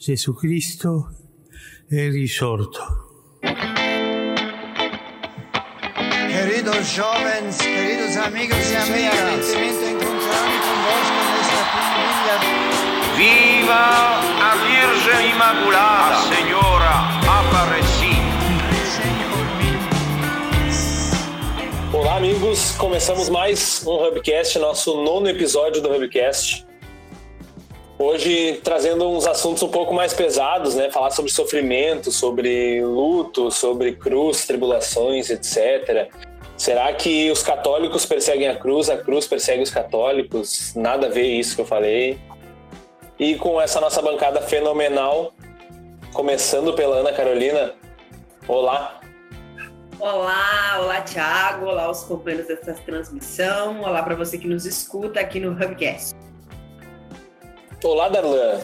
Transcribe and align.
Jesucristo 0.00 1.10
è 1.86 2.08
risorto. 2.08 2.80
Queridos 6.26 6.86
jovens, 6.94 7.58
queridos 7.58 8.16
amigos 8.16 8.70
e 8.70 8.76
amigas, 8.76 9.52
evidentemente 9.52 9.90
encontrar-me 9.90 10.58
convosco 10.64 11.20
nesta 11.36 11.64
família. 11.76 12.36
Viva 13.14 13.84
a 14.40 14.56
Virgem 14.64 15.34
Imaculada, 15.34 16.16
a 16.16 16.22
Senhora 16.34 16.94
Aparecida. 17.28 18.30
Olá, 21.92 22.16
amigos. 22.16 22.70
Começamos 22.78 23.28
mais 23.28 23.84
um 23.86 24.02
Hubcast, 24.06 24.58
nosso 24.58 25.02
nono 25.02 25.28
episódio 25.28 25.82
do 25.82 25.92
Hubcast. 25.92 26.69
Hoje 28.02 28.58
trazendo 28.64 29.06
uns 29.10 29.26
assuntos 29.26 29.62
um 29.62 29.68
pouco 29.68 29.92
mais 29.92 30.14
pesados, 30.14 30.74
né? 30.74 30.90
Falar 30.90 31.10
sobre 31.10 31.30
sofrimento, 31.30 32.10
sobre 32.10 32.82
luto, 32.82 33.50
sobre 33.50 33.92
cruz, 33.92 34.46
tribulações, 34.46 35.28
etc. 35.28 36.10
Será 36.56 36.90
que 36.94 37.30
os 37.30 37.42
católicos 37.42 38.06
perseguem 38.06 38.48
a 38.48 38.56
cruz, 38.56 38.88
a 38.88 38.96
cruz 38.96 39.26
persegue 39.26 39.62
os 39.62 39.70
católicos? 39.70 40.72
Nada 40.74 41.08
a 41.08 41.10
ver 41.10 41.26
isso 41.26 41.54
que 41.54 41.60
eu 41.60 41.66
falei. 41.66 42.18
E 43.18 43.34
com 43.34 43.60
essa 43.60 43.78
nossa 43.82 44.00
bancada 44.00 44.40
fenomenal, 44.40 45.34
começando 46.14 46.72
pela 46.72 47.00
Ana 47.00 47.12
Carolina. 47.12 47.74
Olá. 48.48 48.98
Olá, 49.98 50.78
olá 50.80 51.02
Thiago, 51.02 51.66
olá 51.66 51.90
os 51.90 52.02
companheiros 52.04 52.48
dessa 52.48 52.72
transmissão, 52.72 53.82
olá 53.82 54.02
para 54.02 54.14
você 54.14 54.38
que 54.38 54.48
nos 54.48 54.64
escuta 54.64 55.20
aqui 55.20 55.38
no 55.38 55.52
Hubcast. 55.52 56.29
Olá, 57.82 58.10
Darlan. 58.10 58.60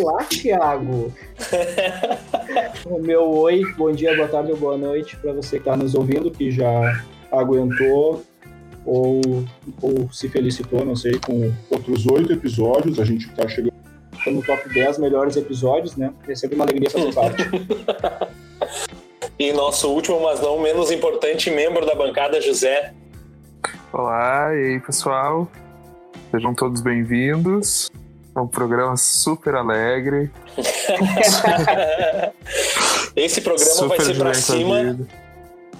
Olá, 0.00 0.24
Thiago. 0.24 1.12
o 2.84 2.98
meu 2.98 3.30
oi, 3.30 3.62
bom 3.76 3.92
dia, 3.92 4.16
boa 4.16 4.26
tarde 4.26 4.50
ou 4.50 4.56
boa 4.56 4.76
noite 4.76 5.16
para 5.16 5.32
você 5.32 5.60
que 5.60 5.68
está 5.68 5.76
nos 5.76 5.94
ouvindo, 5.94 6.28
que 6.28 6.50
já 6.50 7.00
aguentou 7.30 8.24
ou, 8.84 9.20
ou 9.80 10.12
se 10.12 10.28
felicitou, 10.28 10.84
não 10.84 10.96
sei, 10.96 11.12
com 11.20 11.52
outros 11.70 12.04
oito 12.06 12.32
episódios. 12.32 12.98
A 12.98 13.04
gente 13.04 13.28
está 13.28 13.46
chegando 13.46 13.72
no 14.26 14.42
top 14.42 14.68
10 14.68 14.98
melhores 14.98 15.36
episódios, 15.36 15.96
né? 15.96 16.12
É 16.26 16.34
sempre 16.34 16.56
uma 16.56 16.64
alegria 16.64 16.90
fazer 16.90 17.14
parte. 17.14 17.44
e 19.38 19.52
nosso 19.52 19.88
último, 19.88 20.20
mas 20.20 20.40
não 20.40 20.60
menos 20.60 20.90
importante, 20.90 21.52
membro 21.52 21.86
da 21.86 21.94
bancada, 21.94 22.40
José. 22.40 22.92
Olá, 23.92 24.52
e 24.54 24.72
aí, 24.72 24.80
pessoal? 24.80 25.48
Sejam 26.32 26.52
todos 26.54 26.80
bem-vindos. 26.80 27.90
É 28.34 28.40
um 28.40 28.46
programa 28.46 28.96
super 28.96 29.54
alegre. 29.54 30.30
Esse 33.14 33.42
programa 33.42 33.70
super 33.70 33.98
vai 33.98 34.06
ser 34.06 34.18
pra 34.18 34.32
cima. 34.32 34.98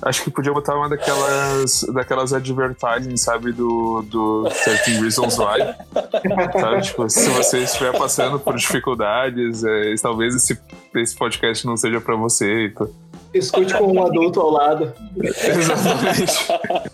Acho 0.03 0.25
que 0.25 0.31
podia 0.31 0.53
botar 0.53 0.77
uma 0.77 0.91
daquelas, 0.91 1.87
daquelas 1.95 2.35
advertising, 2.35 3.17
sabe, 3.17 3.53
do, 3.53 4.03
do 4.03 4.47
13 4.63 5.01
Reasons 5.01 5.39
Why. 5.39 5.75
sabe, 6.61 6.83
tipo, 6.83 7.09
se 7.09 7.31
você 7.31 7.61
estiver 7.61 7.97
passando 7.97 8.39
por 8.39 8.55
dificuldades, 8.55 9.65
é, 9.65 9.95
talvez 10.03 10.35
esse, 10.35 10.61
esse 10.97 11.17
podcast 11.17 11.67
não 11.67 11.79
seja 11.79 11.99
para 11.99 12.15
você. 12.15 12.67
Então. 12.67 12.91
Escute 13.33 13.73
com 13.73 13.91
um 13.91 14.05
adulto 14.05 14.39
ao 14.39 14.51
lado. 14.51 14.93
Exatamente. 15.17 16.92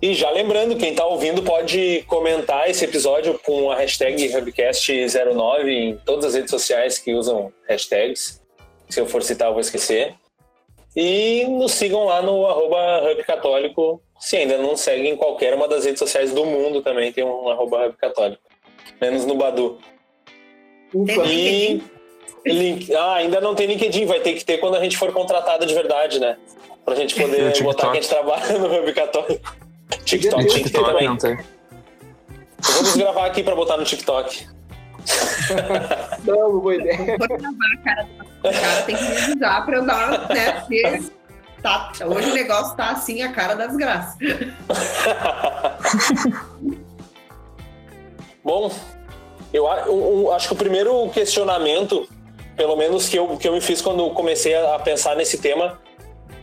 E 0.00 0.14
já 0.14 0.30
lembrando, 0.30 0.76
quem 0.76 0.90
está 0.90 1.04
ouvindo 1.04 1.42
pode 1.42 2.04
comentar 2.06 2.70
esse 2.70 2.84
episódio 2.84 3.36
com 3.40 3.70
a 3.70 3.76
hashtag 3.76 4.28
Hubcast09 4.28 5.68
em 5.68 5.96
todas 5.96 6.26
as 6.26 6.34
redes 6.34 6.50
sociais 6.50 6.98
que 6.98 7.12
usam 7.14 7.52
hashtags. 7.68 8.40
Se 8.88 9.00
eu 9.00 9.06
for 9.06 9.22
citar, 9.24 9.48
eu 9.48 9.52
vou 9.52 9.60
esquecer. 9.60 10.14
E 10.94 11.44
nos 11.48 11.72
sigam 11.72 12.04
lá 12.04 12.22
no 12.22 12.46
arroba 12.46 13.10
Hub 13.10 13.24
Católico. 13.24 14.00
Se 14.20 14.36
ainda 14.36 14.56
não 14.58 14.76
seguem 14.76 15.16
qualquer 15.16 15.54
uma 15.54 15.66
das 15.66 15.84
redes 15.84 15.98
sociais 15.98 16.32
do 16.32 16.44
mundo 16.44 16.80
também, 16.80 17.12
tem 17.12 17.24
um 17.24 17.48
arroba 17.48 17.86
Hub 17.86 17.96
Católico. 17.96 18.42
Menos 19.00 19.26
no 19.26 19.34
Badu. 19.34 19.78
Ufa. 20.94 21.24
E 21.26 21.82
link... 22.46 22.94
ah, 22.94 23.14
ainda 23.14 23.40
não 23.40 23.54
tem 23.54 23.66
LinkedIn, 23.66 24.06
vai 24.06 24.20
ter 24.20 24.34
que 24.34 24.44
ter 24.44 24.58
quando 24.58 24.76
a 24.76 24.82
gente 24.82 24.96
for 24.96 25.12
contratado 25.12 25.66
de 25.66 25.74
verdade, 25.74 26.20
né? 26.20 26.36
Pra 26.84 26.94
gente 26.94 27.16
poder 27.16 27.52
botar 27.62 27.90
que 27.90 27.98
a 27.98 28.00
gente 28.00 28.08
trabalha 28.08 28.58
no 28.58 28.78
Hub 28.78 28.92
Católico. 28.92 29.67
TikTok, 29.88 30.04
TikTok, 30.04 30.46
TikTok 30.46 30.84
também. 30.84 31.08
Não 31.08 31.16
tem. 31.16 31.38
Vamos 32.60 32.96
gravar 32.96 33.26
aqui 33.26 33.42
pra 33.42 33.54
botar 33.54 33.76
no 33.76 33.84
TikTok. 33.84 34.46
Não, 36.24 36.58
boa 36.60 36.74
ideia. 36.74 37.16
Vou 37.18 37.28
gravar 37.28 37.48
a 37.72 37.84
cara 37.84 38.02
do 38.04 38.50
cara, 38.52 38.82
tem 38.82 38.96
que 38.96 39.02
me 39.02 39.16
avisar 39.16 39.64
pra 39.64 39.76
eu 39.76 39.86
dar, 39.86 40.28
né? 40.28 40.52
Porque 40.60 41.02
tá, 41.62 41.92
hoje 42.06 42.30
o 42.30 42.34
negócio 42.34 42.76
tá 42.76 42.90
assim, 42.90 43.22
a 43.22 43.32
cara 43.32 43.54
das 43.54 43.76
graças. 43.76 44.16
Bom, 48.44 48.72
eu, 49.52 49.66
eu, 49.66 50.32
acho 50.32 50.48
que 50.48 50.54
o 50.54 50.56
primeiro 50.56 51.08
questionamento, 51.10 52.08
pelo 52.56 52.76
menos 52.76 53.08
que 53.08 53.18
eu, 53.18 53.36
que 53.36 53.48
eu 53.48 53.52
me 53.52 53.60
fiz 53.60 53.82
quando 53.82 54.08
comecei 54.10 54.54
a 54.54 54.78
pensar 54.78 55.16
nesse 55.16 55.38
tema, 55.38 55.78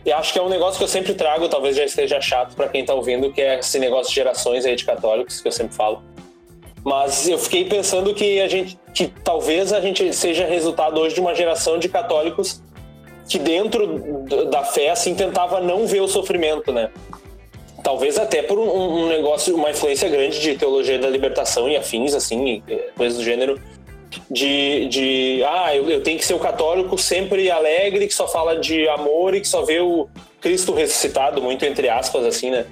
e 0.06 0.12
acho 0.12 0.32
que 0.32 0.38
é 0.38 0.42
um 0.42 0.48
negócio 0.48 0.78
que 0.78 0.84
eu 0.84 0.88
sempre 0.88 1.14
trago, 1.14 1.48
talvez 1.48 1.74
já 1.74 1.84
esteja 1.84 2.20
chato 2.20 2.54
para 2.54 2.68
quem 2.68 2.84
tá 2.84 2.94
ouvindo, 2.94 3.32
que 3.32 3.42
é 3.42 3.58
esse 3.58 3.76
negócio 3.80 4.08
de 4.08 4.14
gerações 4.14 4.64
aí 4.64 4.76
de 4.76 4.84
católicos, 4.84 5.40
que 5.40 5.48
eu 5.48 5.52
sempre 5.52 5.74
falo. 5.74 6.00
Mas 6.84 7.28
eu 7.28 7.36
fiquei 7.36 7.64
pensando 7.64 8.14
que 8.14 8.40
a 8.40 8.46
gente, 8.46 8.78
que 8.94 9.08
talvez 9.08 9.72
a 9.72 9.80
gente 9.80 10.12
seja 10.12 10.46
resultado 10.46 11.00
hoje 11.00 11.16
de 11.16 11.20
uma 11.20 11.34
geração 11.34 11.76
de 11.76 11.88
católicos 11.88 12.62
que 13.28 13.36
dentro 13.36 14.24
da 14.48 14.62
fé 14.62 14.90
assim 14.90 15.12
tentava 15.12 15.60
não 15.60 15.84
ver 15.88 16.00
o 16.00 16.06
sofrimento, 16.06 16.70
né? 16.72 16.88
Talvez 17.82 18.16
até 18.16 18.42
por 18.42 18.60
um, 18.60 18.68
um 18.70 19.08
negócio, 19.08 19.56
uma 19.56 19.70
influência 19.70 20.08
grande 20.08 20.40
de 20.40 20.56
teologia 20.56 21.00
da 21.00 21.10
libertação 21.10 21.68
e 21.68 21.76
afins, 21.76 22.14
assim, 22.14 22.62
coisas 22.96 23.18
do 23.18 23.24
gênero, 23.24 23.60
de, 24.30 24.88
de 24.88 25.44
ah, 25.44 25.74
eu, 25.74 25.88
eu, 25.90 26.02
tenho 26.02 26.18
que 26.18 26.24
ser 26.24 26.34
o 26.34 26.38
católico 26.38 26.96
sempre 26.98 27.50
alegre, 27.50 28.06
que 28.06 28.14
só 28.14 28.26
fala 28.26 28.58
de 28.58 28.88
amor 28.88 29.34
e 29.34 29.40
que 29.40 29.48
só 29.48 29.62
vê 29.62 29.80
o 29.80 30.08
Cristo 30.40 30.72
ressuscitado, 30.72 31.40
muito 31.42 31.64
entre 31.64 31.88
aspas, 31.88 32.24
assim, 32.24 32.50
né? 32.50 32.66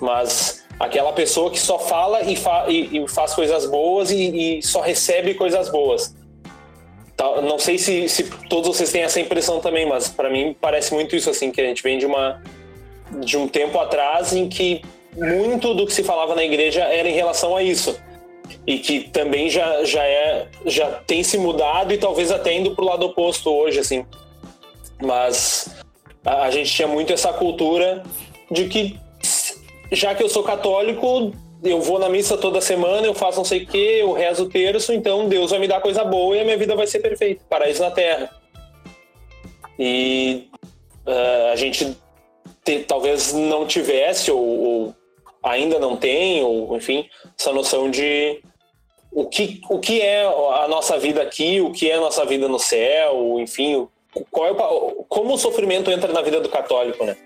Mas 0.00 0.64
aquela 0.78 1.12
pessoa 1.12 1.50
que 1.50 1.58
só 1.58 1.78
fala 1.78 2.22
e, 2.22 2.36
fa 2.36 2.66
e, 2.68 3.04
e 3.04 3.08
faz 3.08 3.34
coisas 3.34 3.66
boas 3.66 4.10
e, 4.10 4.58
e, 4.58 4.62
só 4.62 4.80
recebe 4.80 5.34
coisas 5.34 5.68
boas. 5.68 6.14
Não 7.42 7.58
sei 7.58 7.78
se, 7.78 8.08
se 8.08 8.24
todos 8.48 8.76
vocês 8.76 8.90
têm 8.90 9.02
essa 9.02 9.20
impressão 9.20 9.60
também, 9.60 9.86
mas 9.86 10.08
para 10.08 10.28
mim 10.28 10.54
parece 10.60 10.92
muito 10.92 11.14
isso, 11.14 11.30
assim, 11.30 11.50
que 11.50 11.60
a 11.60 11.64
gente 11.64 11.82
vem 11.82 11.98
de 11.98 12.06
uma 12.06 12.42
de 13.20 13.36
um 13.36 13.46
tempo 13.46 13.78
atrás 13.78 14.32
em 14.32 14.48
que 14.48 14.82
muito 15.14 15.74
do 15.74 15.86
que 15.86 15.92
se 15.92 16.02
falava 16.02 16.34
na 16.34 16.42
igreja 16.42 16.82
era 16.82 17.08
em 17.08 17.12
relação 17.12 17.56
a 17.56 17.62
isso 17.62 17.96
e 18.66 18.78
que 18.78 19.08
também 19.08 19.50
já, 19.50 19.84
já 19.84 20.02
é 20.02 20.48
já 20.66 20.90
tem 20.90 21.22
se 21.22 21.36
mudado 21.38 21.92
e 21.92 21.98
talvez 21.98 22.30
até 22.30 22.54
indo 22.54 22.74
para 22.74 22.84
o 22.84 22.88
lado 22.88 23.06
oposto 23.06 23.50
hoje 23.50 23.80
assim. 23.80 24.04
Mas 25.02 25.74
a, 26.24 26.42
a, 26.44 26.50
gente 26.50 26.72
tinha 26.72 26.88
muito 26.88 27.12
essa 27.12 27.32
cultura 27.32 28.02
de 28.50 28.68
que 28.68 28.98
já 29.92 30.14
que 30.14 30.22
eu 30.22 30.28
sou 30.28 30.42
católico 30.42 31.32
eu 31.62 31.80
vou 31.80 31.98
na 31.98 32.08
missa 32.08 32.36
toda 32.36 32.60
semana 32.60 33.06
eu 33.06 33.14
faço 33.14 33.38
não 33.38 33.44
sei 33.44 33.62
o 33.62 33.66
que 33.66 33.78
eu 33.78 34.12
rezo 34.12 34.44
o 34.44 34.48
terço 34.48 34.92
então 34.92 35.28
Deus 35.28 35.50
vai 35.50 35.58
me 35.58 35.68
dar 35.68 35.80
coisa 35.80 36.04
boa 36.04 36.36
e 36.36 36.40
a 36.40 36.44
minha 36.44 36.56
vida 36.56 36.74
vai 36.76 36.86
ser 36.86 37.00
perfeita 37.00 37.42
paraíso 37.48 37.82
na 37.82 37.90
terra. 37.90 38.30
E 39.78 40.48
uh, 41.06 41.52
a 41.52 41.56
gente 41.56 41.96
te, 42.64 42.80
talvez 42.80 43.32
não 43.32 43.66
tivesse 43.66 44.30
ou, 44.30 44.40
ou 44.40 44.94
ainda 45.44 45.78
não 45.78 45.96
tem, 45.96 46.42
ou 46.42 46.76
enfim, 46.76 47.08
essa 47.38 47.52
noção 47.52 47.90
de 47.90 48.42
o 49.12 49.26
que, 49.26 49.60
o 49.70 49.78
que 49.78 50.00
é 50.00 50.24
a 50.24 50.66
nossa 50.66 50.98
vida 50.98 51.22
aqui, 51.22 51.60
o 51.60 51.70
que 51.70 51.90
é 51.90 51.94
a 51.94 52.00
nossa 52.00 52.24
vida 52.24 52.48
no 52.48 52.58
céu, 52.58 53.38
enfim, 53.38 53.86
qual 54.30 54.48
é 54.48 54.52
o, 54.52 55.04
como 55.08 55.34
o 55.34 55.38
sofrimento 55.38 55.90
entra 55.90 56.12
na 56.12 56.22
vida 56.22 56.40
do 56.40 56.48
católico, 56.48 57.04
né? 57.04 57.16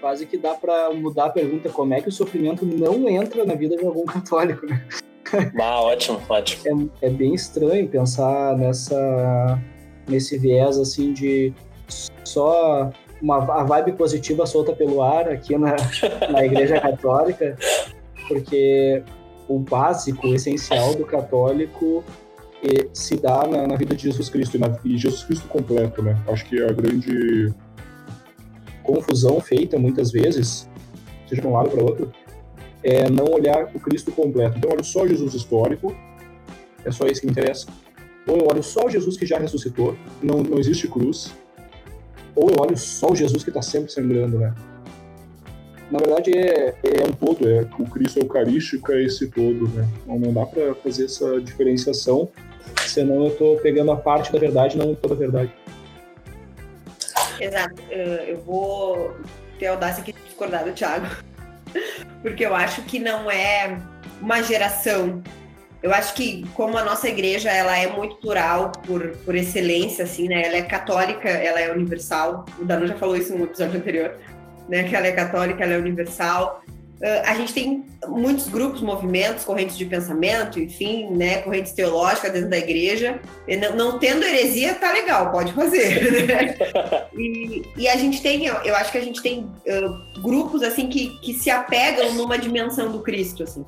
Quase 0.00 0.26
que 0.26 0.36
dá 0.36 0.54
para 0.54 0.90
mudar 0.90 1.26
a 1.26 1.30
pergunta, 1.30 1.70
como 1.70 1.94
é 1.94 2.02
que 2.02 2.08
o 2.08 2.12
sofrimento 2.12 2.66
não 2.66 3.08
entra 3.08 3.44
na 3.44 3.54
vida 3.54 3.76
de 3.76 3.86
algum 3.86 4.04
católico, 4.04 4.66
né? 4.66 4.86
Ah, 5.60 5.82
ótimo, 5.82 6.22
ótimo. 6.28 6.88
É, 7.02 7.06
é 7.08 7.10
bem 7.10 7.34
estranho 7.34 7.88
pensar 7.88 8.56
nessa 8.56 9.60
nesse 10.06 10.38
viés 10.38 10.78
assim 10.78 11.12
de 11.12 11.52
só 12.22 12.92
uma 13.20 13.36
a 13.38 13.64
vibe 13.64 13.92
positiva 13.92 14.46
solta 14.46 14.72
pelo 14.72 15.02
ar 15.02 15.28
aqui 15.28 15.56
na, 15.56 15.76
na 16.30 16.44
Igreja 16.44 16.80
Católica, 16.80 17.56
porque 18.28 19.02
o 19.48 19.58
básico, 19.58 20.26
o 20.26 20.34
essencial 20.34 20.94
do 20.94 21.06
católico 21.06 22.04
se 22.92 23.16
dá 23.16 23.46
na, 23.46 23.66
na, 23.66 23.76
vida 23.76 23.94
de 23.94 24.04
Jesus 24.04 24.28
Cristo 24.28 24.56
e, 24.56 24.58
na, 24.58 24.76
e 24.84 24.96
Jesus 24.96 25.22
Cristo 25.24 25.46
completo, 25.48 26.02
né? 26.02 26.20
Acho 26.26 26.44
que 26.46 26.60
a 26.62 26.72
grande 26.72 27.54
confusão 28.82 29.40
feita 29.40 29.78
muitas 29.78 30.10
vezes, 30.10 30.68
seja 31.28 31.42
de 31.42 31.46
um 31.46 31.52
lado 31.52 31.70
para 31.70 31.82
outro, 31.82 32.12
é 32.82 33.08
não 33.10 33.26
olhar 33.26 33.70
o 33.74 33.80
Cristo 33.80 34.12
completo. 34.12 34.58
Então 34.58 34.70
eu 34.70 34.76
olho 34.76 34.84
só 34.84 35.06
Jesus 35.06 35.34
histórico, 35.34 35.94
é 36.84 36.90
só 36.90 37.06
isso 37.06 37.20
que 37.20 37.26
me 37.26 37.32
interessa. 37.32 37.66
Ou 38.26 38.38
eu 38.38 38.48
olho 38.50 38.62
só 38.62 38.88
Jesus 38.88 39.16
que 39.16 39.26
já 39.26 39.38
ressuscitou, 39.38 39.96
não, 40.22 40.42
não 40.42 40.58
existe 40.58 40.88
cruz. 40.88 41.32
Ou 42.36 42.50
eu 42.50 42.56
olho 42.60 42.76
só 42.76 43.10
o 43.10 43.16
Jesus 43.16 43.42
que 43.42 43.50
está 43.50 43.62
sempre 43.62 43.90
sangrando, 43.90 44.38
né? 44.38 44.54
Na 45.90 45.98
verdade 45.98 46.36
é, 46.36 46.74
é 46.82 47.04
um 47.06 47.12
todo, 47.12 47.48
é, 47.48 47.60
o 47.78 47.88
Cristo 47.88 48.18
eucarístico 48.18 48.92
é 48.92 49.04
esse 49.04 49.28
todo, 49.28 49.68
né? 49.68 49.88
Não, 50.06 50.18
não 50.18 50.32
dá 50.32 50.44
para 50.44 50.74
fazer 50.76 51.06
essa 51.06 51.40
diferenciação, 51.40 52.28
senão 52.86 53.24
eu 53.24 53.28
estou 53.28 53.56
pegando 53.58 53.90
a 53.92 53.96
parte 53.96 54.32
da 54.32 54.38
verdade, 54.38 54.76
não 54.76 54.94
toda 54.94 55.14
a 55.14 55.16
verdade. 55.16 55.52
Exato. 57.40 57.80
Eu 57.90 58.38
vou 58.38 59.14
ter 59.58 59.66
a 59.66 59.72
audácia 59.72 60.02
aqui 60.02 60.12
de 60.12 60.22
discordar 60.22 60.64
do 60.64 60.72
Thiago. 60.72 61.06
Porque 62.22 62.44
eu 62.44 62.54
acho 62.54 62.82
que 62.82 62.98
não 62.98 63.30
é 63.30 63.78
uma 64.20 64.42
geração. 64.42 65.22
Eu 65.86 65.94
acho 65.94 66.14
que 66.14 66.44
como 66.52 66.76
a 66.76 66.84
nossa 66.84 67.08
igreja 67.08 67.48
ela 67.48 67.78
é 67.78 67.86
muito 67.86 68.16
plural 68.16 68.72
por, 68.84 69.10
por 69.18 69.36
excelência, 69.36 70.02
assim, 70.02 70.26
né? 70.26 70.44
Ela 70.44 70.56
é 70.56 70.62
católica, 70.62 71.28
ela 71.28 71.60
é 71.60 71.72
universal. 71.72 72.44
O 72.58 72.64
Danu 72.64 72.88
já 72.88 72.96
falou 72.96 73.16
isso 73.16 73.38
no 73.38 73.44
episódio 73.44 73.78
anterior, 73.78 74.16
né? 74.68 74.82
Que 74.82 74.96
ela 74.96 75.06
é 75.06 75.12
católica, 75.12 75.62
ela 75.62 75.74
é 75.74 75.78
universal. 75.78 76.60
Uh, 76.68 77.22
a 77.24 77.34
gente 77.36 77.54
tem 77.54 77.84
muitos 78.08 78.48
grupos, 78.48 78.80
movimentos, 78.80 79.44
correntes 79.44 79.78
de 79.78 79.84
pensamento, 79.84 80.58
enfim, 80.58 81.08
né, 81.10 81.42
correntes 81.42 81.70
teológicas 81.70 82.32
dentro 82.32 82.50
da 82.50 82.58
igreja. 82.58 83.20
Não, 83.46 83.76
não 83.76 83.98
tendo 84.00 84.24
heresia, 84.24 84.74
tá 84.74 84.90
legal, 84.92 85.30
pode 85.30 85.52
fazer. 85.52 86.26
Né? 86.26 86.56
e, 87.16 87.62
e, 87.76 87.88
a 87.88 87.96
gente 87.96 88.20
tem, 88.20 88.46
eu 88.46 88.74
acho 88.74 88.90
que 88.90 88.98
a 88.98 89.02
gente 89.02 89.22
tem 89.22 89.44
uh, 89.44 90.20
grupos 90.20 90.64
assim 90.64 90.88
que, 90.88 91.16
que 91.20 91.34
se 91.34 91.48
apegam 91.48 92.12
numa 92.14 92.36
dimensão 92.36 92.90
do 92.90 93.00
Cristo, 93.02 93.44
assim. 93.44 93.64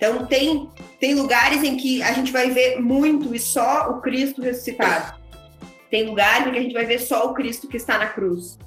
Então 0.00 0.24
tem 0.24 0.66
tem 0.98 1.14
lugares 1.14 1.62
em 1.62 1.76
que 1.76 2.02
a 2.02 2.12
gente 2.12 2.32
vai 2.32 2.50
ver 2.50 2.80
muito 2.80 3.34
e 3.34 3.38
só 3.38 3.90
o 3.90 4.00
Cristo 4.00 4.40
ressuscitado. 4.40 5.20
Tem 5.90 6.04
lugares 6.04 6.46
em 6.46 6.52
que 6.52 6.58
a 6.58 6.62
gente 6.62 6.72
vai 6.72 6.86
ver 6.86 7.00
só 7.00 7.28
o 7.28 7.34
Cristo 7.34 7.68
que 7.68 7.76
está 7.76 7.98
na 7.98 8.06
cruz. 8.06 8.58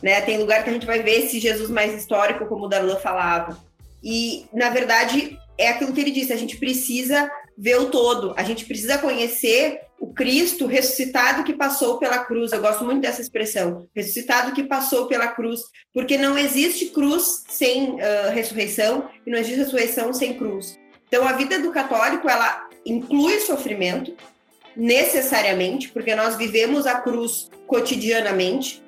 Né? 0.00 0.20
Tem 0.20 0.38
lugar 0.38 0.62
que 0.62 0.70
a 0.70 0.72
gente 0.72 0.86
vai 0.86 1.02
ver 1.02 1.24
esse 1.24 1.40
Jesus 1.40 1.68
mais 1.68 1.92
histórico, 1.94 2.46
como 2.46 2.66
o 2.66 2.68
Darlan 2.68 2.96
falava. 2.96 3.58
E, 4.02 4.46
na 4.52 4.70
verdade, 4.70 5.36
é 5.58 5.70
aquilo 5.70 5.92
que 5.92 6.00
ele 6.00 6.12
disse: 6.12 6.32
a 6.32 6.36
gente 6.36 6.56
precisa 6.56 7.28
ver 7.58 7.80
o 7.80 7.90
todo, 7.90 8.32
a 8.36 8.44
gente 8.44 8.64
precisa 8.64 8.96
conhecer 8.98 9.80
o 10.00 10.14
Cristo 10.14 10.66
ressuscitado 10.66 11.44
que 11.44 11.52
passou 11.52 11.98
pela 11.98 12.24
cruz. 12.24 12.52
Eu 12.52 12.62
gosto 12.62 12.82
muito 12.84 13.02
dessa 13.02 13.20
expressão, 13.20 13.86
ressuscitado 13.94 14.52
que 14.52 14.64
passou 14.64 15.06
pela 15.06 15.28
cruz, 15.28 15.60
porque 15.92 16.16
não 16.16 16.38
existe 16.38 16.86
cruz 16.86 17.44
sem 17.50 17.90
uh, 17.90 17.98
ressurreição 18.32 19.10
e 19.26 19.30
não 19.30 19.38
existe 19.38 19.58
ressurreição 19.58 20.10
sem 20.14 20.32
cruz. 20.38 20.78
Então, 21.06 21.28
a 21.28 21.32
vida 21.32 21.58
do 21.58 21.70
católico 21.70 22.30
ela 22.30 22.66
inclui 22.86 23.40
sofrimento 23.40 24.16
necessariamente, 24.74 25.90
porque 25.90 26.14
nós 26.14 26.36
vivemos 26.36 26.86
a 26.86 26.94
cruz 26.94 27.50
cotidianamente. 27.66 28.82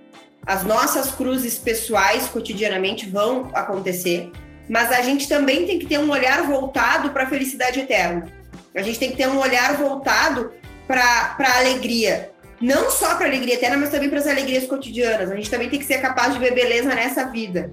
As 0.47 0.65
nossas 0.65 1.11
cruzes 1.11 1.59
pessoais 1.59 2.27
cotidianamente 2.29 3.07
vão 3.07 3.51
acontecer, 3.53 4.33
mas 4.67 4.91
a 4.91 5.03
gente 5.03 5.29
também 5.29 5.67
tem 5.67 5.79
que 5.79 5.87
ter 5.87 5.99
um 5.99 6.11
olhar 6.11 6.43
voltado 6.47 7.11
para 7.11 7.25
a 7.25 7.29
felicidade 7.29 7.81
eterna. 7.81 8.33
A 8.75 8.81
gente 8.81 8.99
tem 8.99 9.11
que 9.11 9.19
ter 9.19 9.29
um 9.29 9.39
olhar 9.39 9.77
voltado 9.77 10.53
para 10.87 11.59
alegria. 11.59 12.31
Não 12.61 12.91
só 12.91 13.17
para 13.17 13.27
alegria 13.27 13.55
eterna, 13.55 13.77
mas 13.77 13.91
também 13.91 14.09
para 14.09 14.19
as 14.19 14.27
alegrias 14.27 14.67
cotidianas. 14.67 15.31
A 15.31 15.35
gente 15.35 15.51
também 15.51 15.69
tem 15.69 15.79
que 15.79 15.85
ser 15.85 16.01
capaz 16.01 16.33
de 16.33 16.39
ver 16.39 16.55
beleza 16.55 16.95
nessa 16.95 17.25
vida. 17.25 17.71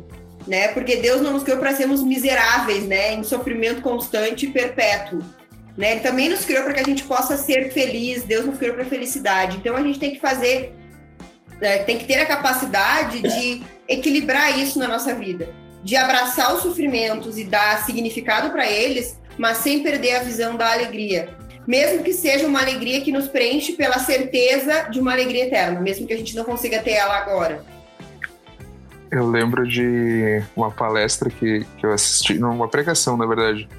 Né? 0.48 0.70
Porque 0.70 0.96
Deus 0.96 1.22
não 1.22 1.34
nos 1.34 1.44
criou 1.44 1.60
para 1.60 1.76
sermos 1.76 2.02
miseráveis, 2.02 2.86
né? 2.86 3.14
Em 3.14 3.24
sofrimento 3.24 3.82
constante 3.82 4.48
e 4.48 4.50
perpétuo. 4.50 5.22
Né? 5.78 5.92
Ele 5.92 6.00
também 6.00 6.30
nos 6.30 6.44
criou 6.44 6.64
para 6.64 6.74
que 6.74 6.80
a 6.80 6.84
gente 6.84 7.04
possa 7.04 7.38
ser 7.38 7.72
feliz. 7.72 8.24
Deus 8.24 8.46
nos 8.46 8.58
criou 8.58 8.74
para 8.74 8.86
felicidade. 8.86 9.58
Então 9.58 9.76
a 9.76 9.82
gente 9.84 10.00
tem 10.00 10.12
que 10.12 10.20
fazer 10.20 10.74
é, 11.62 11.80
tem 11.80 11.98
que 11.98 12.06
ter 12.06 12.20
a 12.20 12.26
capacidade 12.26 13.22
de 13.22 13.62
equilibrar 13.88 14.58
isso 14.58 14.80
na 14.80 14.88
nossa 14.88 15.14
vida, 15.14 15.50
de 15.84 15.96
abraçar 15.96 16.54
os 16.56 16.62
sofrimentos 16.62 17.38
e 17.38 17.44
dar 17.44 17.84
significado 17.86 18.50
para 18.52 18.70
eles, 18.70 19.20
mas 19.38 19.58
sem 19.58 19.84
perder 19.84 20.16
a 20.16 20.24
visão 20.24 20.56
da 20.56 20.72
alegria. 20.72 21.30
Mesmo 21.70 22.04
que 22.04 22.14
seja 22.14 22.48
uma 22.48 22.60
alegria 22.62 23.00
que 23.00 23.12
nos 23.12 23.28
preenche 23.28 23.74
pela 23.74 24.00
certeza 24.00 24.90
de 24.90 25.00
uma 25.00 25.12
alegria 25.12 25.46
eterna, 25.46 25.80
mesmo 25.80 26.08
que 26.08 26.14
a 26.14 26.18
gente 26.18 26.36
não 26.36 26.44
consiga 26.44 26.82
ter 26.82 26.94
ela 26.94 27.16
agora. 27.16 27.64
Eu 29.12 29.30
lembro 29.30 29.68
de 29.68 30.42
uma 30.56 30.72
palestra 30.72 31.30
que, 31.30 31.64
que 31.78 31.86
eu 31.86 31.94
assisti, 31.94 32.40
uma 32.40 32.68
pregação, 32.68 33.16
na 33.16 33.28
verdade, 33.28 33.70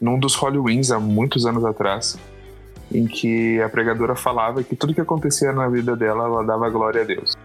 num 0.00 0.18
dos 0.18 0.34
Hollywins 0.34 0.90
há 0.90 0.98
muitos 0.98 1.46
anos 1.46 1.64
atrás, 1.64 2.18
em 2.92 3.06
que 3.06 3.62
a 3.62 3.68
pregadora 3.68 4.16
falava 4.16 4.64
que 4.64 4.74
tudo 4.74 4.92
que 4.92 5.00
acontecia 5.00 5.52
na 5.52 5.68
vida 5.68 5.94
dela, 5.94 6.24
ela 6.24 6.42
dava 6.42 6.68
glória 6.68 7.02
a 7.02 7.04
Deus. 7.04 7.36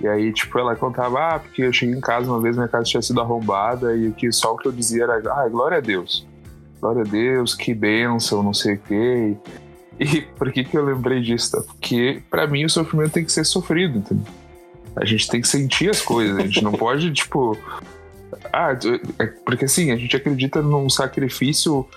E 0.00 0.08
aí, 0.08 0.32
tipo, 0.32 0.58
ela 0.58 0.74
contava, 0.74 1.36
ah, 1.36 1.38
porque 1.38 1.62
eu 1.62 1.72
cheguei 1.72 1.94
em 1.94 2.00
casa 2.00 2.28
uma 2.28 2.40
vez, 2.40 2.56
minha 2.56 2.66
casa 2.66 2.82
tinha 2.82 3.00
sido 3.00 3.20
arrombada, 3.20 3.96
e 3.96 4.10
que 4.10 4.32
só 4.32 4.54
o 4.54 4.56
que 4.56 4.66
eu 4.66 4.72
dizia 4.72 5.04
era, 5.04 5.22
ah, 5.34 5.48
glória 5.48 5.78
a 5.78 5.80
Deus. 5.80 6.26
Glória 6.84 7.00
a 7.00 7.04
Deus, 7.06 7.54
que 7.54 7.72
bênção, 7.72 8.42
não 8.42 8.52
sei 8.52 8.74
o 8.74 8.78
quê. 8.78 9.34
E, 9.98 10.20
por 10.20 10.52
que 10.52 10.62
que 10.62 10.76
eu 10.76 10.84
lembrei 10.84 11.22
disso? 11.22 11.52
Tá? 11.52 11.62
Porque, 11.62 12.20
para 12.28 12.46
mim, 12.46 12.66
o 12.66 12.68
sofrimento 12.68 13.12
tem 13.12 13.24
que 13.24 13.32
ser 13.32 13.46
sofrido, 13.46 14.00
entendeu? 14.00 14.30
A 14.94 15.02
gente 15.06 15.26
tem 15.26 15.40
que 15.40 15.48
sentir 15.48 15.88
as 15.88 16.02
coisas, 16.02 16.36
a 16.36 16.42
gente 16.42 16.62
não 16.62 16.72
pode, 16.76 17.10
tipo... 17.10 17.56
Ah, 18.52 18.76
é, 19.18 19.26
porque 19.46 19.64
assim, 19.64 19.92
a 19.92 19.96
gente 19.96 20.14
acredita 20.14 20.60
num 20.60 20.90
sacrifício 20.90 21.88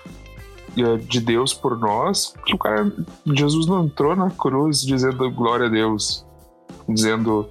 de 1.06 1.20
Deus 1.20 1.52
por 1.52 1.78
nós, 1.78 2.32
que 2.46 2.54
o 2.54 2.58
cara, 2.58 2.90
Jesus 3.26 3.66
não 3.66 3.84
entrou 3.84 4.16
na 4.16 4.30
cruz 4.30 4.80
dizendo 4.80 5.30
glória 5.30 5.66
a 5.66 5.68
Deus, 5.68 6.24
dizendo 6.88 7.46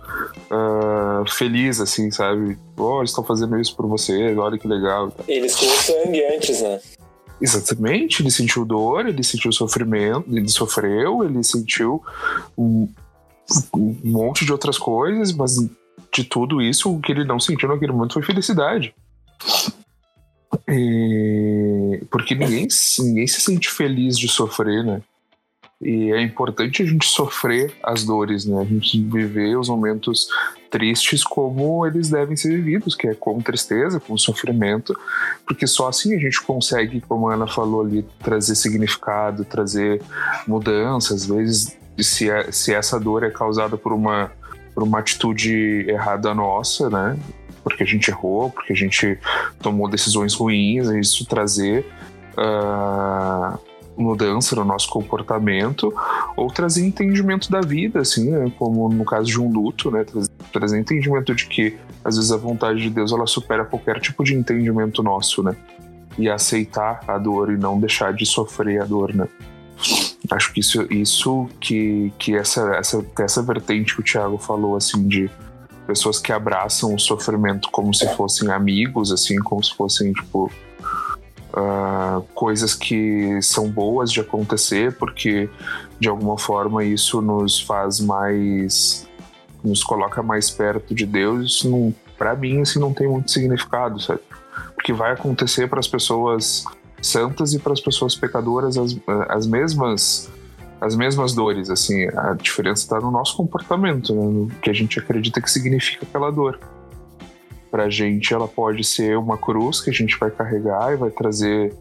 uh, 0.50 1.30
feliz, 1.30 1.80
assim, 1.80 2.10
sabe? 2.10 2.58
Oh, 2.76 2.98
eles 2.98 3.12
estão 3.12 3.24
fazendo 3.24 3.60
isso 3.60 3.76
por 3.76 3.86
você, 3.86 4.36
olha 4.36 4.58
que 4.58 4.68
legal. 4.68 5.14
Ele 5.28 5.48
ficou 5.48 5.70
sangue 5.76 6.24
antes, 6.34 6.64
né? 6.64 6.80
Exatamente, 7.42 8.22
ele 8.22 8.32
sentiu 8.32 8.66
dor, 8.66 9.08
ele 9.08 9.24
sentiu 9.24 9.52
sofrimento, 9.52 10.26
ele 10.30 10.50
sofreu, 10.50 11.24
ele 11.24 11.44
sentiu 11.44 12.02
um, 12.58 12.88
um 13.76 13.96
monte 14.04 14.44
de 14.44 14.52
outras 14.52 14.78
coisas, 14.78 15.32
mas 15.32 15.58
de 16.12 16.24
tudo 16.24 16.62
isso, 16.62 16.92
o 16.92 17.00
que 17.00 17.12
ele 17.12 17.24
não 17.24 17.40
sentiu 17.40 17.70
naquele 17.70 17.92
momento 17.92 18.14
foi 18.14 18.24
felicidade. 18.24 18.94
E... 20.68 22.04
Porque 22.10 22.34
ninguém, 22.34 22.68
ninguém 23.00 23.28
se 23.28 23.42
sente 23.42 23.70
feliz 23.70 24.18
de 24.18 24.28
sofrer, 24.28 24.84
né? 24.84 25.02
E 25.80 26.12
é 26.12 26.22
importante 26.22 26.82
a 26.82 26.86
gente 26.86 27.06
sofrer 27.06 27.72
as 27.84 28.04
dores, 28.04 28.46
né? 28.46 28.62
A 28.62 28.66
gente 28.66 29.02
viver 29.04 29.58
os 29.58 29.70
momentos 29.70 30.28
tristes 30.72 31.24
como 31.24 31.86
eles 31.86 32.10
devem 32.10 32.36
ser 32.36 32.50
vividos, 32.50 32.96
que 32.96 33.08
é 33.08 33.14
com 33.14 33.40
tristeza, 33.40 34.00
com 34.00 34.18
sofrimento, 34.18 34.98
porque 35.46 35.68
só 35.68 35.88
assim 35.88 36.16
a 36.16 36.20
gente 36.20 36.42
consegue, 36.42 37.00
como 37.02 37.30
a 37.30 37.36
Ana 37.36 37.48
falou 37.48 37.82
ali, 37.82 38.04
trazer 38.20 38.56
significado, 38.56 39.46
trazer 39.46 40.02
mudança. 40.48 41.14
Às 41.14 41.28
vezes, 41.28 41.78
se, 42.00 42.30
é, 42.30 42.52
se 42.52 42.74
essa 42.74 43.00
dor 43.00 43.24
é 43.24 43.30
causada 43.30 43.78
por 43.78 43.94
uma, 43.94 44.32
por 44.74 44.82
uma 44.82 45.00
atitude 45.00 45.86
errada 45.88 46.34
nossa, 46.34 46.90
né? 46.90 47.18
porque 47.68 47.84
a 47.84 47.86
gente 47.86 48.10
errou, 48.10 48.50
porque 48.50 48.72
a 48.72 48.76
gente 48.76 49.20
tomou 49.62 49.90
decisões 49.90 50.34
ruins, 50.34 50.88
isso 50.88 51.26
trazer 51.26 51.86
uh, 52.38 53.60
mudança 53.98 54.56
no 54.56 54.64
nosso 54.64 54.90
comportamento 54.90 55.94
ou 56.36 56.48
trazer 56.48 56.86
entendimento 56.86 57.50
da 57.52 57.62
vida, 57.62 58.00
assim, 58.00 58.30
né? 58.30 58.52
como 58.58 58.88
no 58.90 59.04
caso 59.04 59.26
de 59.26 59.40
um 59.40 59.52
luto, 59.52 59.90
né? 59.92 60.06
Trazer, 60.52 60.80
entendimento 60.80 61.34
de 61.34 61.46
que 61.48 61.78
às 62.04 62.16
vezes 62.16 62.32
a 62.32 62.38
vontade 62.38 62.82
de 62.82 62.90
Deus 62.90 63.12
ela 63.12 63.28
supera 63.28 63.66
qualquer 63.66 64.00
tipo 64.00 64.24
de 64.24 64.36
entendimento 64.36 65.02
nosso, 65.02 65.42
né? 65.44 65.56
E 66.18 66.30
aceitar 66.30 67.02
a 67.08 67.18
dor 67.18 67.52
e 67.52 67.58
não 67.58 67.80
deixar 67.80 68.14
de 68.14 68.26
sofrer 68.26 68.82
a 68.82 68.86
dor, 68.86 69.14
né? 69.14 69.28
Acho 70.30 70.54
que 70.54 70.60
isso, 70.60 70.82
isso 70.92 71.48
que, 71.60 72.12
que 72.18 72.36
essa, 72.36 72.76
essa, 72.76 73.06
essa 73.20 73.42
vertente 73.42 73.96
que 73.96 74.02
o 74.02 74.04
Thiago 74.04 74.38
falou, 74.38 74.76
assim, 74.76 75.08
de 75.08 75.30
pessoas 75.86 76.20
que 76.20 76.34
abraçam 76.34 76.94
o 76.94 77.00
sofrimento 77.00 77.70
como 77.72 77.94
se 77.94 78.08
fossem 78.16 78.52
amigos, 78.52 79.12
assim, 79.12 79.38
como 79.38 79.64
se 79.64 79.74
fossem, 79.76 80.12
tipo, 80.12 80.52
uh, 81.58 82.22
coisas 82.34 82.76
que 82.76 83.42
são 83.42 83.70
boas 83.70 84.12
de 84.12 84.22
acontecer, 84.22 84.96
porque 84.98 85.50
de 86.00 86.08
alguma 86.08 86.38
forma 86.38 86.84
isso 86.84 87.22
nos 87.22 87.60
faz 87.60 88.00
mais. 88.00 89.08
nos 89.64 89.84
coloca 89.84 90.22
mais 90.22 90.50
perto 90.50 90.94
de 90.94 91.06
Deus. 91.06 91.58
Isso, 91.58 91.94
para 92.18 92.36
mim, 92.36 92.62
assim, 92.62 92.80
não 92.80 92.94
tem 92.94 93.08
muito 93.08 93.32
significado, 93.32 94.00
sabe? 94.00 94.22
Porque 94.76 94.94
vai 94.94 95.12
acontecer 95.12 95.68
para 95.68 95.80
as 95.80 95.88
pessoas 95.88 96.64
santas 97.02 97.54
e 97.54 97.60
para 97.60 97.74
as 97.74 97.82
pessoas 97.82 98.16
pecadoras 98.16 98.78
as, 98.78 98.98
as 99.30 99.46
mesmas 99.46 100.30
as 100.80 100.96
mesmas 100.96 101.34
dores, 101.34 101.72
assim, 101.72 102.08
a 102.16 102.34
diferença 102.34 102.84
está 102.84 103.00
no 103.00 103.10
nosso 103.10 103.36
comportamento, 103.36 104.14
né, 104.14 104.22
no 104.22 104.48
que 104.62 104.70
a 104.70 104.74
gente 104.74 105.00
acredita 105.00 105.42
que 105.42 105.50
significa 105.50 106.06
aquela 106.06 106.32
dor. 106.32 106.60
Pra 107.70 107.90
gente, 107.90 108.34
ela 108.34 108.48
pode 108.48 108.84
ser 108.84 109.18
uma 109.18 109.38
cruz 109.38 109.82
que 109.82 109.90
a 109.90 109.94
gente 109.94 110.18
vai 110.18 110.32
carregar 110.32 110.94
e 110.94 110.96
vai 110.96 111.10
trazer 111.10 111.74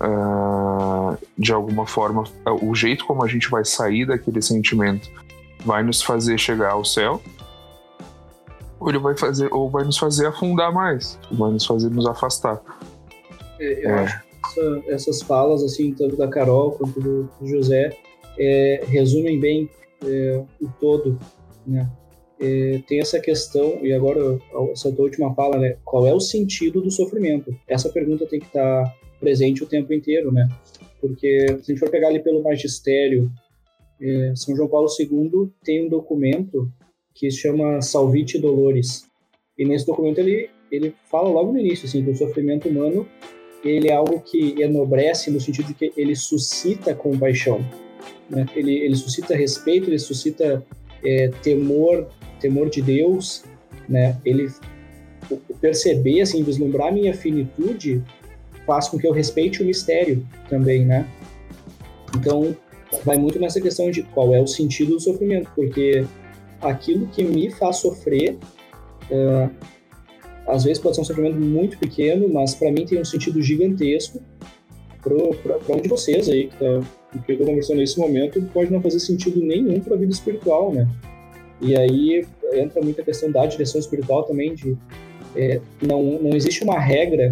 uh, 0.00 1.16
de 1.36 1.52
alguma 1.52 1.86
forma 1.86 2.24
o 2.62 2.74
jeito 2.74 3.04
como 3.04 3.22
a 3.24 3.28
gente 3.28 3.48
vai 3.50 3.64
sair 3.64 4.06
daquele 4.06 4.40
sentimento 4.40 5.10
vai 5.64 5.82
nos 5.82 6.02
fazer 6.02 6.38
chegar 6.38 6.72
ao 6.72 6.84
céu 6.84 7.20
ou 8.78 8.88
ele 8.88 8.98
vai 8.98 9.16
fazer 9.16 9.52
ou 9.52 9.68
vai 9.68 9.84
nos 9.84 9.98
fazer 9.98 10.26
afundar 10.26 10.72
mais 10.72 11.18
vai 11.30 11.50
nos 11.50 11.66
fazer 11.66 11.90
nos 11.90 12.06
afastar 12.06 12.60
é, 13.60 13.84
eu 13.84 13.90
é. 13.90 14.04
acho 14.04 14.22
que 14.22 14.28
essa, 14.44 14.82
essas 14.88 15.22
falas 15.22 15.62
assim 15.62 15.92
tanto 15.94 16.16
da 16.16 16.28
Carol 16.28 16.72
quanto 16.72 17.00
do, 17.00 17.30
do 17.40 17.46
José 17.46 17.96
é, 18.38 18.84
resumem 18.86 19.40
bem 19.40 19.68
é, 20.04 20.42
o 20.60 20.68
todo 20.80 21.18
né 21.66 21.88
é, 22.40 22.80
tem 22.86 23.00
essa 23.00 23.18
questão, 23.20 23.78
e 23.82 23.92
agora 23.92 24.38
essa 24.70 24.88
última 24.88 25.34
fala, 25.34 25.58
né? 25.58 25.76
Qual 25.84 26.06
é 26.06 26.14
o 26.14 26.20
sentido 26.20 26.80
do 26.80 26.90
sofrimento? 26.90 27.54
Essa 27.66 27.88
pergunta 27.88 28.26
tem 28.26 28.38
que 28.38 28.46
estar 28.46 28.84
tá 28.84 28.94
presente 29.20 29.62
o 29.62 29.66
tempo 29.66 29.92
inteiro, 29.92 30.32
né? 30.32 30.48
Porque 31.00 31.46
se 31.48 31.72
a 31.72 31.74
gente 31.74 31.78
for 31.78 31.90
pegar 31.90 32.08
ali 32.08 32.20
pelo 32.20 32.42
magistério, 32.42 33.30
é, 34.00 34.32
São 34.36 34.54
João 34.54 34.68
Paulo 34.68 34.88
II 34.98 35.50
tem 35.64 35.86
um 35.86 35.88
documento 35.88 36.70
que 37.14 37.30
se 37.30 37.38
chama 37.38 37.82
Salvite 37.82 38.38
Dolores. 38.38 39.06
E 39.56 39.64
nesse 39.64 39.84
documento 39.84 40.18
ele, 40.18 40.48
ele 40.70 40.94
fala 41.10 41.28
logo 41.28 41.52
no 41.52 41.58
início 41.58 41.86
assim, 41.86 42.04
que 42.04 42.10
o 42.10 42.16
sofrimento 42.16 42.68
humano 42.68 43.06
ele 43.64 43.88
é 43.88 43.92
algo 43.92 44.20
que 44.20 44.54
enobrece 44.62 45.30
no 45.30 45.40
sentido 45.40 45.66
de 45.66 45.74
que 45.74 45.92
ele 45.96 46.14
suscita 46.14 46.94
compaixão. 46.94 47.58
Né? 48.30 48.46
Ele, 48.54 48.72
ele 48.72 48.94
suscita 48.94 49.34
respeito, 49.34 49.90
ele 49.90 49.98
suscita 49.98 50.64
é, 51.04 51.28
temor, 51.42 52.08
temor 52.38 52.70
de 52.70 52.82
Deus, 52.82 53.44
né? 53.88 54.16
Ele 54.24 54.48
perceber, 55.60 56.22
assim, 56.22 56.42
vislumbrar 56.42 56.92
minha 56.92 57.14
finitude 57.14 58.02
faz 58.66 58.88
com 58.88 58.98
que 58.98 59.06
eu 59.06 59.12
respeite 59.12 59.62
o 59.62 59.66
mistério 59.66 60.26
também, 60.48 60.84
né? 60.84 61.06
Então, 62.16 62.56
vai 63.04 63.16
muito 63.16 63.38
nessa 63.38 63.60
questão 63.60 63.90
de 63.90 64.02
qual 64.02 64.34
é 64.34 64.40
o 64.40 64.46
sentido 64.46 64.92
do 64.92 65.00
sofrimento, 65.00 65.50
porque 65.54 66.04
aquilo 66.60 67.06
que 67.08 67.22
me 67.22 67.50
faz 67.50 67.76
sofrer, 67.76 68.36
uh, 69.10 69.50
às 70.46 70.64
vezes 70.64 70.78
pode 70.78 70.96
ser 70.96 71.02
um 71.02 71.04
sofrimento 71.04 71.38
muito 71.38 71.78
pequeno, 71.78 72.28
mas 72.28 72.54
para 72.54 72.70
mim 72.70 72.84
tem 72.84 73.00
um 73.00 73.04
sentido 73.04 73.42
gigantesco. 73.42 74.20
Para 75.02 75.74
um 75.74 75.80
de 75.80 75.88
vocês 75.88 76.28
aí, 76.28 76.48
que, 76.48 76.56
tá, 76.56 76.80
que 77.24 77.32
eu 77.32 77.34
estou 77.34 77.46
conversando 77.46 77.78
nesse 77.78 77.98
momento, 77.98 78.42
pode 78.52 78.70
não 78.70 78.82
fazer 78.82 79.00
sentido 79.00 79.40
nenhum 79.40 79.80
para 79.80 79.94
a 79.94 79.98
vida 79.98 80.12
espiritual, 80.12 80.72
né? 80.72 80.88
E 81.60 81.76
aí 81.76 82.26
entra 82.52 82.80
muita 82.80 83.02
questão 83.02 83.30
da 83.30 83.44
direção 83.46 83.80
espiritual 83.80 84.24
também, 84.24 84.54
de 84.54 84.76
é, 85.36 85.60
não, 85.82 86.02
não 86.02 86.34
existe 86.34 86.64
uma 86.64 86.78
regra 86.78 87.30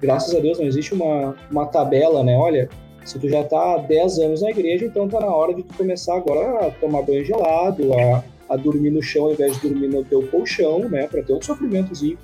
graças 0.00 0.34
a 0.34 0.40
Deus 0.40 0.58
não 0.58 0.66
existe 0.66 0.94
uma, 0.94 1.36
uma 1.50 1.66
tabela, 1.66 2.22
né? 2.22 2.36
Olha, 2.36 2.68
se 3.04 3.18
tu 3.18 3.28
já 3.28 3.42
tá 3.42 3.74
há 3.74 3.78
10 3.78 4.18
anos 4.18 4.42
na 4.42 4.50
igreja, 4.50 4.84
então 4.84 5.08
tá 5.08 5.20
na 5.20 5.34
hora 5.34 5.54
de 5.54 5.62
tu 5.62 5.74
começar 5.74 6.16
agora 6.16 6.66
a 6.66 6.70
tomar 6.70 7.02
banho 7.02 7.24
gelado, 7.24 7.92
a, 7.94 8.24
a 8.48 8.56
dormir 8.56 8.90
no 8.90 9.02
chão 9.02 9.24
ao 9.24 9.32
invés 9.32 9.54
de 9.54 9.68
dormir 9.68 9.88
no 9.88 10.04
teu 10.04 10.26
colchão, 10.28 10.88
né? 10.88 11.06
Para 11.06 11.22
ter 11.22 11.32
um 11.32 11.42
sofrimentozinho. 11.42 12.18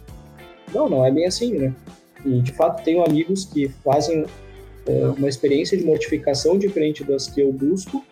Não, 0.73 0.89
não 0.89 1.05
é 1.05 1.11
bem 1.11 1.27
assim, 1.27 1.53
né? 1.53 1.75
E 2.25 2.41
de 2.41 2.53
fato 2.53 2.83
tenho 2.83 3.05
amigos 3.05 3.45
que 3.45 3.69
fazem 3.69 4.25
é, 4.87 5.07
uma 5.17 5.29
experiência 5.29 5.77
de 5.77 5.85
mortificação 5.85 6.59
diferente 6.59 7.05
das 7.05 7.29
que 7.29 7.41
eu 7.41 7.53
busco. 7.53 8.05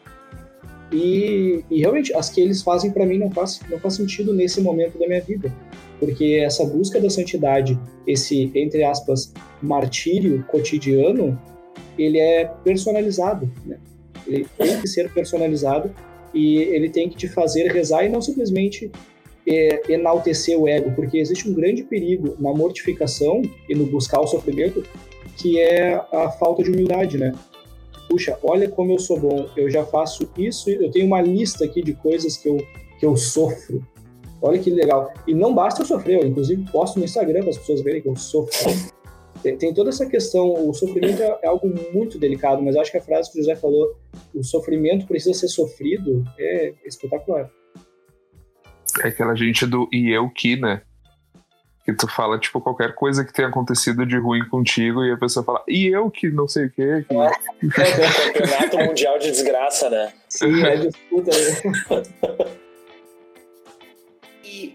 E, 0.93 1.65
e 1.71 1.81
realmente 1.81 2.15
as 2.15 2.29
que 2.29 2.41
eles 2.41 2.63
fazem 2.63 2.91
para 2.91 3.07
mim 3.07 3.19
não 3.19 3.31
faz, 3.31 3.61
não 3.71 3.79
faz 3.79 3.95
sentido 3.95 4.33
nesse 4.35 4.61
momento 4.61 4.99
da 4.99 5.07
minha 5.07 5.23
vida 5.23 5.53
porque 6.03 6.41
essa 6.45 6.65
busca 6.65 7.01
da 7.01 7.09
santidade, 7.09 7.79
esse, 8.05 8.51
entre 8.57 8.83
aspas, 8.83 9.33
martírio 9.63 10.45
cotidiano, 10.49 11.41
ele 11.97 12.19
é 12.19 12.45
personalizado, 12.65 13.49
né? 13.65 13.79
Ele 14.27 14.45
tem 14.59 14.81
que 14.81 14.89
ser 14.89 15.13
personalizado 15.13 15.95
e 16.35 16.57
ele 16.57 16.91
tem 16.91 17.09
que 17.09 17.15
te 17.17 17.29
fazer 17.29 17.71
rezar 17.71 18.05
e 18.05 18.09
não 18.09 18.21
simplesmente 18.21 18.91
é, 19.47 19.93
enaltecer 19.93 20.59
o 20.59 20.67
ego, 20.67 20.91
porque 20.91 21.19
existe 21.19 21.49
um 21.49 21.55
grande 21.55 21.85
perigo 21.85 22.37
na 22.41 22.53
mortificação 22.53 23.41
e 23.69 23.75
no 23.77 23.87
buscar 23.87 24.21
o 24.21 24.27
sofrimento, 24.27 24.83
que 25.37 25.61
é 25.61 25.95
a 26.13 26.31
falta 26.33 26.65
de 26.65 26.71
humildade, 26.73 27.17
né? 27.17 27.33
Puxa, 28.13 28.39
olha 28.43 28.69
como 28.69 28.93
eu 28.93 28.99
sou 28.99 29.19
bom, 29.19 29.49
eu 29.57 29.71
já 29.71 29.87
faço 29.87 30.29
isso, 30.37 30.69
eu 30.69 30.91
tenho 30.91 31.07
uma 31.07 31.23
lista 31.23 31.65
aqui 31.65 31.81
de 31.81 31.95
coisas 31.95 32.37
que 32.37 32.47
eu, 32.47 32.59
que 33.01 33.07
eu 33.07 33.17
sofro, 33.17 33.83
Olha 34.43 34.59
que 34.59 34.69
legal. 34.69 35.15
E 35.27 35.33
não 35.33 35.55
basta 35.55 35.81
eu 35.81 35.87
sofrer, 35.87 36.21
eu 36.21 36.27
inclusive 36.27 36.69
posto 36.71 36.99
no 36.99 37.05
Instagram 37.07 37.41
para 37.41 37.51
as 37.51 37.59
pessoas 37.59 37.81
verem 37.81 38.03
que 38.03 38.09
eu 38.09 38.17
sofro. 38.17 38.53
Tem, 39.43 39.57
tem 39.57 39.73
toda 39.73 39.89
essa 39.89 40.05
questão, 40.05 40.69
o 40.69 40.75
sofrimento 40.75 41.23
é, 41.23 41.39
é, 41.43 41.47
algo 41.47 41.73
muito 41.95 42.19
delicado, 42.19 42.61
mas 42.61 42.77
acho 42.77 42.91
que 42.91 42.99
a 42.99 43.03
frase 43.03 43.33
que 43.33 43.39
o 43.39 43.41
José 43.41 43.57
falou, 43.57 43.97
o 44.35 44.45
sofrimento 44.45 45.07
precisa 45.07 45.33
ser 45.33 45.49
sofrido, 45.49 46.23
é 46.39 46.75
espetacular. 46.85 47.51
É 49.03 49.09
aquela 49.09 49.35
gente 49.35 49.65
do 49.65 49.89
e 49.91 50.11
eu 50.11 50.29
que, 50.29 50.57
né? 50.57 50.83
Que 51.85 51.93
tu 51.93 52.07
fala, 52.07 52.39
tipo, 52.39 52.61
qualquer 52.61 52.95
coisa 52.95 53.25
que 53.25 53.33
tenha 53.33 53.49
acontecido 53.49 54.07
de 54.07 54.17
ruim 54.17 54.47
contigo 54.49 55.05
e 55.05 55.13
a 55.13 55.17
pessoa 55.17 55.45
fala, 55.45 55.63
e 55.67 55.89
eu 55.89 56.11
que 56.11 56.31
não 56.31 56.47
sei 56.47 56.67
o 56.67 56.71
quê. 56.71 57.05
Que... 57.09 57.17
É. 57.17 57.31
Campeonato 58.33 58.79
Mundial 58.79 59.19
de 59.19 59.31
Desgraça, 59.31 59.91
né? 59.91 60.13
Sim, 60.29 60.63
é 60.65 60.77
disputa. 60.77 61.31
Né? 61.31 62.57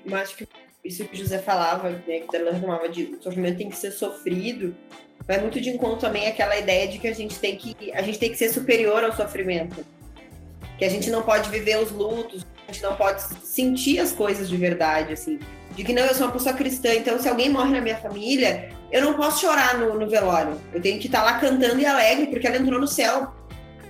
mas 0.08 0.22
acho 0.24 0.38
que 0.38 0.48
isso 0.84 1.04
que 1.06 1.16
o 1.16 1.18
José 1.18 1.40
falava, 1.40 1.90
né, 1.90 2.20
que 2.20 2.36
ela 2.36 2.52
reclamava 2.52 2.88
de 2.88 3.16
o 3.20 3.22
sofrimento 3.22 3.58
tem 3.58 3.70
que 3.70 3.76
ser 3.76 3.92
sofrido, 3.92 4.76
vai 5.28 5.40
muito 5.40 5.60
de 5.60 5.70
encontro 5.70 5.98
também 5.98 6.28
aquela 6.28 6.58
ideia 6.58 6.88
de 6.88 6.98
que 6.98 7.08
a 7.08 7.14
gente 7.14 7.38
tem 7.38 7.58
que 7.58 7.92
a 7.92 8.02
gente 8.02 8.18
tem 8.18 8.30
que 8.30 8.38
ser 8.38 8.50
superior 8.50 9.04
ao 9.04 9.14
sofrimento, 9.14 9.86
que 10.78 10.86
a 10.86 10.90
gente 10.90 11.10
não 11.10 11.22
pode 11.24 11.50
viver 11.50 11.78
os 11.78 11.92
lutos, 11.92 12.46
a 12.68 12.72
gente 12.72 12.84
não 12.84 12.96
pode 12.96 13.22
sentir 13.46 14.00
as 14.00 14.14
coisas 14.14 14.48
de 14.48 14.56
verdade, 14.56 15.14
assim, 15.14 15.40
de 15.78 15.84
que 15.84 15.94
não 15.94 16.02
eu 16.02 16.16
sou 16.16 16.26
uma 16.26 16.34
pessoa 16.34 16.56
cristã, 16.56 16.92
então 16.96 17.20
se 17.20 17.30
alguém 17.30 17.50
morre 17.50 17.72
na 17.72 17.80
minha 17.80 17.98
família, 17.98 18.70
eu 18.92 19.00
não 19.00 19.14
posso 19.14 19.42
chorar 19.42 19.78
no, 19.78 19.94
no 19.94 20.10
velório, 20.10 20.60
eu 20.74 20.82
tenho 20.82 21.00
que 21.00 21.06
estar 21.06 21.22
lá 21.22 21.38
cantando 21.38 21.80
e 21.80 21.86
alegre 21.86 22.26
porque 22.28 22.48
ela 22.48 22.58
entrou 22.58 22.82
no 22.82 22.88
céu, 22.88 23.32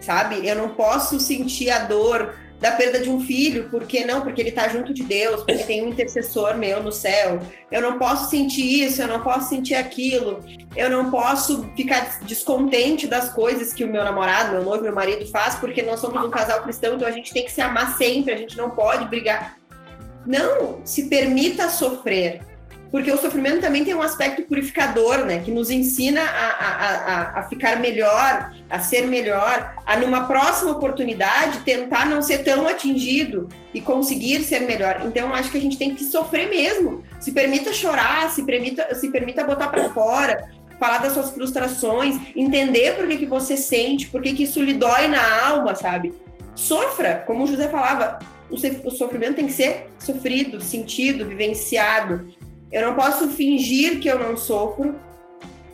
sabe? 0.02 0.46
Eu 0.46 0.56
não 0.56 0.70
posso 0.70 1.18
sentir 1.18 1.70
a 1.70 1.80
dor 1.80 2.36
da 2.60 2.72
perda 2.72 3.00
de 3.00 3.10
um 3.10 3.22
filho, 3.22 3.70
por 3.70 3.86
que 3.86 4.04
não? 4.04 4.22
Porque 4.22 4.42
ele 4.42 4.50
está 4.50 4.68
junto 4.68 4.94
de 4.94 5.04
Deus, 5.04 5.44
porque 5.44 5.64
tem 5.64 5.86
um 5.86 5.90
intercessor 5.90 6.58
meu 6.58 6.82
no 6.82 6.92
céu. 6.92 7.40
Eu 7.72 7.82
não 7.82 8.00
posso 8.00 8.30
sentir 8.30 8.84
isso, 8.84 9.02
eu 9.02 9.08
não 9.08 9.22
posso 9.22 9.48
sentir 9.48 9.76
aquilo, 9.76 10.44
eu 10.76 10.90
não 10.90 11.10
posso 11.10 11.70
ficar 11.76 12.20
descontente 12.24 13.08
das 13.08 13.32
coisas 13.32 13.72
que 13.72 13.84
o 13.84 13.88
meu 13.88 14.04
namorado, 14.04 14.54
meu 14.54 14.64
noivo, 14.64 14.84
meu 14.84 14.96
marido 14.96 15.26
faz, 15.28 15.56
porque 15.56 15.84
nós 15.84 16.00
somos 16.00 16.22
um 16.22 16.30
casal 16.30 16.64
cristão, 16.64 16.96
então 16.96 17.08
a 17.08 17.12
gente 17.12 17.32
tem 17.32 17.46
que 17.46 17.52
se 17.52 17.62
amar 17.62 17.96
sempre, 17.96 18.34
a 18.34 18.38
gente 18.38 18.58
não 18.58 18.72
pode 18.72 19.06
brigar. 19.06 19.56
Não, 20.28 20.82
se 20.84 21.06
permita 21.06 21.70
sofrer 21.70 22.42
porque 22.92 23.12
o 23.12 23.18
sofrimento 23.18 23.62
também 23.62 23.84
tem 23.84 23.94
um 23.94 24.02
aspecto 24.02 24.44
purificador, 24.44 25.26
né? 25.26 25.40
Que 25.40 25.52
nos 25.52 25.70
ensina 25.70 26.22
a, 26.22 26.26
a, 26.26 26.88
a, 26.96 27.40
a, 27.40 27.44
ficar 27.44 27.80
melhor, 27.80 28.54
a 28.70 28.80
ser 28.80 29.08
melhor, 29.08 29.76
a 29.86 29.98
numa 29.98 30.26
próxima 30.26 30.72
oportunidade 30.72 31.60
tentar 31.60 32.06
não 32.06 32.22
ser 32.22 32.40
tão 32.40 32.68
atingido 32.68 33.50
e 33.74 33.82
conseguir 33.82 34.44
ser 34.44 34.62
melhor. 34.62 35.02
Então, 35.06 35.34
acho 35.34 35.52
que 35.52 35.58
a 35.58 35.62
gente 35.62 35.78
tem 35.78 35.94
que 35.94 36.04
sofrer 36.04 36.50
mesmo. 36.50 37.04
Se 37.20 37.32
permita 37.32 37.74
chorar, 37.74 38.30
se 38.32 38.44
permita, 38.44 38.96
se 38.96 39.12
permita 39.12 39.44
botar 39.44 39.68
para 39.68 39.90
fora, 39.90 40.50
falar 40.80 41.00
das 41.00 41.14
suas 41.14 41.32
frustrações, 41.32 42.16
entender 42.36 42.96
por 42.96 43.08
que, 43.08 43.18
que 43.18 43.26
você 43.26 43.58
sente, 43.58 44.08
por 44.08 44.22
que, 44.22 44.34
que 44.34 44.44
isso 44.44 44.62
lhe 44.62 44.74
dói 44.74 45.08
na 45.08 45.46
alma, 45.46 45.76
sabe? 45.76 46.14
Sofra, 46.56 47.24
como 47.28 47.44
o 47.44 47.48
José 47.48 47.68
falava, 47.68 48.20
o 48.50 48.92
sofrimento 48.92 49.36
tem 49.36 49.48
que 49.48 49.54
ser 49.54 49.90
sofrido, 50.00 50.62
sentido, 50.62 51.26
vivenciado. 51.26 52.34
Eu 52.72 52.88
não 52.88 52.96
posso 52.96 53.30
fingir 53.30 54.00
que 54.00 54.08
eu 54.08 54.20
não 54.20 54.38
sofro 54.38 54.96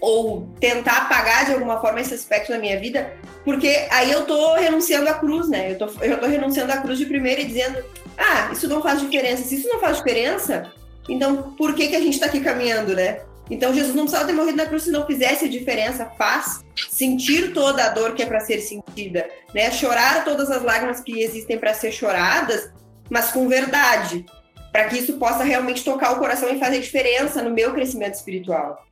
ou 0.01 0.49
tentar 0.59 1.03
apagar 1.03 1.45
de 1.45 1.53
alguma 1.53 1.79
forma 1.79 2.01
esse 2.01 2.13
aspecto 2.13 2.51
da 2.51 2.59
minha 2.59 2.77
vida, 2.79 3.13
porque 3.45 3.87
aí 3.89 4.11
eu 4.11 4.25
tô 4.25 4.55
renunciando 4.55 5.09
à 5.09 5.13
cruz, 5.13 5.47
né? 5.47 5.71
Eu 5.71 5.77
tô, 5.77 5.85
eu 6.01 6.19
tô 6.19 6.25
renunciando 6.25 6.73
à 6.73 6.77
cruz 6.77 6.97
de 6.97 7.05
primeira 7.05 7.41
e 7.41 7.45
dizendo: 7.45 7.83
ah, 8.17 8.49
isso 8.51 8.67
não 8.67 8.81
faz 8.81 8.99
diferença. 8.99 9.43
Se 9.43 9.55
isso 9.55 9.67
não 9.69 9.79
faz 9.79 9.97
diferença, 9.97 10.71
então 11.07 11.53
por 11.57 11.73
que, 11.73 11.87
que 11.87 11.95
a 11.95 12.01
gente 12.01 12.19
tá 12.19 12.25
aqui 12.25 12.41
caminhando, 12.41 12.95
né? 12.95 13.21
Então 13.49 13.73
Jesus 13.73 13.93
não 13.93 14.03
precisava 14.03 14.25
ter 14.25 14.33
morrido 14.33 14.57
na 14.57 14.65
cruz 14.65 14.83
se 14.83 14.91
não 14.91 15.05
fizesse 15.05 15.49
diferença. 15.49 16.05
Faz 16.17 16.63
sentir 16.75 17.53
toda 17.53 17.83
a 17.83 17.89
dor 17.89 18.13
que 18.13 18.23
é 18.23 18.25
para 18.25 18.39
ser 18.39 18.59
sentida, 18.61 19.29
né? 19.53 19.71
Chorar 19.71 20.23
todas 20.23 20.49
as 20.49 20.63
lágrimas 20.63 21.01
que 21.01 21.21
existem 21.21 21.57
para 21.57 21.73
ser 21.73 21.91
choradas, 21.91 22.71
mas 23.09 23.31
com 23.31 23.47
verdade, 23.47 24.25
para 24.71 24.85
que 24.85 24.97
isso 24.97 25.13
possa 25.13 25.43
realmente 25.43 25.83
tocar 25.83 26.13
o 26.13 26.19
coração 26.19 26.49
e 26.49 26.59
fazer 26.59 26.79
diferença 26.79 27.41
no 27.41 27.51
meu 27.51 27.73
crescimento 27.73 28.15
espiritual. 28.15 28.83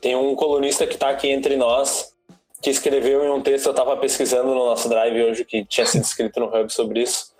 Tem 0.00 0.14
um 0.14 0.34
colunista 0.36 0.86
que 0.86 0.94
está 0.94 1.10
aqui 1.10 1.28
entre 1.28 1.56
nós 1.56 2.14
que 2.62 2.70
escreveu 2.70 3.24
em 3.24 3.30
um 3.30 3.40
texto, 3.40 3.66
eu 3.66 3.70
estava 3.70 3.96
pesquisando 3.96 4.48
no 4.48 4.66
nosso 4.66 4.88
drive 4.88 5.22
hoje, 5.22 5.44
que 5.44 5.64
tinha 5.64 5.86
sido 5.86 6.02
escrito 6.02 6.40
no 6.40 6.46
Hub 6.46 6.72
sobre 6.72 7.02
isso, 7.02 7.32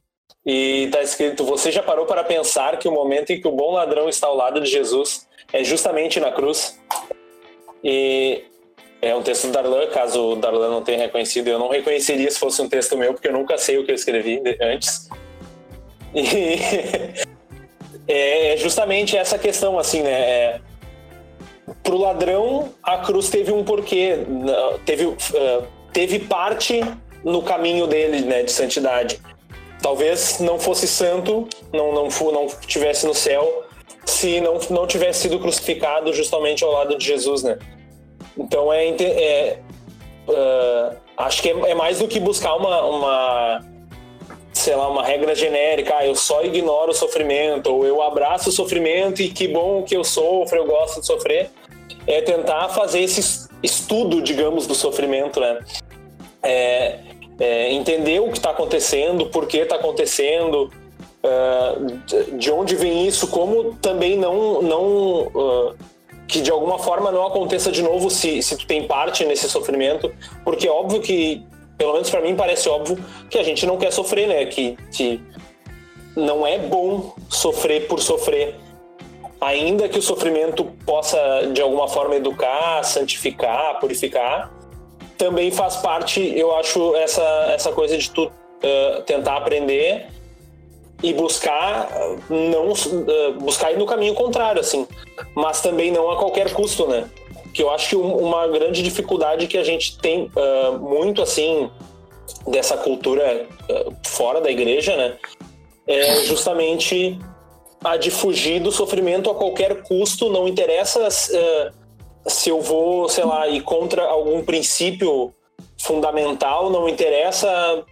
e 0.46 0.88
tá 0.92 1.02
escrito: 1.02 1.44
Você 1.44 1.72
já 1.72 1.82
parou 1.82 2.06
para 2.06 2.22
pensar 2.22 2.78
que 2.78 2.86
o 2.86 2.92
momento 2.92 3.30
em 3.30 3.40
que 3.40 3.48
o 3.48 3.52
bom 3.52 3.72
ladrão 3.72 4.08
está 4.08 4.28
ao 4.28 4.36
lado 4.36 4.60
de 4.60 4.70
Jesus 4.70 5.26
é 5.52 5.64
justamente 5.64 6.20
na 6.20 6.30
cruz? 6.30 6.78
E 7.82 8.44
é 9.02 9.14
um 9.14 9.22
texto 9.22 9.48
do 9.48 9.52
Darlan, 9.52 9.88
caso 9.88 10.32
o 10.32 10.36
Darlan 10.36 10.70
não 10.70 10.82
tenha 10.82 10.98
reconhecido, 10.98 11.48
eu 11.48 11.58
não 11.58 11.68
reconheceria 11.68 12.30
se 12.30 12.38
fosse 12.38 12.62
um 12.62 12.68
texto 12.68 12.96
meu, 12.96 13.12
porque 13.12 13.28
eu 13.28 13.32
nunca 13.32 13.58
sei 13.58 13.76
o 13.76 13.84
que 13.84 13.90
eu 13.90 13.94
escrevi 13.94 14.40
antes. 14.60 15.08
E 16.14 16.58
é 18.08 18.56
justamente 18.56 19.16
essa 19.16 19.38
questão, 19.38 19.78
assim, 19.78 20.02
né? 20.02 20.12
É, 20.12 20.60
pro 21.82 21.98
ladrão, 21.98 22.72
a 22.82 22.98
cruz 22.98 23.28
teve 23.28 23.52
um 23.52 23.64
porquê, 23.64 24.18
teve, 24.84 25.06
uh, 25.06 25.16
teve 25.92 26.20
parte 26.20 26.80
no 27.24 27.42
caminho 27.42 27.86
dele, 27.86 28.20
né, 28.20 28.44
de 28.44 28.52
santidade. 28.52 29.20
Talvez 29.82 30.40
não 30.40 30.58
fosse 30.58 30.86
santo, 30.86 31.48
não 31.72 31.92
não 31.92 32.08
não 32.32 32.46
tivesse 32.66 33.06
no 33.06 33.14
céu, 33.14 33.64
se 34.04 34.40
não 34.40 34.58
não 34.70 34.86
tivesse 34.86 35.22
sido 35.22 35.38
crucificado 35.38 36.12
justamente 36.12 36.64
ao 36.64 36.72
lado 36.72 36.96
de 36.96 37.04
Jesus, 37.04 37.42
né? 37.42 37.58
Então 38.36 38.72
é, 38.72 38.88
é 38.88 39.58
uh, 40.28 40.96
acho 41.16 41.42
que 41.42 41.50
é, 41.50 41.70
é, 41.70 41.74
mais 41.74 41.98
do 41.98 42.08
que 42.08 42.20
buscar 42.20 42.54
uma, 42.56 42.84
uma 42.84 43.64
sei 44.52 44.74
lá, 44.74 44.88
uma 44.88 45.04
regra 45.04 45.34
genérica, 45.34 45.94
ah, 45.98 46.06
eu 46.06 46.14
só 46.14 46.42
ignoro 46.42 46.90
o 46.90 46.94
sofrimento, 46.94 47.72
ou 47.72 47.86
eu 47.86 48.02
abraço 48.02 48.48
o 48.48 48.52
sofrimento 48.52 49.22
e 49.22 49.28
que 49.28 49.46
bom 49.46 49.82
que 49.82 49.96
eu 49.96 50.02
sofro, 50.02 50.58
eu 50.58 50.66
gosto 50.66 51.00
de 51.00 51.06
sofrer, 51.06 51.50
é 52.06 52.20
tentar 52.20 52.68
fazer 52.70 53.00
esse 53.00 53.48
estudo, 53.62 54.22
digamos, 54.22 54.66
do 54.66 54.74
sofrimento, 54.74 55.40
né? 55.40 55.58
É, 56.42 56.98
é 57.38 57.72
entender 57.72 58.20
o 58.20 58.30
que 58.30 58.38
está 58.38 58.50
acontecendo, 58.50 59.26
por 59.26 59.46
que 59.46 59.58
está 59.58 59.76
acontecendo, 59.76 60.70
uh, 61.22 62.36
de 62.38 62.50
onde 62.50 62.74
vem 62.76 63.06
isso, 63.06 63.28
como 63.28 63.74
também 63.74 64.16
não, 64.16 64.62
não 64.62 64.84
uh, 65.26 65.74
que 66.26 66.40
de 66.40 66.50
alguma 66.50 66.78
forma 66.78 67.12
não 67.12 67.26
aconteça 67.26 67.70
de 67.70 67.82
novo 67.82 68.10
se, 68.10 68.42
se 68.42 68.56
tu 68.56 68.66
tem 68.66 68.86
parte 68.86 69.24
nesse 69.24 69.48
sofrimento, 69.48 70.12
porque 70.44 70.66
é 70.66 70.70
óbvio 70.70 71.00
que, 71.00 71.42
pelo 71.78 71.92
menos 71.92 72.10
para 72.10 72.20
mim 72.20 72.34
parece 72.34 72.68
óbvio, 72.68 73.02
que 73.30 73.38
a 73.38 73.42
gente 73.42 73.66
não 73.66 73.76
quer 73.76 73.92
sofrer, 73.92 74.26
né? 74.26 74.46
Que, 74.46 74.76
que 74.92 75.20
não 76.16 76.46
é 76.46 76.58
bom 76.58 77.14
sofrer 77.28 77.86
por 77.86 78.00
sofrer. 78.00 78.56
Ainda 79.38 79.86
que 79.88 79.98
o 79.98 80.02
sofrimento 80.02 80.64
possa, 80.86 81.18
de 81.52 81.60
alguma 81.60 81.86
forma, 81.86 82.16
educar, 82.16 82.82
santificar, 82.82 83.78
purificar, 83.78 84.50
também 85.16 85.50
faz 85.50 85.76
parte, 85.76 86.20
eu 86.36 86.54
acho, 86.56 86.94
essa, 86.96 87.22
essa 87.50 87.72
coisa 87.72 87.96
de 87.96 88.10
tu 88.10 88.24
uh, 88.24 89.02
tentar 89.02 89.36
aprender 89.36 90.08
e 91.02 91.12
buscar 91.12 91.88
não 92.30 92.72
uh, 92.72 93.32
buscar 93.40 93.72
ir 93.72 93.78
no 93.78 93.86
caminho 93.86 94.14
contrário 94.14 94.60
assim 94.60 94.86
mas 95.34 95.60
também 95.60 95.90
não 95.90 96.10
a 96.10 96.16
qualquer 96.16 96.52
custo 96.52 96.86
né? 96.86 97.08
Que 97.52 97.62
eu 97.62 97.70
acho 97.70 97.90
que 97.90 97.96
uma 97.96 98.46
grande 98.48 98.82
dificuldade 98.82 99.46
que 99.46 99.58
a 99.58 99.64
gente 99.64 99.98
tem 99.98 100.30
uh, 100.34 100.78
muito 100.78 101.22
assim 101.22 101.70
dessa 102.46 102.76
cultura 102.76 103.46
uh, 103.70 103.94
fora 104.04 104.40
da 104.40 104.50
igreja 104.50 104.96
né? 104.96 105.16
É 105.86 106.24
justamente 106.24 107.18
a 107.84 107.96
de 107.96 108.10
fugir 108.10 108.60
do 108.60 108.72
sofrimento 108.72 109.30
a 109.30 109.34
qualquer 109.34 109.82
custo 109.82 110.30
não 110.30 110.48
interessa 110.48 111.06
se 112.28 112.50
eu 112.50 112.60
vou 112.60 113.08
sei 113.08 113.24
lá 113.24 113.48
ir 113.48 113.62
contra 113.62 114.02
algum 114.02 114.44
princípio 114.44 115.32
fundamental 115.78 116.70
não 116.70 116.88
interessa 116.88 117.84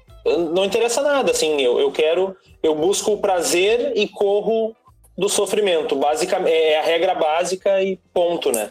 não 0.53 0.65
interessa 0.65 1.03
nada 1.03 1.31
assim 1.31 1.61
eu, 1.61 1.79
eu 1.79 1.93
quero 1.93 2.37
eu 2.63 2.75
busco 2.75 3.13
o 3.13 3.19
prazer 3.19 3.93
e 3.95 4.09
corro 4.09 4.75
do 5.17 5.29
sofrimento. 5.29 5.97
Basicamente, 5.97 6.53
é 6.53 6.79
a 6.79 6.83
regra 6.83 7.15
básica 7.15 7.83
e 7.83 7.99
ponto, 8.13 8.51
né? 8.51 8.71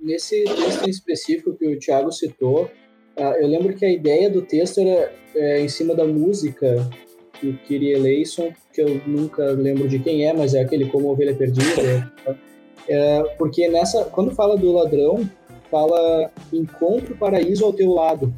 Nesse 0.00 0.42
texto 0.44 0.86
em 0.86 0.90
específico 0.90 1.54
que 1.54 1.66
o 1.66 1.78
Thiago 1.78 2.10
citou, 2.10 2.68
ah, 3.16 3.36
eu 3.38 3.46
lembro 3.46 3.74
que 3.74 3.84
a 3.84 3.90
ideia 3.90 4.28
do 4.28 4.42
texto 4.42 4.80
era 4.80 5.12
é, 5.34 5.60
em 5.60 5.68
cima 5.68 5.94
da 5.94 6.04
música 6.04 6.90
do 7.40 7.52
Kyrie 7.58 7.92
Eleison, 7.92 8.52
que 8.72 8.80
eu 8.80 9.00
nunca 9.06 9.44
lembro 9.52 9.88
de 9.88 9.98
quem 9.98 10.26
é, 10.26 10.32
mas 10.32 10.54
é 10.54 10.62
aquele 10.62 10.86
Como 10.86 11.10
Ovelha 11.10 11.34
Perdida. 11.34 12.12
é, 12.88 13.22
porque 13.38 13.68
nessa, 13.68 14.04
quando 14.04 14.34
fala 14.34 14.56
do 14.56 14.72
ladrão, 14.72 15.28
fala 15.70 16.30
encontre 16.52 17.12
o 17.12 17.16
paraíso 17.16 17.64
ao 17.64 17.72
teu 17.72 17.92
lado. 17.92 18.32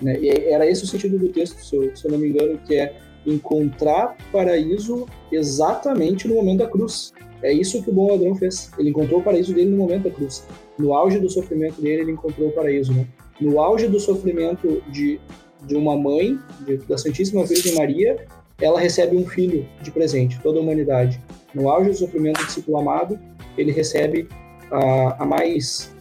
Né? 0.00 0.18
E 0.20 0.28
era 0.28 0.68
esse 0.68 0.84
o 0.84 0.86
sentido 0.86 1.18
do 1.18 1.28
texto, 1.28 1.58
se 1.62 1.76
eu, 1.76 1.96
se 1.96 2.06
eu 2.06 2.12
não 2.12 2.18
me 2.18 2.28
engano, 2.28 2.58
que 2.58 2.74
é 2.74 2.94
encontrar 3.26 4.16
paraíso 4.32 5.06
exatamente 5.32 6.28
no 6.28 6.34
momento 6.34 6.58
da 6.58 6.68
cruz. 6.68 7.12
É 7.42 7.52
isso 7.52 7.82
que 7.82 7.90
o 7.90 7.92
bom 7.92 8.10
ladrão 8.10 8.34
fez. 8.34 8.70
Ele 8.78 8.90
encontrou 8.90 9.20
o 9.20 9.22
paraíso 9.22 9.54
dele 9.54 9.70
no 9.70 9.76
momento 9.76 10.04
da 10.04 10.10
cruz. 10.10 10.46
No 10.78 10.94
auge 10.94 11.18
do 11.18 11.28
sofrimento 11.28 11.80
dele, 11.80 12.02
ele 12.02 12.12
encontrou 12.12 12.48
o 12.48 12.52
paraíso. 12.52 12.92
Né? 12.92 13.06
No 13.40 13.60
auge 13.60 13.86
do 13.86 14.00
sofrimento 14.00 14.82
de, 14.90 15.20
de 15.66 15.76
uma 15.76 15.96
mãe, 15.96 16.38
de, 16.66 16.78
da 16.78 16.96
Santíssima 16.96 17.44
Virgem 17.44 17.74
Maria, 17.74 18.26
ela 18.60 18.80
recebe 18.80 19.16
um 19.16 19.26
filho 19.26 19.66
de 19.82 19.90
presente, 19.90 20.38
toda 20.42 20.58
a 20.58 20.62
humanidade. 20.62 21.20
No 21.54 21.68
auge 21.68 21.90
do 21.90 21.96
sofrimento 21.96 22.40
do 22.40 22.46
discípulo 22.46 22.78
amado, 22.78 23.18
ele 23.56 23.72
recebe 23.72 24.28
a, 24.70 25.22
a 25.22 25.26
mais 25.26 25.94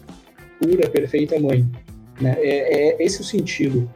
pura, 0.61 0.89
perfeita 0.89 1.39
mãe. 1.39 1.65
Né? 2.21 2.35
É, 2.37 2.97
é 2.99 3.03
esse 3.03 3.21
o 3.21 3.23
sentido 3.23 3.89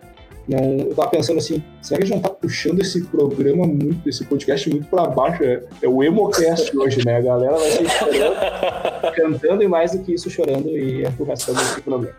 não, 0.47 0.77
eu 0.77 0.95
tava 0.95 1.09
pensando 1.09 1.39
assim, 1.39 1.61
será 1.81 1.97
que 1.97 2.05
a 2.05 2.07
gente 2.07 2.15
não 2.15 2.21
tá 2.21 2.29
puxando 2.29 2.79
esse 2.79 3.03
programa 3.03 3.67
muito, 3.67 4.07
esse 4.07 4.23
podcast 4.23 4.69
muito 4.69 4.87
para 4.87 5.05
baixo? 5.07 5.43
É, 5.43 5.61
é, 5.81 5.87
o 5.89 6.01
Emocast 6.01 6.75
hoje, 6.77 7.05
né? 7.05 7.17
A 7.17 7.21
galera 7.21 7.57
vai 7.57 7.69
ser 7.69 7.89
chorando, 7.89 9.15
cantando 9.15 9.63
e 9.63 9.67
mais 9.67 9.91
do 9.91 9.99
que 9.99 10.13
isso 10.13 10.29
chorando 10.29 10.69
e 10.69 11.05
arrastando 11.05 11.59
esse 11.59 11.81
programa. 11.81 12.15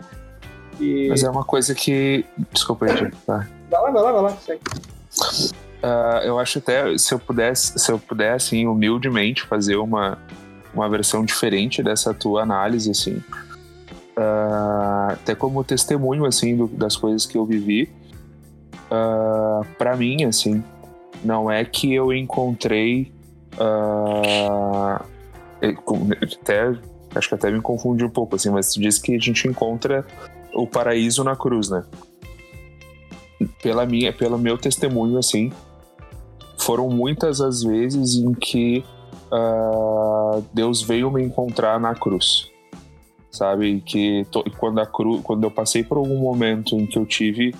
E... 0.78 1.08
Mas 1.08 1.24
é 1.24 1.30
uma 1.30 1.44
coisa 1.44 1.74
que. 1.74 2.24
Desculpa 2.52 2.84
aí, 2.84 3.10
tá? 3.26 3.48
Vai 3.70 3.80
lá, 3.80 3.90
vai 3.90 4.02
lá, 4.02 4.12
vai 4.12 4.22
lá, 4.22 4.36
segue. 4.36 4.60
Uh, 5.82 6.24
eu 6.24 6.38
acho 6.38 6.58
até 6.58 6.98
se 6.98 7.14
eu 7.14 7.18
pudesse, 7.18 7.78
se 7.78 7.90
eu 7.90 7.98
pudesse, 7.98 8.48
assim, 8.48 8.66
humildemente 8.66 9.44
fazer 9.44 9.76
uma, 9.76 10.18
uma 10.78 10.88
versão 10.88 11.24
diferente 11.24 11.82
dessa 11.82 12.14
tua 12.14 12.42
análise, 12.42 12.90
assim, 12.90 13.16
uh, 14.16 15.12
até 15.12 15.34
como 15.34 15.62
testemunho 15.64 16.24
assim 16.24 16.56
do, 16.56 16.66
das 16.68 16.96
coisas 16.96 17.26
que 17.26 17.36
eu 17.36 17.44
vivi, 17.44 17.90
uh, 18.90 18.92
ah, 18.92 19.62
para 19.76 19.96
mim, 19.96 20.24
assim, 20.24 20.62
não 21.24 21.50
é 21.50 21.64
que 21.64 21.92
eu 21.92 22.12
encontrei. 22.12 23.12
Uh, 23.54 25.02
até, 26.40 26.72
acho 27.14 27.28
que 27.28 27.34
até 27.34 27.50
me 27.50 27.60
confundi 27.60 28.04
um 28.04 28.10
pouco, 28.10 28.36
assim, 28.36 28.50
mas 28.50 28.72
tu 28.72 28.80
diz 28.80 28.98
que 28.98 29.14
a 29.14 29.18
gente 29.18 29.48
encontra 29.48 30.06
o 30.54 30.66
paraíso 30.66 31.24
na 31.24 31.34
cruz, 31.34 31.68
né? 31.68 31.84
Pela 33.62 33.84
minha, 33.84 34.12
pelo 34.12 34.38
meu 34.38 34.56
testemunho, 34.56 35.18
assim, 35.18 35.52
foram 36.56 36.88
muitas 36.88 37.40
as 37.40 37.62
vezes 37.62 38.16
em 38.16 38.32
que 38.32 38.84
uh, 39.32 40.44
Deus 40.52 40.82
veio 40.82 41.10
me 41.10 41.22
encontrar 41.22 41.78
na 41.78 41.94
cruz, 41.94 42.50
sabe? 43.30 43.80
Que 43.80 44.26
to, 44.30 44.44
quando 44.58 44.80
a 44.80 44.86
cruz, 44.86 45.22
quando 45.22 45.44
eu 45.44 45.50
passei 45.50 45.82
por 45.82 45.98
algum 45.98 46.18
momento 46.18 46.76
em 46.76 46.86
que 46.86 46.98
eu 46.98 47.06
tive 47.06 47.54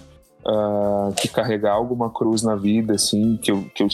uh, 0.44 1.12
que 1.14 1.28
carregar 1.28 1.72
alguma 1.72 2.10
cruz 2.10 2.42
na 2.42 2.56
vida, 2.56 2.94
assim, 2.94 3.36
que 3.36 3.50
eu, 3.50 3.64
que 3.74 3.82
eu 3.82 3.88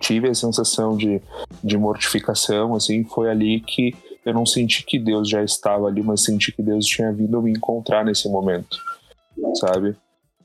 tive 0.00 0.28
a 0.28 0.34
sensação 0.34 0.96
de, 0.96 1.20
de 1.62 1.76
mortificação, 1.76 2.74
assim, 2.74 3.04
foi 3.04 3.30
ali 3.30 3.60
que 3.60 3.94
eu 4.24 4.34
não 4.34 4.44
senti 4.44 4.84
que 4.84 4.98
Deus 4.98 5.28
já 5.28 5.42
estava 5.42 5.86
ali, 5.86 6.02
mas 6.02 6.22
senti 6.22 6.52
que 6.52 6.62
Deus 6.62 6.84
tinha 6.84 7.12
vindo 7.12 7.40
me 7.40 7.50
encontrar 7.50 8.04
nesse 8.04 8.28
momento, 8.28 8.76
sabe? 9.54 9.96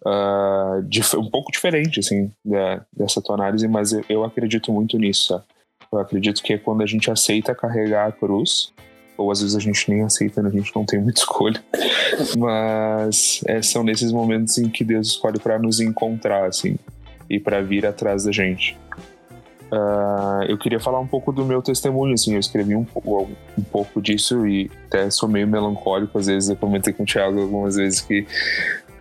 Uh, 0.06 1.20
um 1.20 1.30
pouco 1.30 1.52
diferente, 1.52 2.00
assim, 2.00 2.32
da, 2.44 2.86
dessa 2.92 3.22
tua 3.22 3.36
análise, 3.36 3.68
mas 3.68 3.94
eu, 3.94 4.04
eu 4.10 4.24
acredito 4.24 4.72
muito 4.72 4.98
nisso, 4.98 5.28
sabe? 5.28 5.44
Eu 5.94 6.00
acredito 6.00 6.42
que 6.42 6.54
é 6.54 6.58
quando 6.58 6.82
a 6.82 6.86
gente 6.86 7.10
aceita 7.12 7.54
carregar 7.54 8.08
a 8.08 8.12
cruz, 8.12 8.74
ou 9.16 9.32
às 9.32 9.42
vezes 9.42 9.56
a 9.56 9.60
gente 9.60 9.90
nem 9.90 10.02
aceita, 10.02 10.42
né? 10.42 10.50
a 10.50 10.52
gente 10.52 10.76
não 10.76 10.84
tem 10.84 11.00
muita 11.00 11.20
escolha. 11.20 11.64
Mas 12.38 13.42
é, 13.46 13.62
são 13.62 13.84
nesses 13.84 14.12
momentos 14.12 14.58
em 14.58 14.70
que 14.70 14.84
Deus 14.84 15.10
escolhe 15.10 15.40
para 15.40 15.60
nos 15.60 15.80
encontrar, 15.80 16.46
assim, 16.46 16.78
e 17.30 17.40
para 17.40 17.62
vir 17.62 17.86
atrás 17.86 18.24
da 18.24 18.32
gente. 18.32 18.78
Uh, 19.72 20.44
eu 20.48 20.58
queria 20.58 20.80
falar 20.80 21.00
um 21.00 21.08
pouco 21.08 21.32
do 21.32 21.46
meu 21.46 21.62
testemunho, 21.62 22.14
assim, 22.14 22.34
eu 22.34 22.40
escrevi 22.40 22.76
um, 22.76 22.86
um 23.58 23.64
pouco 23.72 24.00
disso 24.02 24.46
e 24.46 24.70
até 24.86 25.10
sou 25.10 25.28
meio 25.28 25.48
melancólico, 25.48 26.18
às 26.18 26.28
vezes 26.28 26.50
eu 26.50 26.56
comentei 26.56 26.94
com 26.94 27.02
o 27.02 27.06
Thiago 27.08 27.42
algumas 27.42 27.76
vezes 27.76 28.02
que 28.02 28.22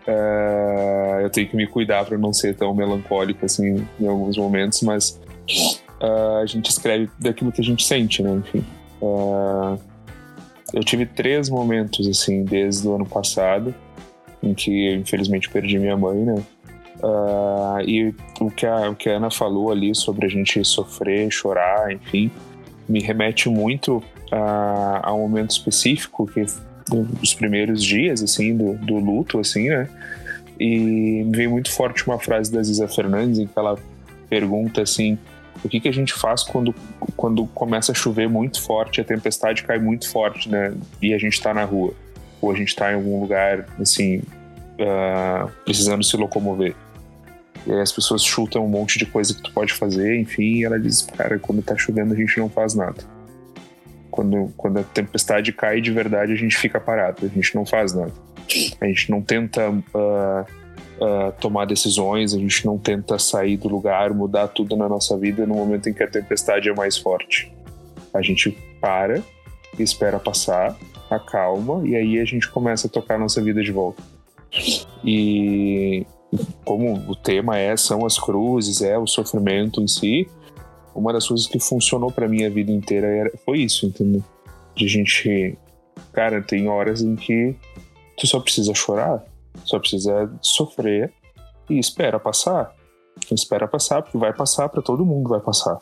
uh, 0.09 1.21
eu 1.21 1.29
tenho 1.29 1.47
que 1.47 1.57
me 1.57 1.67
cuidar 1.67 2.07
para 2.07 2.17
não 2.17 2.33
ser 2.33 2.55
tão 2.55 2.75
melancólico, 2.75 3.45
assim, 3.45 3.87
em 4.01 4.07
alguns 4.07 4.39
momentos, 4.39 4.81
mas 4.81 5.21
uh, 6.03 6.43
a 6.43 6.47
gente 6.47 6.69
escreve 6.69 7.09
daquilo 7.19 7.53
que 7.53 7.61
a 7.61 7.65
gente 7.65 7.85
sente, 7.87 8.23
né, 8.23 8.33
enfim. 8.33 8.65
Uh, 9.01 9.79
eu 10.73 10.83
tive 10.83 11.07
três 11.07 11.49
momentos, 11.49 12.07
assim, 12.09 12.45
desde 12.45 12.87
o 12.89 12.95
ano 12.95 13.07
passado, 13.07 13.75
em 14.43 14.55
que 14.55 14.95
infelizmente 14.95 15.49
perdi 15.49 15.79
minha 15.79 15.97
mãe, 15.97 16.19
né? 16.19 16.43
Uh, 17.03 17.81
e 17.85 18.15
o 18.41 18.51
que, 18.51 18.67
a, 18.67 18.91
o 18.91 18.95
que 18.95 19.09
a 19.09 19.17
Ana 19.17 19.31
falou 19.31 19.71
ali 19.71 19.95
sobre 19.95 20.27
a 20.27 20.29
gente 20.29 20.65
sofrer, 20.65 21.31
chorar, 21.31 21.93
enfim, 21.93 22.31
me 22.89 23.01
remete 23.01 23.49
muito 23.49 24.03
a, 24.31 25.09
a 25.09 25.15
um 25.15 25.21
momento 25.21 25.51
específico 25.51 26.27
que 26.27 26.45
dos 26.89 27.33
primeiros 27.35 27.83
dias 27.83 28.23
assim 28.23 28.57
do, 28.57 28.75
do 28.75 28.97
luto 28.97 29.39
assim 29.39 29.69
né 29.69 29.89
e 30.59 31.25
me 31.25 31.37
veio 31.37 31.51
muito 31.51 31.71
forte 31.71 32.07
uma 32.07 32.19
frase 32.19 32.53
da 32.53 32.63
Ziza 32.63 32.89
Fernandes 32.89 33.39
em 33.39 33.47
que 33.47 33.59
ela 33.59 33.79
pergunta 34.29 34.83
assim 34.83 35.19
o 35.65 35.69
que, 35.69 35.81
que 35.81 35.89
a 35.89 35.93
gente 35.93 36.13
faz 36.13 36.43
quando, 36.43 36.75
quando 37.17 37.47
começa 37.49 37.93
a 37.93 37.95
chover 37.95 38.29
muito 38.29 38.61
forte, 38.61 39.01
a 39.01 39.05
tempestade 39.05 39.63
cai 39.63 39.79
muito 39.79 40.11
forte, 40.11 40.49
né? 40.49 40.75
E 41.01 41.15
a 41.15 41.19
gente 41.19 41.35
está 41.35 41.55
na 41.55 41.65
rua, 41.65 41.95
ou 42.41 42.51
a 42.51 42.55
gente 42.55 42.69
está 42.69 42.91
em 42.91 42.97
algum 42.97 43.21
lugar, 43.21 43.67
assim, 43.81 44.19
uh, 44.19 45.51
precisando 45.65 46.03
se 46.03 46.17
locomover. 46.17 46.75
E 47.67 47.73
aí 47.73 47.81
as 47.81 47.93
pessoas 47.93 48.25
chutam 48.25 48.65
um 48.65 48.69
monte 48.69 48.99
de 48.99 49.07
coisa 49.07 49.35
que 49.35 49.43
tu 49.43 49.53
pode 49.53 49.73
fazer, 49.73 50.19
enfim, 50.19 50.59
e 50.59 50.65
ela 50.65 50.79
diz, 50.79 51.03
cara, 51.03 51.39
quando 51.39 51.63
tá 51.63 51.77
chovendo 51.77 52.13
a 52.13 52.17
gente 52.17 52.39
não 52.39 52.49
faz 52.49 52.75
nada. 52.75 53.03
Quando, 54.11 54.53
quando 54.57 54.79
a 54.81 54.83
tempestade 54.83 55.53
cai 55.53 55.81
de 55.81 55.91
verdade, 55.91 56.33
a 56.33 56.37
gente 56.37 56.57
fica 56.57 56.81
parado, 56.81 57.25
a 57.25 57.29
gente 57.29 57.55
não 57.55 57.65
faz 57.65 57.95
nada. 57.95 58.13
A 58.81 58.87
gente 58.87 59.11
não 59.11 59.23
tenta 59.23 59.71
uh, 59.71 60.62
uh, 61.03 61.33
tomar 61.41 61.67
decisões, 61.67 62.33
a 62.33 62.39
gente 62.39 62.65
não 62.65 62.79
tenta 62.79 63.19
sair 63.19 63.57
do 63.57 63.69
lugar, 63.69 64.15
mudar 64.15 64.49
tudo 64.49 64.77
na 64.77 64.89
nossa 64.89 65.17
vida 65.19 65.45
no 65.45 65.57
momento 65.57 65.89
em 65.89 65.93
que 65.93 66.03
a 66.03 66.09
tempestade 66.09 66.69
é 66.69 66.75
mais 66.75 66.97
forte. 66.97 67.53
A 68.15 68.23
gente 68.23 68.57
para, 68.81 69.23
espera 69.79 70.19
passar, 70.19 70.77
acalma, 71.11 71.87
e 71.87 71.97
aí 71.97 72.19
a 72.19 72.25
gente 72.25 72.49
começa 72.49 72.87
a 72.87 72.91
tocar 72.91 73.17
a 73.17 73.19
nossa 73.19 73.43
vida 73.43 73.63
de 73.63 73.73
volta. 73.73 74.03
E 75.05 76.07
como 76.65 76.95
o 77.11 77.17
tema 77.17 77.59
é 77.59 77.77
são 77.77 78.07
as 78.07 78.19
cruzes, 78.19 78.81
é 78.83 78.97
o 78.97 79.07
sofrimento 79.07 79.83
em 79.83 79.89
si, 79.89 80.29
uma 80.95 81.13
das 81.13 81.27
coisas 81.27 81.47
que 81.47 81.59
funcionou 81.59 82.11
para 82.11 82.29
mim 82.29 82.45
a 82.45 82.51
vida 82.51 82.71
inteira 82.71 83.07
era, 83.07 83.33
foi 83.45 83.61
isso, 83.61 83.87
entendeu? 83.87 84.23
De 84.75 84.87
gente, 84.87 85.57
cara, 86.13 86.43
tem 86.43 86.69
horas 86.69 87.03
em 87.03 87.17
que 87.17 87.55
tu 88.19 88.27
só 88.27 88.41
precisa 88.41 88.75
chorar, 88.75 89.25
só 89.73 89.79
precisa 89.79 90.31
sofrer 90.43 91.13
e 91.69 91.79
espera 91.79 92.21
passar. 92.21 92.75
Espera 93.31 93.67
passar, 93.67 94.03
porque 94.03 94.19
vai 94.19 94.33
passar 94.33 94.69
para 94.69 94.83
todo 94.83 95.05
mundo, 95.05 95.31
vai 95.31 95.41
passar. 95.41 95.81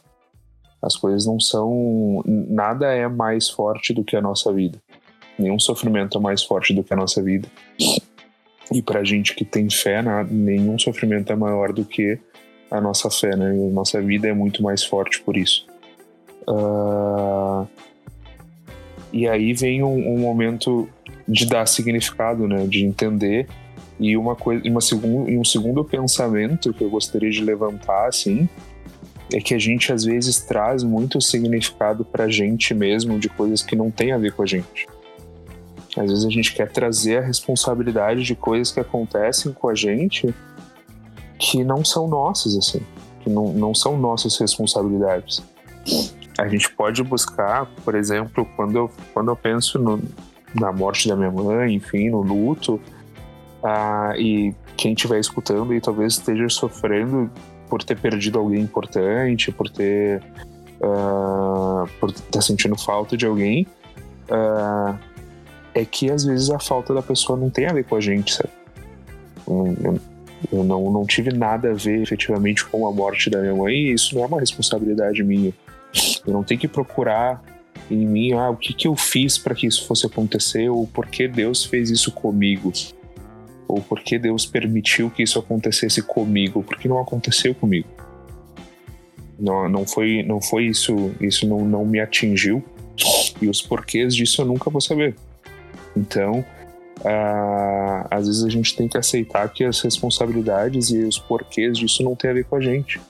As 0.80 0.96
coisas 0.96 1.26
não 1.26 1.38
são. 1.38 2.22
Nada 2.24 2.86
é 2.86 3.08
mais 3.08 3.50
forte 3.50 3.92
do 3.92 4.04
que 4.04 4.16
a 4.16 4.20
nossa 4.20 4.52
vida. 4.52 4.78
Nenhum 5.38 5.58
sofrimento 5.58 6.18
é 6.18 6.20
mais 6.20 6.42
forte 6.42 6.72
do 6.72 6.84
que 6.84 6.92
a 6.92 6.96
nossa 6.96 7.22
vida. 7.22 7.48
E 8.72 8.80
pra 8.80 9.02
gente 9.02 9.34
que 9.34 9.44
tem 9.44 9.68
fé, 9.68 10.02
nenhum 10.30 10.78
sofrimento 10.78 11.32
é 11.32 11.36
maior 11.36 11.72
do 11.72 11.84
que 11.84 12.18
a 12.70 12.80
nossa 12.80 13.10
fé, 13.10 13.34
né? 13.34 13.56
E 13.56 13.66
a 13.66 13.72
nossa 13.72 14.00
vida 14.00 14.28
é 14.28 14.32
muito 14.32 14.62
mais 14.62 14.84
forte 14.84 15.20
por 15.22 15.36
isso. 15.36 15.66
Uh... 16.48 17.66
E 19.12 19.26
aí 19.26 19.52
vem 19.52 19.82
um, 19.82 20.14
um, 20.14 20.18
momento 20.18 20.88
de 21.26 21.46
dar 21.46 21.66
significado, 21.66 22.46
né? 22.46 22.66
De 22.66 22.84
entender. 22.84 23.48
E 24.00 24.16
uma 24.16 24.34
coisa, 24.34 24.66
uma 24.66 24.80
segundo, 24.80 25.30
um 25.30 25.44
segundo 25.44 25.84
pensamento 25.84 26.72
que 26.72 26.82
eu 26.82 26.88
gostaria 26.88 27.30
de 27.30 27.44
levantar, 27.44 28.08
assim, 28.08 28.48
é 29.30 29.38
que 29.40 29.54
a 29.54 29.58
gente 29.58 29.92
às 29.92 30.04
vezes 30.04 30.40
traz 30.40 30.82
muito 30.82 31.20
significado 31.20 32.02
pra 32.02 32.26
gente 32.26 32.72
mesmo 32.72 33.18
de 33.18 33.28
coisas 33.28 33.62
que 33.62 33.76
não 33.76 33.90
tem 33.90 34.12
a 34.12 34.18
ver 34.18 34.32
com 34.32 34.42
a 34.42 34.46
gente. 34.46 34.88
Às 35.96 36.08
vezes 36.08 36.24
a 36.24 36.30
gente 36.30 36.54
quer 36.54 36.70
trazer 36.70 37.18
a 37.18 37.20
responsabilidade 37.20 38.22
de 38.22 38.34
coisas 38.34 38.72
que 38.72 38.80
acontecem 38.80 39.52
com 39.52 39.68
a 39.68 39.74
gente 39.74 40.34
que 41.38 41.62
não 41.62 41.84
são 41.84 42.08
nossas, 42.08 42.56
assim, 42.56 42.80
que 43.20 43.28
não, 43.28 43.52
não 43.52 43.74
são 43.74 43.98
nossas 43.98 44.38
responsabilidades. 44.38 45.42
A 46.38 46.48
gente 46.48 46.72
pode 46.72 47.02
buscar, 47.02 47.66
por 47.84 47.94
exemplo, 47.94 48.46
quando 48.56 48.76
eu, 48.76 48.90
quando 49.12 49.30
eu 49.30 49.36
penso 49.36 49.78
no, 49.78 50.00
na 50.54 50.72
morte 50.72 51.06
da 51.06 51.16
minha 51.16 51.30
mãe, 51.30 51.74
enfim, 51.74 52.08
no 52.08 52.22
luto, 52.22 52.80
ah, 53.62 54.14
e 54.16 54.54
quem 54.76 54.92
estiver 54.92 55.18
escutando 55.18 55.74
e 55.74 55.80
talvez 55.80 56.14
esteja 56.14 56.48
sofrendo 56.48 57.30
por 57.68 57.82
ter 57.82 57.96
perdido 57.98 58.38
alguém 58.38 58.60
importante, 58.60 59.52
por 59.52 59.68
ter. 59.68 60.22
Uh, 60.82 61.86
por 62.00 62.08
estar 62.08 62.30
tá 62.30 62.40
sentindo 62.40 62.74
falta 62.74 63.14
de 63.14 63.26
alguém, 63.26 63.66
uh, 64.30 64.98
é 65.74 65.84
que 65.84 66.10
às 66.10 66.24
vezes 66.24 66.48
a 66.48 66.58
falta 66.58 66.94
da 66.94 67.02
pessoa 67.02 67.38
não 67.38 67.50
tem 67.50 67.66
a 67.66 67.72
ver 67.74 67.84
com 67.84 67.96
a 67.96 68.00
gente, 68.00 68.32
sabe? 68.32 68.48
Eu, 69.46 70.00
eu 70.50 70.64
não, 70.64 70.90
não 70.90 71.04
tive 71.04 71.34
nada 71.34 71.70
a 71.70 71.74
ver 71.74 72.00
efetivamente 72.00 72.64
com 72.64 72.86
a 72.86 72.92
morte 72.92 73.28
da 73.28 73.40
minha 73.40 73.54
mãe 73.54 73.74
e 73.74 73.92
isso 73.92 74.14
não 74.14 74.24
é 74.24 74.26
uma 74.26 74.40
responsabilidade 74.40 75.22
minha. 75.22 75.52
Eu 76.26 76.32
não 76.32 76.42
tenho 76.42 76.58
que 76.58 76.68
procurar 76.68 77.42
em 77.90 78.06
mim 78.06 78.32
ah, 78.32 78.48
o 78.48 78.56
que, 78.56 78.72
que 78.72 78.88
eu 78.88 78.96
fiz 78.96 79.36
para 79.36 79.54
que 79.54 79.66
isso 79.66 79.86
fosse 79.86 80.06
acontecer 80.06 80.70
ou 80.70 80.86
por 80.86 81.06
que 81.08 81.28
Deus 81.28 81.64
fez 81.64 81.90
isso 81.90 82.10
comigo 82.10 82.72
ou 83.70 83.80
por 83.80 84.00
que 84.00 84.18
Deus 84.18 84.46
permitiu 84.46 85.10
que 85.10 85.22
isso 85.22 85.38
acontecesse 85.38 86.02
comigo, 86.02 86.62
porque 86.62 86.88
não 86.88 87.00
aconteceu 87.00 87.54
comigo. 87.54 87.88
Não, 89.38 89.68
não 89.68 89.86
foi 89.86 90.22
não 90.22 90.40
foi 90.40 90.66
isso, 90.66 91.12
isso 91.20 91.46
não, 91.46 91.64
não 91.64 91.84
me 91.84 92.00
atingiu 92.00 92.62
e 93.40 93.48
os 93.48 93.62
porquês 93.62 94.14
disso 94.14 94.42
eu 94.42 94.46
nunca 94.46 94.70
vou 94.70 94.80
saber. 94.80 95.16
Então, 95.96 96.44
às 98.10 98.26
vezes 98.26 98.44
a 98.44 98.48
gente 98.48 98.76
tem 98.76 98.88
que 98.88 98.98
aceitar 98.98 99.48
que 99.48 99.64
as 99.64 99.80
responsabilidades 99.80 100.90
e 100.90 100.98
os 100.98 101.18
porquês 101.18 101.78
disso 101.78 102.02
não 102.02 102.14
tem 102.14 102.30
a 102.30 102.34
ver 102.34 102.44
com 102.44 102.56
a 102.56 102.60
gente. 102.60 103.00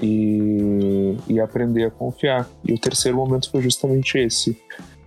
E, 0.00 1.16
e 1.28 1.38
aprender 1.38 1.84
a 1.84 1.90
confiar. 1.90 2.48
E 2.64 2.72
o 2.72 2.78
terceiro 2.78 3.16
momento 3.16 3.48
foi 3.48 3.62
justamente 3.62 4.18
esse. 4.18 4.60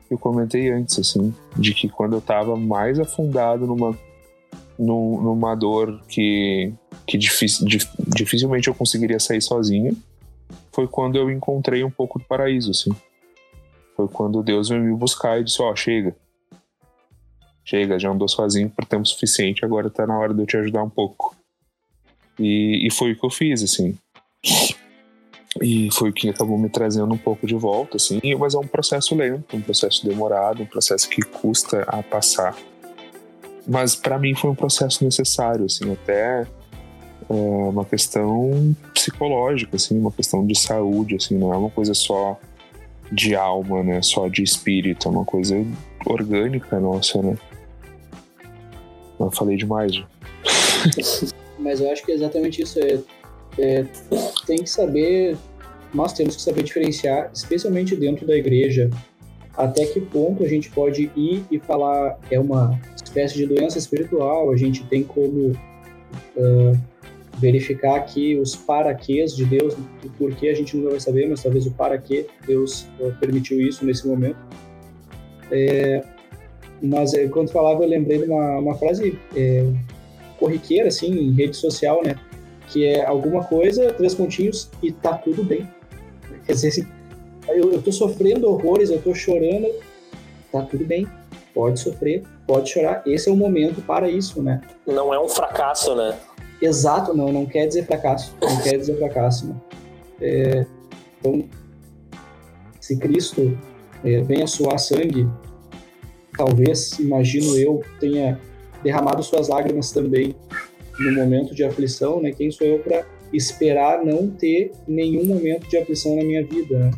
Eu 0.10 0.17
comentei 0.17 0.71
antes, 0.71 0.97
assim, 0.97 1.34
de 1.58 1.73
que 1.73 1.89
quando 1.89 2.13
eu 2.13 2.19
estava 2.19 2.55
mais 2.55 2.97
afundado 2.97 3.67
numa, 3.67 3.97
numa 4.77 5.55
dor 5.55 6.01
que, 6.07 6.73
que 7.07 7.17
dific, 7.17 7.63
dificilmente 8.07 8.67
eu 8.67 8.75
conseguiria 8.75 9.19
sair 9.19 9.41
sozinho, 9.41 9.95
foi 10.71 10.88
quando 10.88 11.17
eu 11.17 11.31
encontrei 11.31 11.83
um 11.83 11.91
pouco 11.91 12.19
do 12.19 12.25
paraíso, 12.25 12.71
assim. 12.71 12.91
Foi 13.95 14.07
quando 14.07 14.43
Deus 14.43 14.69
veio 14.69 14.83
me 14.83 14.95
buscar 14.95 15.39
e 15.39 15.43
disse: 15.43 15.61
Ó, 15.61 15.71
oh, 15.71 15.75
chega 15.75 16.15
chega, 17.65 17.97
já 17.97 18.11
andou 18.11 18.29
sozinho 18.29 18.69
por 18.69 18.85
tempo 18.85 19.05
suficiente, 19.05 19.65
agora 19.65 19.89
tá 19.89 20.05
na 20.05 20.17
hora 20.17 20.33
de 20.33 20.41
eu 20.41 20.45
te 20.45 20.55
ajudar 20.55 20.83
um 20.83 20.89
pouco. 20.89 21.35
E, 22.39 22.85
e 22.85 22.91
foi 22.91 23.13
o 23.13 23.19
que 23.19 23.25
eu 23.25 23.29
fiz, 23.29 23.63
assim. 23.63 23.97
E 25.61 25.89
foi 25.91 26.09
o 26.09 26.13
que 26.13 26.29
acabou 26.29 26.57
me 26.57 26.69
trazendo 26.69 27.11
um 27.13 27.17
pouco 27.17 27.47
de 27.47 27.55
volta, 27.55 27.97
assim. 27.97 28.19
Mas 28.38 28.53
é 28.53 28.59
um 28.59 28.67
processo 28.67 29.15
lento, 29.15 29.55
um 29.55 29.61
processo 29.61 30.05
demorado, 30.05 30.61
um 30.61 30.65
processo 30.65 31.09
que 31.09 31.21
custa 31.21 31.81
a 31.83 32.03
passar. 32.03 32.55
Mas 33.67 33.95
para 33.95 34.19
mim 34.19 34.36
foi 34.36 34.51
um 34.51 34.56
processo 34.56 35.04
necessário, 35.04 35.65
assim, 35.65 35.91
até 35.91 36.45
é, 37.30 37.34
uma 37.34 37.84
questão 37.84 38.75
psicológica, 38.93 39.75
assim, 39.75 39.97
uma 39.97 40.12
questão 40.12 40.45
de 40.45 40.58
saúde, 40.58 41.15
assim, 41.15 41.38
não 41.38 41.54
é 41.54 41.58
uma 41.58 41.69
coisa 41.69 41.93
só 41.93 42.39
de 43.12 43.36
alma, 43.36 43.84
né? 43.84 44.01
Só 44.01 44.28
de 44.28 44.43
espírito, 44.43 45.08
é 45.08 45.12
uma 45.12 45.25
coisa 45.25 45.56
orgânica 46.06 46.80
nossa, 46.80 47.21
né? 47.21 47.38
Eu 49.19 49.32
falei 49.32 49.58
demais. 49.58 49.91
Mas 51.58 51.80
eu 51.80 51.91
acho 51.91 52.06
que 52.06 52.12
é 52.12 52.15
exatamente 52.15 52.62
isso. 52.62 52.80
É, 52.80 52.99
é, 53.58 53.86
tem 54.45 54.58
que 54.58 54.69
saber, 54.69 55.38
nós 55.93 56.13
temos 56.13 56.36
que 56.36 56.41
saber 56.41 56.63
diferenciar, 56.63 57.32
especialmente 57.34 57.95
dentro 57.95 58.28
da 58.28 58.36
igreja, 58.36 58.89
até 59.58 59.86
que 59.86 60.02
ponto 60.02 60.44
a 60.44 60.48
gente 60.48 60.70
pode 60.70 61.12
ir 61.15 61.44
e 61.50 61.60
falar 61.60 62.20
é 62.30 62.39
uma 62.39 62.80
espécie 62.96 63.36
de 63.36 63.46
doença 63.46 63.78
espiritual, 63.78 64.52
a 64.52 64.58
gente 64.58 64.84
tem 64.86 65.04
como 65.04 65.52
uh, 65.52 66.78
verificar 67.38 67.96
aqui 67.96 68.38
os 68.38 68.56
paraquês 68.56 69.36
de 69.36 69.46
Deus, 69.46 69.74
o 70.04 70.10
porquê 70.18 70.50
a 70.50 70.54
gente 70.54 70.76
nunca 70.76 70.91
vai 70.91 71.00
saber, 71.00 71.28
mas 71.30 71.44
talvez 71.44 71.65
o 71.65 71.72
para 71.72 71.98
que 71.98 72.26
Deus 72.46 72.88
uh, 73.00 73.13
permitiu 73.20 73.60
isso 73.62 73.86
nesse 73.86 74.08
momento. 74.08 74.38
É, 75.52 76.04
mas 76.82 77.13
é, 77.13 77.28
quando 77.28 77.52
falava, 77.52 77.84
eu 77.84 77.89
lembrei 77.89 78.20
de 78.20 78.26
uma, 78.26 78.58
uma 78.58 78.76
frase 78.76 79.18
é, 79.36 79.65
corriqueira, 80.38 80.88
assim, 80.88 81.12
em 81.12 81.32
rede 81.32 81.56
social, 81.56 82.04
né? 82.04 82.15
Que 82.68 82.86
é 82.86 83.06
alguma 83.06 83.44
coisa, 83.44 83.94
três 83.94 84.13
pontinhos 84.13 84.70
e 84.82 84.91
tá 84.91 85.13
tudo 85.13 85.44
bem. 85.44 85.68
Quer 86.46 86.54
dizer, 86.54 86.68
assim, 86.70 86.88
eu, 87.47 87.73
eu 87.73 87.81
tô 87.81 87.91
sofrendo 87.91 88.49
horrores, 88.49 88.89
eu 88.89 89.01
tô 89.01 89.13
chorando, 89.13 89.67
tá 90.51 90.62
tudo 90.62 90.86
bem. 90.86 91.08
Pode 91.53 91.79
sofrer, 91.79 92.23
pode 92.45 92.69
chorar. 92.69 93.01
Esse 93.05 93.29
é 93.29 93.31
o 93.31 93.36
momento 93.36 93.81
para 93.81 94.10
isso, 94.10 94.41
né? 94.43 94.62
Não 94.86 95.13
é 95.13 95.19
um 95.19 95.29
fracasso, 95.29 95.95
né? 95.95 96.17
Exato, 96.62 97.13
não, 97.13 97.31
não 97.31 97.45
quer 97.45 97.65
dizer 97.67 97.86
fracasso. 97.86 98.36
Não 98.41 98.62
quer 98.62 98.77
dizer 98.77 98.97
fracasso, 98.97 99.47
né? 99.47 99.55
É, 100.19 100.65
então, 101.19 101.47
se 102.79 102.97
Cristo 102.97 103.58
é, 104.03 104.21
venha 104.21 104.47
suar 104.47 104.77
sangue 104.79 105.27
talvez, 106.38 106.99
imagino 106.99 107.58
eu, 107.58 107.84
tenha 107.99 108.39
derramado 108.84 109.23
suas 109.23 109.47
lágrimas 109.47 109.91
também 109.91 110.36
no 110.99 111.13
momento 111.13 111.53
de 111.53 111.63
aflição, 111.63 112.21
né? 112.21 112.31
Quem 112.31 112.51
sou 112.51 112.67
eu 112.67 112.79
para 112.79 113.05
esperar 113.34 114.03
não 114.03 114.29
ter 114.29 114.71
nenhum 114.88 115.25
momento 115.25 115.67
de 115.67 115.77
aflição 115.77 116.15
na 116.15 116.23
minha 116.23 116.45
vida? 116.45 116.77
Né? 116.77 116.91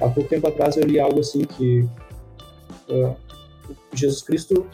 Há 0.00 0.08
pouco 0.08 0.28
tempo 0.28 0.46
atrás 0.48 0.76
eu 0.76 0.84
li 0.84 0.98
algo 0.98 1.20
assim 1.20 1.44
que 1.44 1.80
uh, 2.88 3.16
Jesus 3.92 4.22
Cristo, 4.22 4.66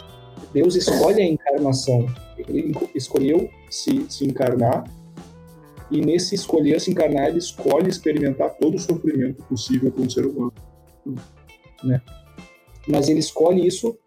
Deus 0.53 0.75
escolhe 0.75 1.23
a 1.23 1.27
encarnação. 1.27 2.07
Ele 2.39 2.75
escolheu 2.95 3.49
se, 3.71 4.07
se 4.11 4.25
encarnar 4.25 4.85
e 5.91 6.01
nesse 6.01 6.35
escolher 6.35 6.81
se 6.81 6.91
encarnar 6.91 7.29
ele 7.29 7.39
escolhe 7.39 7.89
experimentar 7.89 8.51
todo 8.57 8.77
o 8.77 8.79
sofrimento 8.79 9.43
possível 9.45 9.91
para 9.91 10.03
um 10.03 10.11
ser 10.11 10.25
humano, 10.25 10.53
né? 11.83 12.01
Mas 12.87 13.09
ele 13.09 13.19
escolhe 13.19 13.67
isso 13.67 13.99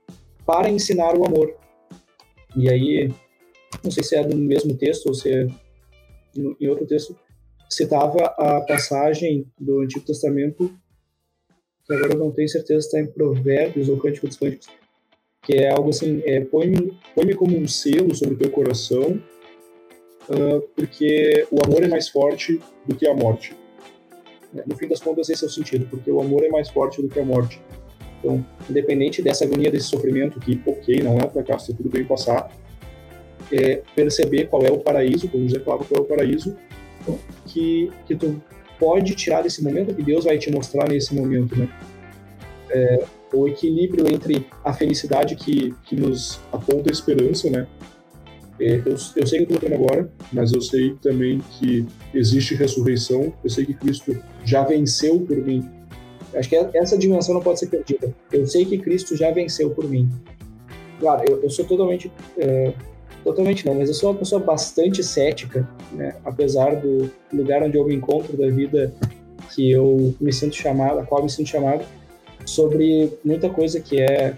para 0.46 0.70
ensinar 0.70 1.16
o 1.16 1.26
amor. 1.26 1.54
E 2.56 2.70
aí, 2.70 3.14
não 3.84 3.92
sei 3.92 4.04
se 4.04 4.16
é 4.16 4.24
do 4.24 4.36
mesmo 4.38 4.76
texto 4.78 5.08
ou 5.08 5.14
se 5.14 5.30
é 5.30 5.48
em 6.36 6.68
outro 6.68 6.88
texto, 6.88 7.16
citava 7.70 8.26
a 8.38 8.62
passagem 8.62 9.46
do 9.60 9.82
Antigo 9.82 10.06
Testamento, 10.06 10.74
agora 11.94 12.14
eu 12.14 12.20
não 12.20 12.32
tenho 12.32 12.50
certeza 12.50 12.82
se 12.82 12.88
está 12.88 13.00
em 13.00 13.08
Provérbios 13.08 13.90
ou 13.90 13.98
Cântico 13.98 14.28
dos 14.28 14.38
Cânticos, 14.38 14.68
que 15.44 15.56
é 15.56 15.70
algo 15.70 15.90
assim, 15.90 16.22
é, 16.26 16.42
põe-me 16.42 16.98
põe 17.16 17.34
como 17.34 17.58
um 17.58 17.68
selo 17.68 18.14
sobre 18.16 18.36
o 18.36 18.38
teu 18.38 18.50
coração, 18.50 19.22
uh, 20.30 20.62
porque 20.76 21.46
o 21.52 21.58
amor 21.66 21.84
é 21.84 21.88
mais 21.88 22.10
forte 22.10 22.60
do 22.86 22.96
que 22.96 23.08
a 23.08 23.14
morte. 23.14 23.56
No 24.68 24.76
fim 24.78 24.88
das 24.88 25.00
contas, 25.00 25.30
esse 25.30 25.44
é 25.44 25.48
o 25.48 25.50
sentido, 25.50 25.88
porque 25.90 26.12
o 26.12 26.22
amor 26.22 26.44
é 26.44 26.50
mais 26.50 26.70
forte 26.70 27.02
do 27.02 27.10
que 27.10 27.20
a 27.20 27.26
morte. 27.26 27.60
Então, 28.20 28.46
independente 28.70 29.22
dessa 29.22 29.44
agonia, 29.44 29.72
desse 29.72 29.88
sofrimento, 29.88 30.40
que, 30.40 30.62
ok, 30.66 31.02
não 31.02 31.20
é 31.20 31.26
um 31.26 31.30
fracasso, 31.30 31.74
tudo 31.74 31.90
bem 31.90 32.06
passar, 32.06 32.52
é 33.52 33.82
perceber 33.96 34.48
qual 34.48 34.64
é 34.64 34.72
o 34.72 34.78
paraíso, 34.78 35.28
como 35.28 35.50
José 35.50 35.60
falava, 35.60 35.84
qual 35.84 36.02
é 36.02 36.04
o 36.04 36.08
paraíso 36.08 36.56
que, 37.48 37.92
que 38.06 38.16
tu 38.16 38.42
pode 38.84 39.16
tirar 39.16 39.42
desse 39.42 39.64
momento, 39.64 39.96
que 39.96 40.04
Deus 40.04 40.26
vai 40.26 40.38
te 40.38 40.52
mostrar 40.52 40.90
nesse 40.90 41.16
momento, 41.16 41.58
né? 41.58 41.70
É, 42.70 43.06
o 43.34 43.48
equilíbrio 43.48 44.08
entre 44.14 44.46
a 44.64 44.74
felicidade 44.74 45.36
que, 45.36 45.74
que 45.86 45.96
nos 45.96 46.42
aponta 46.52 46.90
a 46.90 46.92
esperança, 46.92 47.50
né? 47.50 47.66
É, 48.60 48.82
eu, 48.86 48.92
eu 48.92 48.98
sei 48.98 49.46
que 49.46 49.54
eu 49.54 49.56
estou 49.56 49.70
lutando 49.70 49.76
agora, 49.76 50.12
mas 50.34 50.52
eu 50.52 50.62
sei 50.62 50.96
também 51.02 51.40
que 51.52 51.86
existe 52.14 52.56
ressurreição, 52.56 53.34
eu 53.42 53.50
sei 53.50 53.66
que 53.66 53.74
Cristo 53.74 54.22
já 54.44 54.64
venceu 54.64 55.22
por 55.22 55.38
mim, 55.38 55.64
Acho 56.36 56.50
que 56.50 56.56
essa 56.56 56.98
dimensão 56.98 57.36
não 57.36 57.42
pode 57.42 57.60
ser 57.60 57.68
perdida. 57.68 58.14
Eu 58.32 58.48
sei 58.48 58.66
que 58.66 58.78
Cristo 58.80 59.16
já 59.16 59.30
venceu 59.30 59.70
por 59.70 59.88
mim. 59.88 60.10
Claro, 61.00 61.24
eu, 61.28 61.44
eu 61.44 61.50
sou 61.50 61.64
totalmente. 61.64 62.12
É, 62.38 62.74
totalmente 63.24 63.66
não, 63.66 63.76
mas 63.76 63.90
eu 63.90 63.96
sou 63.96 64.12
uma 64.12 64.20
pessoa 64.20 64.42
bastante 64.42 65.04
cética, 65.04 65.68
né? 65.92 66.16
apesar 66.26 66.76
do 66.76 67.10
lugar 67.32 67.64
onde 67.64 67.78
eu 67.78 67.86
me 67.86 67.96
encontro 67.96 68.36
da 68.36 68.50
vida 68.50 68.94
que 69.54 69.72
eu 69.72 70.14
me 70.20 70.34
sinto 70.34 70.56
chamado, 70.56 71.00
a 71.00 71.06
qual 71.06 71.24
me 71.24 71.30
sinto 71.30 71.50
chamado, 71.50 71.86
sobre 72.46 73.18
muita 73.24 73.50
coisa 73.50 73.80
que 73.80 74.02
é. 74.02 74.36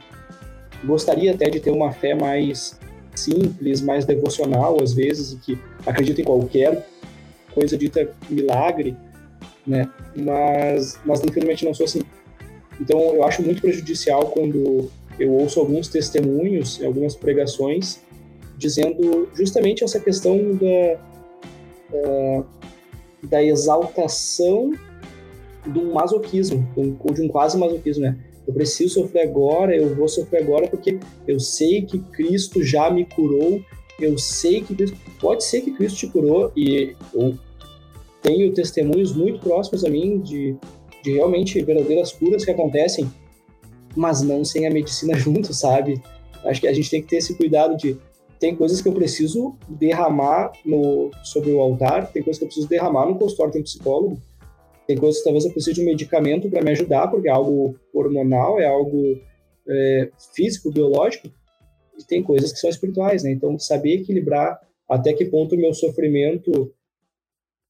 Gostaria 0.84 1.34
até 1.34 1.50
de 1.50 1.60
ter 1.60 1.72
uma 1.72 1.92
fé 1.92 2.14
mais 2.14 2.80
simples, 3.16 3.82
mais 3.82 4.06
devocional 4.06 4.78
às 4.84 4.94
vezes, 4.94 5.32
e 5.32 5.38
que 5.38 5.60
acredita 5.86 6.22
em 6.22 6.24
qualquer 6.24 6.86
coisa 7.54 7.78
dita 7.78 8.12
milagre, 8.30 8.96
né? 9.66 9.90
Mas, 10.16 11.00
mas 11.06 11.22
infelizmente 11.22 11.66
não 11.66 11.74
sou 11.74 11.86
assim. 11.86 12.02
Então 12.80 13.00
eu 13.16 13.24
acho 13.24 13.42
muito 13.42 13.62
prejudicial 13.62 14.28
quando 14.28 14.92
eu 15.18 15.32
ouço 15.32 15.60
alguns 15.60 15.88
testemunhos, 15.88 16.84
algumas 16.84 17.16
pregações, 17.16 18.02
dizendo 18.58 19.30
justamente 19.34 19.84
essa 19.84 20.00
questão 20.00 20.38
da, 20.56 21.00
da, 21.92 22.44
da 23.24 23.44
exaltação 23.44 24.72
de 25.66 25.80
um 25.80 25.94
masoquismo, 25.94 26.68
ou 26.76 27.14
de 27.14 27.22
um 27.22 27.28
quase 27.28 27.58
masoquismo, 27.58 28.04
né? 28.04 28.18
Eu 28.48 28.54
preciso 28.54 29.02
sofrer 29.02 29.24
agora, 29.24 29.76
eu 29.76 29.96
vou 29.96 30.08
sofrer 30.08 30.44
agora 30.44 30.68
porque 30.68 31.00
eu 31.28 31.40
sei 31.40 31.82
que 31.82 31.98
Cristo 31.98 32.64
já 32.64 32.92
me 32.92 33.06
curou, 33.06 33.60
eu 34.00 34.18
sei 34.18 34.62
que 34.62 34.76
Cristo... 34.76 34.98
Pode 35.20 35.44
ser 35.44 35.62
que 35.62 35.72
Cristo 35.72 35.98
te 35.98 36.08
curou 36.08 36.52
e 36.56 36.96
ou 37.14 37.34
tenho 38.22 38.54
testemunhos 38.54 39.16
muito 39.16 39.40
próximos 39.40 39.84
a 39.84 39.90
mim 39.90 40.20
de, 40.20 40.56
de 41.04 41.14
realmente 41.14 41.62
verdadeiras 41.64 42.12
curas 42.12 42.44
que 42.46 42.52
acontecem, 42.52 43.12
mas 43.96 44.22
não 44.22 44.44
sem 44.44 44.68
a 44.68 44.72
medicina 44.72 45.14
junto, 45.18 45.54
sabe? 45.54 46.02
Acho 46.44 46.62
que 46.62 46.68
a 46.68 46.74
gente 46.74 46.90
tem 46.90 47.02
que 47.02 47.08
ter 47.08 47.18
esse 47.18 47.36
cuidado 47.36 47.76
de 47.76 47.98
tem 48.40 48.56
coisas 48.56 48.82
que 48.82 48.88
eu 48.88 48.94
preciso 48.94 49.56
derramar 49.68 50.52
no, 50.66 51.12
sobre 51.24 51.52
o 51.52 51.60
altar, 51.60 52.12
tem 52.12 52.22
coisas 52.22 52.38
que 52.38 52.46
eu 52.46 52.48
preciso 52.48 52.68
derramar 52.68 53.06
no 53.06 53.18
consultório 53.18 53.54
de 53.54 53.60
um 53.60 53.64
psicólogo, 53.64 54.20
tem 54.88 54.98
coisas 54.98 55.20
que 55.20 55.24
talvez 55.24 55.46
eu 55.46 55.52
precise 55.52 55.76
de 55.76 55.82
um 55.82 55.86
medicamento 55.86 56.50
para 56.50 56.62
me 56.62 56.72
ajudar, 56.72 57.08
porque 57.08 57.28
é 57.28 57.32
algo 57.32 57.76
hormonal, 57.94 58.60
é 58.60 58.68
algo 58.68 59.20
é, 59.68 60.10
físico, 60.34 60.72
biológico, 60.72 61.28
e 61.98 62.04
tem 62.04 62.22
coisas 62.22 62.52
que 62.52 62.60
são 62.60 62.70
espirituais, 62.70 63.24
né? 63.24 63.32
Então, 63.32 63.58
saber 63.58 64.02
equilibrar 64.02 64.60
até 64.88 65.14
que 65.14 65.26
ponto 65.26 65.56
o 65.56 65.58
meu 65.58 65.74
sofrimento 65.74 66.72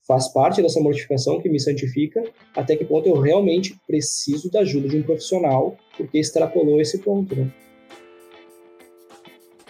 faz 0.06 0.28
parte 0.28 0.62
dessa 0.62 0.80
mortificação 0.80 1.42
que 1.42 1.50
me 1.50 1.60
santifica, 1.60 2.24
até 2.56 2.76
que 2.76 2.86
ponto 2.86 3.08
eu 3.08 3.20
realmente 3.20 3.76
preciso 3.88 4.52
da 4.52 4.60
ajuda 4.60 4.90
de 4.90 4.98
um 4.98 5.04
profissional, 5.04 5.78
porque 5.98 6.20
extrapolou 6.20 6.82
esse 6.82 7.00
ponto, 7.00 7.36
né? 7.36 7.52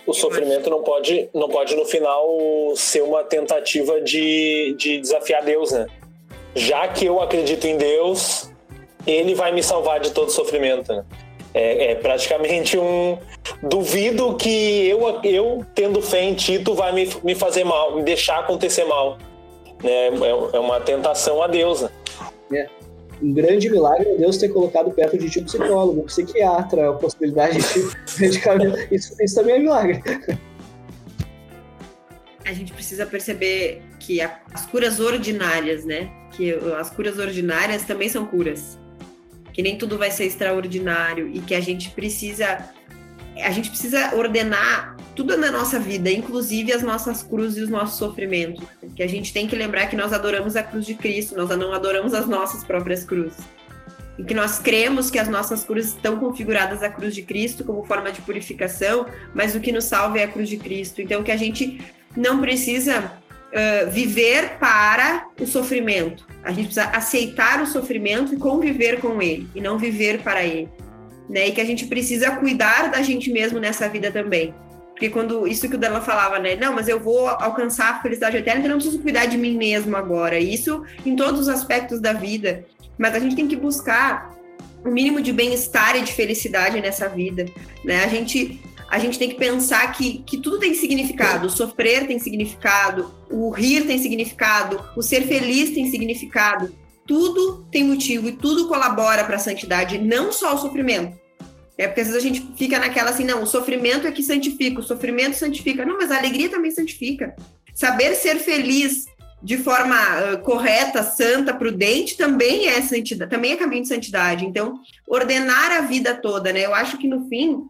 O 0.06 0.14
sofrimento 0.14 0.70
não 0.70 0.84
pode, 0.84 1.30
não 1.34 1.50
pode 1.50 1.76
no 1.76 1.86
final 1.86 2.28
ser 2.76 3.02
uma 3.02 3.24
tentativa 3.24 4.00
de, 4.02 4.76
de 4.78 5.00
desafiar 5.00 5.44
Deus, 5.44 5.72
né? 5.72 5.88
Já 6.54 6.88
que 6.88 7.06
eu 7.06 7.20
acredito 7.20 7.66
em 7.66 7.78
Deus, 7.78 8.52
Ele 9.06 9.34
vai 9.34 9.52
me 9.52 9.64
salvar 9.64 10.00
de 10.00 10.12
todo 10.12 10.30
sofrimento, 10.32 10.94
né? 10.94 11.04
É, 11.54 11.92
é, 11.92 11.96
praticamente 11.96 12.78
um 12.78 13.18
duvido 13.64 14.36
que 14.36 14.88
eu, 14.88 15.22
eu 15.24 15.66
tendo 15.74 16.02
fé 16.02 16.22
em 16.22 16.34
ti, 16.34 16.60
tu 16.60 16.74
vai 16.74 16.92
me, 16.92 17.10
me 17.24 17.34
fazer 17.34 17.64
mal, 17.64 17.96
me 17.96 18.04
deixar 18.04 18.40
acontecer 18.40 18.84
mal 18.84 19.18
né? 19.84 20.08
É, 20.08 20.58
é 20.58 20.60
uma 20.60 20.80
tentação 20.82 21.42
a 21.42 21.48
Deus. 21.48 21.82
Né? 21.82 21.90
É. 22.54 22.70
Um 23.26 23.34
grande 23.34 23.72
milagre 23.72 24.08
é 24.08 24.18
Deus 24.18 24.38
ter 24.38 24.50
colocado 24.50 24.92
perto 24.92 25.18
de 25.18 25.28
ti 25.28 25.40
um 25.40 25.46
psicólogo, 25.46 26.00
um 26.00 26.06
psiquiatra, 26.06 26.92
a 26.92 26.94
possibilidade 26.94 27.58
de 27.58 27.92
medicamento. 28.22 28.78
Isso, 28.94 29.16
isso 29.20 29.34
também 29.34 29.56
é 29.56 29.60
milagre. 29.60 30.04
A 32.46 32.54
gente 32.54 32.72
precisa 32.72 33.04
perceber 33.04 33.82
que 34.00 34.22
as 34.22 34.68
curas 34.68 35.00
ordinárias, 35.00 35.84
né? 35.84 36.12
Que 36.34 36.54
as 36.78 36.92
curas 36.92 37.18
ordinárias 37.18 37.82
também 37.82 38.10
são 38.10 38.28
curas. 38.28 38.78
Que 39.52 39.64
nem 39.64 39.76
tudo 39.76 39.98
vai 39.98 40.12
ser 40.12 40.26
extraordinário 40.26 41.28
e 41.34 41.40
que 41.40 41.56
a 41.56 41.62
gente 41.62 41.90
precisa 41.90 42.75
a 43.42 43.52
gente 43.52 43.70
precisa 43.70 44.16
ordenar 44.16 44.96
tudo 45.16 45.38
na 45.38 45.52
nossa 45.52 45.80
vida, 45.80 46.10
inclusive 46.12 46.74
as 46.74 46.84
nossas 46.84 47.24
cruzes 47.24 47.58
e 47.58 47.62
os 47.62 47.70
nossos 47.70 47.98
sofrimentos. 47.98 48.64
Que 48.96 49.04
a 49.04 49.08
gente 49.08 49.34
tem 49.34 49.48
que 49.48 49.56
lembrar 49.56 49.88
que 49.88 49.96
nós 49.96 50.14
adoramos 50.14 50.56
a 50.56 50.64
cruz 50.64 50.86
de 50.86 50.94
Cristo, 50.94 51.36
nós 51.36 51.50
não 51.58 51.74
adoramos 51.74 52.14
as 52.14 52.28
nossas 52.28 52.64
próprias 52.64 53.04
cruzes. 53.04 53.38
E 54.18 54.24
que 54.24 54.34
nós 54.34 54.60
cremos 54.60 55.10
que 55.10 55.20
as 55.20 55.28
nossas 55.28 55.64
cruzes 55.64 55.94
estão 55.94 56.18
configuradas 56.18 56.82
à 56.84 56.90
cruz 56.90 57.14
de 57.14 57.22
Cristo 57.22 57.64
como 57.64 57.86
forma 57.86 58.12
de 58.12 58.22
purificação, 58.22 59.06
mas 59.34 59.56
o 59.56 59.60
que 59.60 59.72
nos 59.72 59.86
salva 59.86 60.20
é 60.20 60.24
a 60.24 60.28
cruz 60.28 60.48
de 60.48 60.58
Cristo. 60.58 61.02
Então, 61.02 61.24
que 61.24 61.32
a 61.32 61.38
gente 61.38 61.82
não 62.16 62.40
precisa 62.40 63.00
uh, 63.02 63.92
viver 63.92 64.58
para 64.58 65.28
o 65.40 65.46
sofrimento. 65.46 66.26
A 66.44 66.52
gente 66.52 66.68
precisa 66.68 66.86
aceitar 66.86 67.62
o 67.62 67.68
sofrimento 67.68 68.34
e 68.34 68.38
conviver 68.38 69.02
com 69.02 69.22
ele, 69.22 69.50
e 69.54 69.60
não 69.60 69.78
viver 69.78 70.22
para 70.22 70.46
ele 70.46 70.70
né? 71.30 71.48
E 71.48 71.52
que 71.52 71.62
a 71.62 71.66
gente 71.66 71.86
precisa 71.88 72.32
cuidar 72.32 72.92
da 72.92 73.02
gente 73.02 73.32
mesmo 73.32 73.60
nessa 73.60 73.88
vida 73.90 74.12
também. 74.12 74.54
Porque 74.92 75.10
quando 75.10 75.46
isso 75.46 75.68
que 75.68 75.76
o 75.76 75.78
Dela 75.78 76.00
falava, 76.00 76.40
né? 76.40 76.56
Não, 76.56 76.74
mas 76.74 76.88
eu 76.88 77.00
vou 77.00 77.28
alcançar 77.28 77.90
a 77.90 78.02
felicidade 78.02 78.38
eterna, 78.38 78.60
então 78.60 78.72
eu 78.72 78.76
não 78.76 78.82
preciso 78.82 79.02
cuidar 79.02 79.26
de 79.26 79.38
mim 79.38 79.58
mesmo 79.58 79.96
agora. 79.98 80.40
Isso 80.40 80.84
em 81.06 81.16
todos 81.16 81.42
os 81.42 81.50
aspectos 81.50 82.00
da 82.00 82.14
vida. 82.14 82.66
Mas 82.98 83.14
a 83.14 83.20
gente 83.20 83.36
tem 83.36 83.48
que 83.48 83.58
buscar 83.58 84.34
o 84.86 84.90
um 84.90 84.92
mínimo 84.94 85.22
de 85.22 85.34
bem-estar 85.34 85.98
e 85.98 86.02
de 86.02 86.14
felicidade 86.14 86.80
nessa 86.80 87.10
vida, 87.10 87.46
né? 87.84 88.04
A 88.04 88.08
gente 88.08 88.62
a 88.88 89.00
gente 89.00 89.18
tem 89.18 89.30
que 89.30 89.36
pensar 89.36 89.92
que, 89.92 90.20
que 90.20 90.38
tudo 90.38 90.60
tem 90.60 90.74
significado. 90.74 91.48
O 91.48 91.50
sofrer 91.50 92.08
tem 92.08 92.20
significado, 92.20 93.12
o 93.30 93.50
rir 93.50 93.86
tem 93.86 93.98
significado, 93.98 94.80
o 94.96 95.02
ser 95.02 95.24
feliz 95.24 95.72
tem 95.72 95.90
significado 95.90 96.74
tudo 97.06 97.66
tem 97.72 97.84
motivo 97.84 98.28
e 98.28 98.32
tudo 98.32 98.68
colabora 98.68 99.24
para 99.24 99.36
a 99.36 99.40
santidade, 99.40 99.98
não 99.98 100.32
só 100.32 100.56
o 100.56 100.58
sofrimento. 100.58 101.18
É 101.78 101.88
porque 101.88 102.02
às 102.02 102.08
vezes 102.08 102.22
a 102.22 102.28
gente 102.28 102.54
fica 102.56 102.80
naquela 102.80 103.10
assim, 103.10 103.26
não, 103.26 103.44
o 103.44 103.48
sofrimento 103.48 104.08
é 104.08 104.12
que 104.12 104.24
santifica, 104.24 104.80
o 104.80 104.84
sofrimento 104.84 105.36
santifica. 105.36 105.86
Não, 105.86 105.98
mas 105.98 106.10
a 106.10 106.18
alegria 106.18 106.50
também 106.50 106.72
santifica. 106.72 107.36
Saber 107.74 108.16
ser 108.16 108.40
feliz 108.40 109.06
de 109.44 109.58
forma 109.58 109.96
uh, 109.96 110.38
correta, 110.40 111.04
santa, 111.04 111.54
prudente, 111.54 112.18
também 112.18 112.68
é 112.68 112.82
santidade, 112.82 113.30
também 113.30 113.52
é 113.52 113.58
caminho 113.58 113.84
de 113.84 113.90
santidade. 113.90 114.46
Então, 114.46 114.80
ordenar 115.08 115.72
a 115.72 115.82
vida 115.82 116.16
toda, 116.16 116.52
né? 116.52 116.66
Eu 116.66 116.74
acho 116.74 116.98
que 116.98 117.08
no 117.08 117.28
fim, 117.28 117.64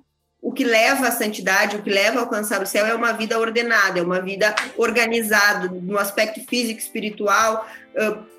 o 0.46 0.52
que 0.52 0.64
leva 0.64 1.08
à 1.08 1.12
santidade, 1.12 1.76
o 1.76 1.82
que 1.82 1.90
leva 1.90 2.20
a 2.20 2.22
alcançar 2.22 2.62
o 2.62 2.68
céu 2.68 2.86
é 2.86 2.94
uma 2.94 3.12
vida 3.14 3.40
ordenada, 3.40 3.98
é 3.98 4.04
uma 4.04 4.22
vida 4.22 4.54
organizada 4.78 5.68
no 5.68 5.98
aspecto 5.98 6.40
físico, 6.48 6.80
espiritual, 6.80 7.66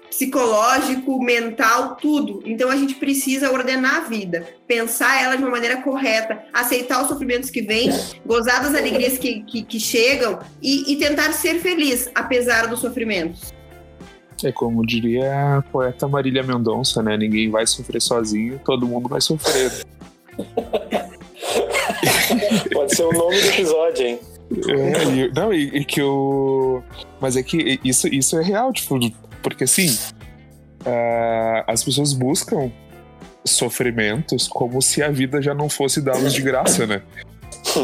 psicológico, 0.08 1.20
mental, 1.20 1.96
tudo. 1.96 2.44
Então 2.46 2.70
a 2.70 2.76
gente 2.76 2.94
precisa 2.94 3.50
ordenar 3.50 3.96
a 3.96 4.00
vida, 4.08 4.46
pensar 4.68 5.20
ela 5.20 5.34
de 5.34 5.42
uma 5.42 5.50
maneira 5.50 5.82
correta, 5.82 6.44
aceitar 6.52 7.02
os 7.02 7.08
sofrimentos 7.08 7.50
que 7.50 7.60
vêm, 7.60 7.90
gozar 8.24 8.62
das 8.62 8.76
alegrias 8.76 9.18
que, 9.18 9.42
que, 9.42 9.64
que 9.64 9.80
chegam 9.80 10.38
e, 10.62 10.92
e 10.92 10.96
tentar 10.98 11.32
ser 11.32 11.58
feliz, 11.58 12.08
apesar 12.14 12.68
dos 12.68 12.78
sofrimentos. 12.78 13.52
É 14.44 14.52
como 14.52 14.86
diria 14.86 15.56
a 15.56 15.62
poeta 15.62 16.06
Marília 16.06 16.44
Mendonça, 16.44 17.02
né? 17.02 17.16
Ninguém 17.16 17.50
vai 17.50 17.66
sofrer 17.66 18.00
sozinho, 18.00 18.60
todo 18.64 18.86
mundo 18.86 19.08
vai 19.08 19.20
sofrer. 19.20 19.72
Pode 22.72 22.94
ser 22.94 23.04
o 23.04 23.12
nome 23.12 23.40
do 23.40 23.48
episódio, 23.48 24.06
hein? 24.06 24.20
É, 24.68 25.04
e, 25.04 25.32
não, 25.34 25.52
e, 25.52 25.64
e, 25.78 25.84
que 25.84 26.00
o. 26.00 26.82
Mas 27.20 27.36
é 27.36 27.42
que 27.42 27.80
isso, 27.82 28.06
isso 28.08 28.38
é 28.38 28.42
real, 28.42 28.72
tipo, 28.72 28.98
porque 29.42 29.64
assim, 29.64 29.88
uh, 30.82 31.64
as 31.66 31.82
pessoas 31.82 32.12
buscam 32.12 32.70
sofrimentos 33.44 34.48
como 34.48 34.80
se 34.82 35.02
a 35.02 35.10
vida 35.10 35.40
já 35.42 35.54
não 35.54 35.68
fosse 35.68 36.00
dá-los 36.00 36.32
de 36.32 36.42
graça, 36.42 36.86
né? 36.86 37.02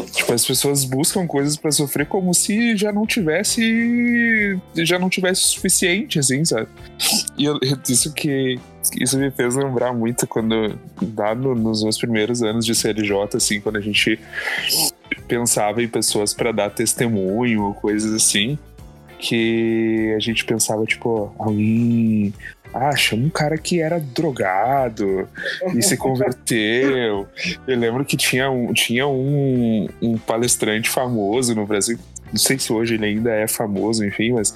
Tipo, 0.01 0.33
as 0.33 0.45
pessoas 0.45 0.83
buscam 0.83 1.27
coisas 1.27 1.55
para 1.55 1.71
sofrer 1.71 2.05
como 2.07 2.33
se 2.33 2.75
já 2.75 2.91
não 2.91 3.05
tivesse 3.05 4.59
já 4.77 4.97
não 4.97 5.09
tivesse 5.09 5.43
o 5.43 5.47
suficiente, 5.47 6.19
assim, 6.19 6.43
sabe? 6.43 6.67
E 7.37 7.45
eu, 7.45 7.59
isso 7.87 8.13
que 8.13 8.59
isso 8.99 9.17
me 9.17 9.31
fez 9.31 9.55
lembrar 9.55 9.93
muito 9.93 10.27
quando 10.27 10.77
lá 11.17 11.33
no, 11.33 11.55
nos 11.55 11.83
meus 11.83 11.97
primeiros 11.97 12.43
anos 12.43 12.65
de 12.65 12.75
CLJ, 12.75 13.13
assim, 13.35 13.61
quando 13.61 13.77
a 13.77 13.81
gente 13.81 14.19
pensava 15.27 15.81
em 15.81 15.87
pessoas 15.87 16.33
para 16.33 16.51
dar 16.51 16.69
testemunho, 16.69 17.73
coisas 17.75 18.13
assim, 18.13 18.57
que 19.19 20.13
a 20.15 20.19
gente 20.19 20.43
pensava 20.43 20.85
tipo, 20.85 21.33
alguém 21.39 22.33
ah, 22.73 22.95
chama 22.95 23.25
um 23.25 23.29
cara 23.29 23.57
que 23.57 23.79
era 23.81 23.99
drogado 23.99 25.27
e 25.75 25.81
se 25.81 25.95
converteu. 25.95 27.27
Eu 27.67 27.77
lembro 27.77 28.03
que 28.03 28.17
tinha 28.17 28.49
um, 28.49 28.73
tinha 28.73 29.07
um, 29.07 29.87
um 30.01 30.17
palestrante 30.17 30.89
famoso 30.89 31.53
no 31.55 31.65
Brasil 31.65 31.97
não 32.33 32.39
sei 32.39 32.57
se 32.57 32.73
hoje 32.73 32.95
ele 32.95 33.05
ainda 33.05 33.31
é 33.31 33.47
famoso, 33.47 34.03
enfim, 34.03 34.31
mas 34.31 34.51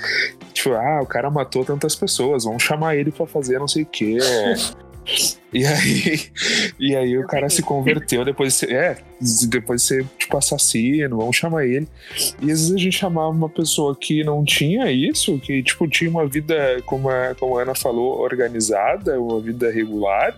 tipo, 0.52 0.72
ah, 0.72 1.00
o 1.00 1.06
cara 1.06 1.30
matou 1.30 1.64
tantas 1.64 1.96
pessoas, 1.96 2.44
vamos 2.44 2.64
chamar 2.64 2.96
ele 2.96 3.12
para 3.12 3.28
fazer 3.28 3.60
não 3.60 3.68
sei 3.68 3.84
o 3.84 3.86
quê. 3.86 4.18
E 5.54 5.66
aí, 5.66 6.22
e 6.80 6.96
aí 6.96 7.18
o 7.18 7.26
cara 7.26 7.50
se 7.50 7.62
converteu 7.62 8.26
depois 8.26 8.54
de 8.54 8.60
ser, 8.60 8.72
é, 8.72 8.98
depois 9.48 9.82
de 9.82 9.88
ser 9.88 10.06
tipo 10.18 10.38
assassino, 10.38 11.18
vamos 11.18 11.36
chamar 11.36 11.66
ele. 11.66 11.88
E 12.42 12.52
às 12.52 12.60
vezes 12.60 12.74
a 12.74 12.78
gente 12.78 12.98
chamava 12.98 13.30
uma 13.30 13.50
pessoa 13.50 13.96
que 13.96 14.24
não 14.24 14.44
tinha 14.44 14.92
isso, 14.92 15.40
que 15.40 15.64
tipo 15.64 15.88
tinha 15.88 16.10
uma 16.10 16.28
vida, 16.28 16.82
como 16.86 17.10
a, 17.10 17.34
como 17.36 17.58
a 17.58 17.62
Ana 17.62 17.76
falou, 17.76 18.20
organizada, 18.20 19.20
uma 19.20 19.40
vida 19.40 19.72
regular. 19.72 20.38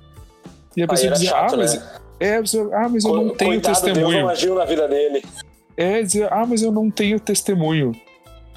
E 0.78 0.84
a 0.84 0.88
pessoa 0.88 1.12
dizia, 1.14 1.30
chato, 1.30 1.56
ah, 1.56 1.58
mas, 1.58 1.74
né? 1.74 1.84
é, 2.20 2.36
ah, 2.36 2.90
mas 2.90 3.04
eu 3.04 3.16
não 3.16 3.36
tenho 3.36 3.52
Coitado, 3.54 3.76
testemunho. 3.76 4.10
Deus 4.10 4.24
não 4.24 4.30
agiu 4.30 4.56
na 4.56 4.66
vida 4.66 4.88
dele. 4.88 5.24
É, 5.76 6.02
dizer, 6.02 6.32
ah, 6.32 6.46
mas 6.48 6.62
eu 6.62 6.72
não 6.72 6.92
tenho 6.92 7.20
testemunho. 7.20 7.94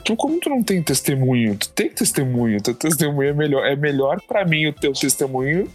Tipo, 0.05 0.17
como 0.17 0.41
tu 0.41 0.51
não 0.51 0.63
tem 0.63 0.83
testemunho? 0.83 1.57
Tu 1.57 1.69
tem 1.71 1.89
testemunho, 1.89 2.61
teu 2.61 2.75
testemunho 2.75 3.31
é 3.31 3.33
melhor. 3.33 3.65
É 3.65 3.77
melhor 3.77 4.21
para 4.27 4.45
mim 4.45 4.67
o 4.67 4.73
teu 4.73 4.93
testemunho 4.93 5.69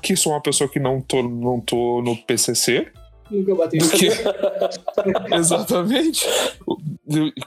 que 0.00 0.16
sou 0.16 0.32
uma 0.32 0.40
pessoa 0.40 0.68
que 0.68 0.78
não 0.78 1.00
tô, 1.00 1.22
não 1.22 1.60
tô 1.60 2.02
no 2.02 2.16
PCC. 2.16 2.88
Nunca 3.30 3.54
bati 3.54 3.78
que... 3.78 4.08
Exatamente. 5.34 6.26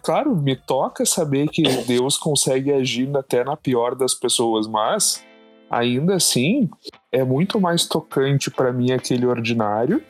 Claro, 0.01 0.35
me 0.35 0.55
toca 0.55 1.05
saber 1.05 1.49
que 1.49 1.63
Deus 1.85 2.17
consegue 2.17 2.71
agir 2.71 3.09
até 3.15 3.43
na 3.43 3.57
pior 3.57 3.95
das 3.95 4.13
pessoas, 4.13 4.67
mas 4.67 5.23
ainda 5.69 6.15
assim 6.15 6.69
é 7.11 7.23
muito 7.23 7.59
mais 7.59 7.87
tocante 7.87 8.49
para 8.49 8.71
mim 8.71 8.91
aquele 8.91 9.25
ordinário, 9.25 10.01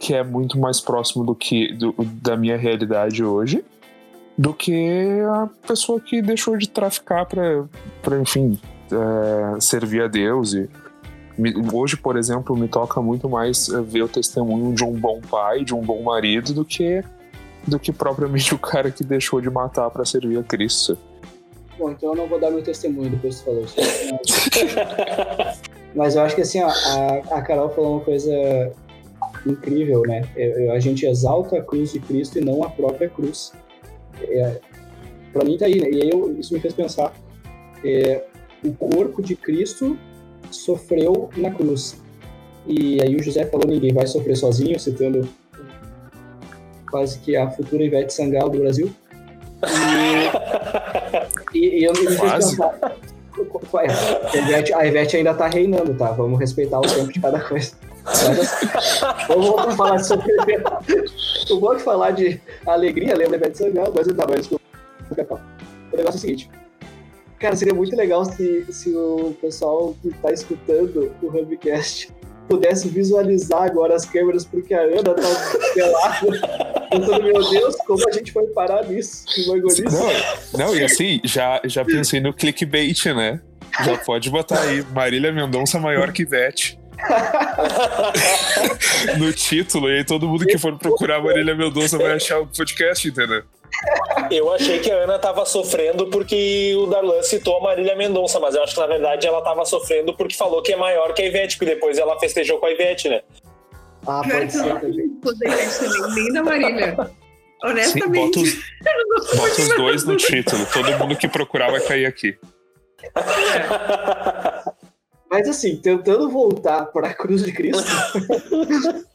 que 0.00 0.14
é 0.14 0.22
muito 0.22 0.58
mais 0.58 0.80
próximo 0.80 1.24
do 1.24 1.34
que 1.34 1.72
do, 1.74 1.94
da 2.22 2.36
minha 2.36 2.56
realidade 2.56 3.24
hoje, 3.24 3.64
do 4.36 4.52
que 4.52 5.20
a 5.32 5.48
pessoa 5.66 6.00
que 6.00 6.20
deixou 6.20 6.56
de 6.56 6.68
traficar 6.68 7.26
para, 7.26 8.20
enfim, 8.20 8.58
é, 8.92 9.60
servir 9.60 10.02
a 10.02 10.08
Deus 10.08 10.52
e 10.52 10.68
Hoje, 11.72 11.96
por 11.96 12.16
exemplo, 12.16 12.56
me 12.56 12.66
toca 12.66 13.00
muito 13.00 13.28
mais 13.28 13.68
eh, 13.68 13.80
ver 13.82 14.02
o 14.02 14.08
testemunho 14.08 14.74
de 14.74 14.82
um 14.82 14.92
bom 14.92 15.20
pai, 15.20 15.64
de 15.64 15.74
um 15.74 15.82
bom 15.82 16.02
marido, 16.02 16.54
do 16.54 16.64
que 16.64 17.04
do 17.66 17.78
que 17.78 17.92
propriamente 17.92 18.54
o 18.54 18.58
cara 18.58 18.90
que 18.90 19.04
deixou 19.04 19.40
de 19.40 19.50
matar 19.50 19.90
para 19.90 20.04
servir 20.04 20.38
a 20.38 20.42
Cristo. 20.42 20.96
Bom, 21.78 21.90
então 21.90 22.10
eu 22.10 22.16
não 22.16 22.26
vou 22.26 22.40
dar 22.40 22.50
meu 22.50 22.62
testemunho 22.62 23.10
depois 23.10 23.38
que 23.38 23.44
falou 23.44 23.64
isso. 23.64 23.76
Mas 25.94 26.14
eu 26.14 26.22
acho 26.22 26.34
que 26.34 26.42
assim, 26.42 26.62
ó, 26.62 26.68
a, 26.68 27.38
a 27.38 27.42
Carol 27.42 27.68
falou 27.70 27.96
uma 27.96 28.04
coisa 28.04 28.32
incrível, 29.46 30.02
né? 30.02 30.22
É, 30.36 30.70
a 30.70 30.78
gente 30.78 31.04
exalta 31.04 31.58
a 31.58 31.62
cruz 31.62 31.92
de 31.92 32.00
Cristo 32.00 32.38
e 32.38 32.44
não 32.44 32.62
a 32.62 32.70
própria 32.70 33.08
cruz. 33.08 33.52
É, 34.22 34.60
para 35.32 35.44
mim 35.44 35.58
tá 35.58 35.66
aí, 35.66 35.80
né? 35.80 35.90
E 35.90 36.10
eu, 36.10 36.34
isso 36.38 36.54
me 36.54 36.60
fez 36.60 36.72
pensar. 36.72 37.12
É, 37.84 38.24
o 38.64 38.72
corpo 38.72 39.22
de 39.22 39.36
Cristo 39.36 39.98
sofreu 40.50 41.30
na 41.36 41.50
cruz. 41.50 42.00
E 42.66 43.00
aí 43.02 43.14
o 43.14 43.22
José 43.22 43.46
falou, 43.46 43.66
ninguém 43.66 43.92
vai 43.92 44.06
sofrer 44.06 44.36
sozinho, 44.36 44.78
citando 44.78 45.28
quase 46.90 47.18
que 47.20 47.36
a 47.36 47.50
futura 47.50 47.84
Ivete 47.84 48.12
Sangalo 48.12 48.50
do 48.50 48.58
Brasil. 48.58 48.90
E, 51.54 51.58
e, 51.58 51.80
e 51.80 51.84
eu 51.84 51.92
me 51.92 52.06
pensar, 52.06 52.74
a 53.74 54.38
Ivete, 54.38 54.72
a 54.72 54.86
Ivete 54.86 55.16
ainda 55.16 55.34
tá 55.34 55.46
reinando, 55.46 55.94
tá? 55.94 56.10
Vamos 56.12 56.38
respeitar 56.38 56.78
o 56.78 56.82
tempo 56.82 57.12
de 57.12 57.20
cada 57.20 57.40
coisa. 57.40 57.72
Eu 59.28 59.40
vou 59.40 59.70
falar 59.72 59.96
de 59.96 60.06
sofrimento. 60.06 60.72
Eu 61.48 61.60
vou 61.60 61.78
falar 61.78 62.12
de 62.12 62.40
alegria, 62.66 63.14
lembra 63.14 63.36
Ivete 63.36 63.58
Sangalo, 63.58 63.92
mas 63.94 64.06
não 64.06 64.14
tá, 64.14 64.26
mas 64.28 64.50
o 64.50 64.58
negócio 65.96 66.16
é 66.16 66.18
o 66.18 66.20
seguinte, 66.20 66.50
Cara, 67.38 67.54
seria 67.54 67.74
muito 67.74 67.94
legal 67.94 68.24
se, 68.24 68.64
se 68.72 68.94
o 68.94 69.36
pessoal 69.40 69.94
que 70.00 70.08
está 70.08 70.32
escutando 70.32 71.12
o 71.22 71.26
Hubcast 71.26 72.10
pudesse 72.48 72.88
visualizar 72.88 73.64
agora 73.64 73.94
as 73.94 74.04
câmeras, 74.04 74.44
porque 74.44 74.72
a 74.72 74.80
Ana 74.80 75.14
tá 75.14 75.22
pelada. 75.74 76.86
Pensando, 76.90 77.24
meu 77.24 77.50
Deus, 77.50 77.76
como 77.84 78.08
a 78.08 78.12
gente 78.12 78.32
foi 78.32 78.46
parar 78.48 78.86
nisso? 78.86 79.24
Que 79.26 79.46
não, 79.46 80.66
não, 80.66 80.76
e 80.76 80.84
assim, 80.84 81.20
já, 81.24 81.60
já 81.64 81.84
pensei 81.84 82.20
no 82.20 82.32
clickbait, 82.32 83.06
né? 83.06 83.40
Já 83.84 83.98
pode 83.98 84.30
botar 84.30 84.60
aí, 84.60 84.84
Marília 84.94 85.32
Mendonça 85.32 85.80
maior 85.80 86.12
que 86.12 86.24
Vete. 86.24 86.78
no 89.18 89.32
título, 89.32 89.90
e 89.90 89.98
aí 89.98 90.04
todo 90.04 90.28
mundo 90.28 90.46
que 90.46 90.56
for 90.56 90.78
procurar 90.78 91.20
Marília 91.20 91.54
Mendonça 91.54 91.98
vai 91.98 92.12
achar 92.12 92.40
o 92.40 92.46
podcast, 92.46 93.06
entendeu? 93.06 93.42
Eu 94.30 94.52
achei 94.52 94.78
que 94.78 94.90
a 94.90 94.96
Ana 94.96 95.18
tava 95.18 95.44
sofrendo 95.44 96.08
porque 96.08 96.74
o 96.76 96.86
Darlan 96.86 97.22
citou 97.22 97.58
a 97.58 97.62
Marília 97.62 97.96
Mendonça, 97.96 98.40
mas 98.40 98.54
eu 98.54 98.62
acho 98.62 98.74
que 98.74 98.80
na 98.80 98.86
verdade 98.86 99.26
ela 99.26 99.42
tava 99.42 99.64
sofrendo 99.64 100.14
porque 100.14 100.34
falou 100.34 100.62
que 100.62 100.72
é 100.72 100.76
maior 100.76 101.12
que 101.14 101.22
a 101.22 101.26
Ivete, 101.26 101.56
porque 101.56 101.74
depois 101.74 101.98
ela 101.98 102.18
festejou 102.18 102.58
com 102.58 102.66
a 102.66 102.70
Ivete, 102.70 103.08
né? 103.08 103.22
Ah, 104.06 104.22
pode 104.22 104.52
ser 104.52 104.80
também. 104.80 105.10
Nem 106.14 106.32
da 106.32 106.42
Marília. 106.42 106.96
Honestamente. 107.62 108.46
Sim, 108.46 108.62
bota 108.90 109.20
os, 109.20 109.34
bota 109.36 109.62
os 109.62 109.76
dois 109.76 110.04
no 110.04 110.16
título. 110.16 110.66
Todo 110.72 110.98
mundo 110.98 111.16
que 111.16 111.28
procurar 111.28 111.70
vai 111.70 111.80
cair 111.80 112.06
aqui. 112.06 112.38
Mas 115.30 115.48
assim, 115.48 115.76
tentando 115.76 116.30
voltar 116.30 116.86
para 116.86 117.08
a 117.08 117.14
cruz 117.14 117.42
de 117.42 117.52
Cristo, 117.52 117.84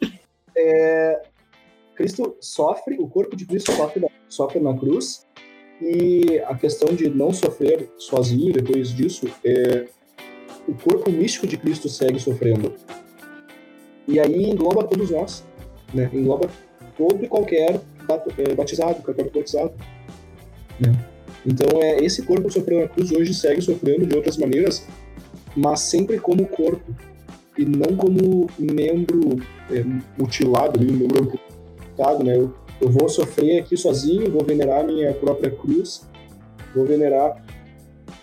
é, 0.58 1.22
Cristo 2.02 2.36
sofre, 2.42 2.98
o 3.00 3.08
corpo 3.08 3.36
de 3.36 3.46
Cristo 3.46 3.72
sofre, 3.74 4.04
sofre 4.28 4.60
na 4.60 4.76
cruz, 4.76 5.24
e 5.80 6.40
a 6.48 6.56
questão 6.56 6.96
de 6.96 7.08
não 7.10 7.32
sofrer 7.32 7.88
sozinho 7.96 8.52
depois 8.52 8.90
disso, 8.90 9.28
é, 9.46 9.86
o 10.68 10.74
corpo 10.74 11.12
místico 11.12 11.46
de 11.46 11.58
Cristo 11.58 11.88
segue 11.88 12.20
sofrendo. 12.20 12.74
E 14.08 14.20
aí 14.20 14.50
engloba 14.50 14.84
todos 14.84 15.12
nós, 15.12 15.44
né? 15.94 16.10
engloba 16.12 16.50
todo 16.98 17.24
e 17.24 17.28
qualquer 17.28 17.80
é, 18.40 18.56
batizado, 18.56 19.04
católico 19.04 19.38
batizado. 19.38 19.72
Né? 20.80 20.92
Então, 21.46 21.80
é, 21.84 22.04
esse 22.04 22.24
corpo 22.24 22.52
sofreu 22.52 22.82
na 22.82 22.88
cruz 22.88 23.12
hoje 23.12 23.32
segue 23.32 23.62
sofrendo 23.62 24.08
de 24.08 24.16
outras 24.16 24.38
maneiras, 24.38 24.88
mas 25.56 25.82
sempre 25.82 26.20
como 26.20 26.48
corpo, 26.48 26.96
e 27.56 27.64
não 27.64 27.96
como 27.96 28.50
membro 28.58 29.40
é, 29.70 29.84
mutilado, 30.18 30.80
um 30.80 30.94
membro 30.94 31.40
né? 32.24 32.36
Eu, 32.36 32.54
eu 32.80 32.90
vou 32.90 33.08
sofrer 33.08 33.60
aqui 33.60 33.78
sozinho, 33.78 34.32
vou 34.32 34.44
venerar 34.44 34.86
minha 34.86 35.14
própria 35.14 35.52
cruz, 35.52 36.08
vou 36.76 36.86
venerar 36.86 37.44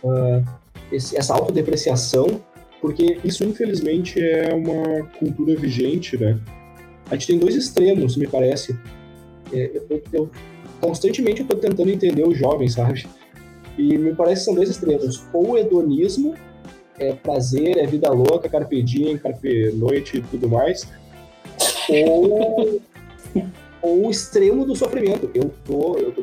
uh, 0.03 0.45
esse, 0.91 1.17
essa 1.17 1.35
autodepreciação, 1.35 2.41
porque 2.81 3.19
isso 3.25 3.45
infelizmente 3.45 4.21
é 4.21 4.55
uma 4.55 5.05
cultura 5.19 5.57
vigente, 5.57 6.17
né? 6.17 6.39
a 7.11 7.15
gente 7.15 7.27
tem 7.27 7.39
dois 7.39 7.55
extremos, 7.55 8.17
me 8.17 8.27
parece. 8.27 8.79
É, 9.53 9.81
eu, 9.89 10.03
eu, 10.13 10.31
constantemente 10.81 11.43
estou 11.43 11.57
tentando 11.59 11.91
entender 11.91 12.27
os 12.27 12.37
jovens, 12.37 12.75
sabe? 12.75 13.07
E 13.77 13.97
me 13.97 14.15
parece 14.15 14.41
que 14.41 14.45
são 14.45 14.55
dois 14.55 14.69
extremos. 14.69 15.25
Ou 15.33 15.57
hedonismo, 15.57 16.35
é 16.99 17.13
prazer, 17.13 17.79
é 17.79 17.87
vida 17.87 18.11
louca, 18.11 18.49
carpe 18.49 18.83
diem, 18.83 19.17
carpe 19.17 19.73
noite 19.73 20.19
e 20.19 20.23
tudo 20.23 20.49
mais. 20.49 20.87
Ou 21.89 22.81
o 23.83 24.11
extremo 24.11 24.65
do 24.65 24.75
sofrimento. 24.75 25.31
Eu 25.35 25.51
tô, 25.65 25.97
eu 25.97 26.13
tô 26.13 26.23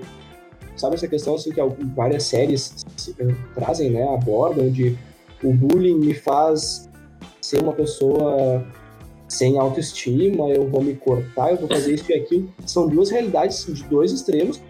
sabe 0.75 0.95
essa 0.95 1.07
questão 1.07 1.35
assim 1.35 1.51
que 1.51 1.61
várias 1.95 2.23
séries 2.23 2.85
trazem, 3.53 3.91
né, 3.91 4.03
abordam 4.13 4.69
de 4.69 4.97
o 5.43 5.53
bullying 5.53 5.97
me 5.97 6.13
faz 6.13 6.89
ser 7.41 7.61
uma 7.61 7.73
pessoa 7.73 8.65
sem 9.27 9.57
autoestima, 9.57 10.49
eu 10.49 10.67
vou 10.69 10.83
me 10.83 10.95
cortar, 10.95 11.51
eu 11.51 11.57
vou 11.57 11.67
fazer 11.67 11.93
isso 11.93 12.11
e 12.11 12.15
aquilo. 12.15 12.53
São 12.65 12.87
duas 12.87 13.09
realidades 13.09 13.65
de 13.65 13.83
dois 13.85 14.11
extremos 14.11 14.61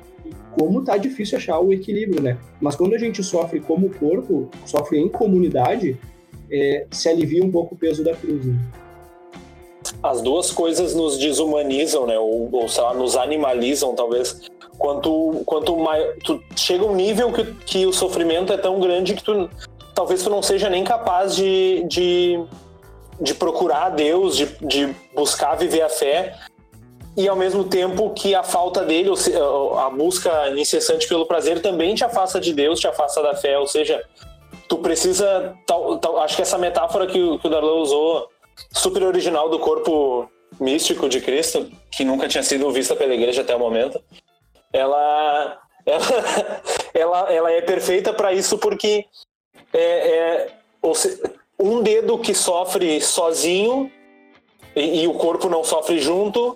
como 0.58 0.84
tá 0.84 0.96
difícil 0.96 1.38
achar 1.38 1.60
o 1.60 1.74
equilíbrio, 1.74 2.22
né? 2.22 2.38
Mas 2.62 2.76
quando 2.76 2.96
a 2.96 2.98
gente 2.98 3.22
sofre 3.22 3.60
como 3.60 3.90
corpo, 3.90 4.50
sofre 4.66 4.98
em 4.98 5.10
comunidade, 5.10 5.98
é, 6.50 6.88
se 6.92 7.10
alivia 7.10 7.44
um 7.44 7.52
pouco 7.52 7.76
o 7.76 7.78
peso 7.78 8.04
da 8.04 8.16
cruz. 8.16 8.46
Né? 8.46 8.58
As 10.02 10.22
duas 10.22 10.52
coisas 10.52 10.96
nos 10.96 11.18
desumanizam, 11.18 12.06
né? 12.06 12.18
Ou, 12.18 12.50
ou 12.52 12.70
sei 12.70 12.84
lá, 12.84 12.94
nos 12.94 13.16
animalizam, 13.16 13.96
talvez. 13.96 14.50
Quanto, 14.78 15.42
quanto 15.46 15.78
mais. 15.78 16.16
Tu 16.24 16.42
chega 16.56 16.86
um 16.86 16.96
nível 16.96 17.32
que, 17.32 17.44
que 17.66 17.86
o 17.86 17.94
sofrimento 17.94 18.52
é 18.52 18.58
tão 18.58 18.80
grande 18.80 19.14
que 19.14 19.24
tu 19.24 19.50
talvez 19.96 20.22
tu 20.22 20.30
não 20.30 20.44
seja 20.44 20.70
nem 20.70 20.84
capaz 20.84 21.36
de, 21.36 21.86
de, 21.88 22.44
de 23.20 23.34
procurar 23.34 23.86
a 23.86 23.90
Deus, 23.90 24.36
de, 24.36 24.46
de 24.62 24.94
buscar 25.16 25.56
viver 25.56 25.82
a 25.82 25.90
fé, 25.90 26.36
e 27.18 27.30
ao 27.30 27.36
mesmo 27.36 27.64
tempo 27.64 28.10
que 28.10 28.36
a 28.36 28.44
falta 28.44 28.84
dele, 28.84 29.10
a 29.80 29.90
busca 29.90 30.50
incessante 30.50 31.08
pelo 31.08 31.26
prazer, 31.26 31.62
também 31.62 31.96
te 31.96 32.04
afasta 32.04 32.42
de 32.42 32.54
Deus, 32.54 32.78
te 32.78 32.88
afasta 32.88 33.24
da 33.24 33.34
fé. 33.34 33.58
Ou 33.58 33.66
seja, 33.66 34.04
tu 34.68 34.80
precisa. 34.80 35.56
Tal, 35.66 35.98
tal, 35.98 36.20
acho 36.20 36.36
que 36.36 36.42
essa 36.42 36.58
metáfora 36.58 37.08
que, 37.08 37.22
o, 37.22 37.40
que 37.40 37.48
o 37.48 37.50
Darlan 37.50 37.76
usou, 37.76 38.28
super 38.72 39.04
original 39.04 39.50
do 39.50 39.60
corpo 39.60 40.30
místico 40.60 41.10
de 41.10 41.22
Cristo, 41.22 41.70
que 41.92 42.04
nunca 42.04 42.28
tinha 42.28 42.44
sido 42.44 42.72
vista 42.72 42.96
pela 42.96 43.14
igreja 43.14 43.42
até 43.42 43.56
o 43.56 43.60
momento, 43.60 44.02
ela, 44.72 45.60
ela, 45.86 46.62
ela, 46.94 47.34
ela 47.34 47.52
é 47.52 47.62
perfeita 47.62 48.14
para 48.14 48.34
isso 48.34 48.58
porque 48.58 49.06
é, 49.74 50.10
é 50.10 50.56
um 51.60 51.82
dedo 51.82 52.18
que 52.18 52.34
sofre 52.34 53.02
sozinho 53.02 53.92
e, 54.76 55.04
e 55.04 55.08
o 55.08 55.14
corpo 55.14 55.50
não 55.50 55.64
sofre 55.64 56.00
junto, 56.00 56.56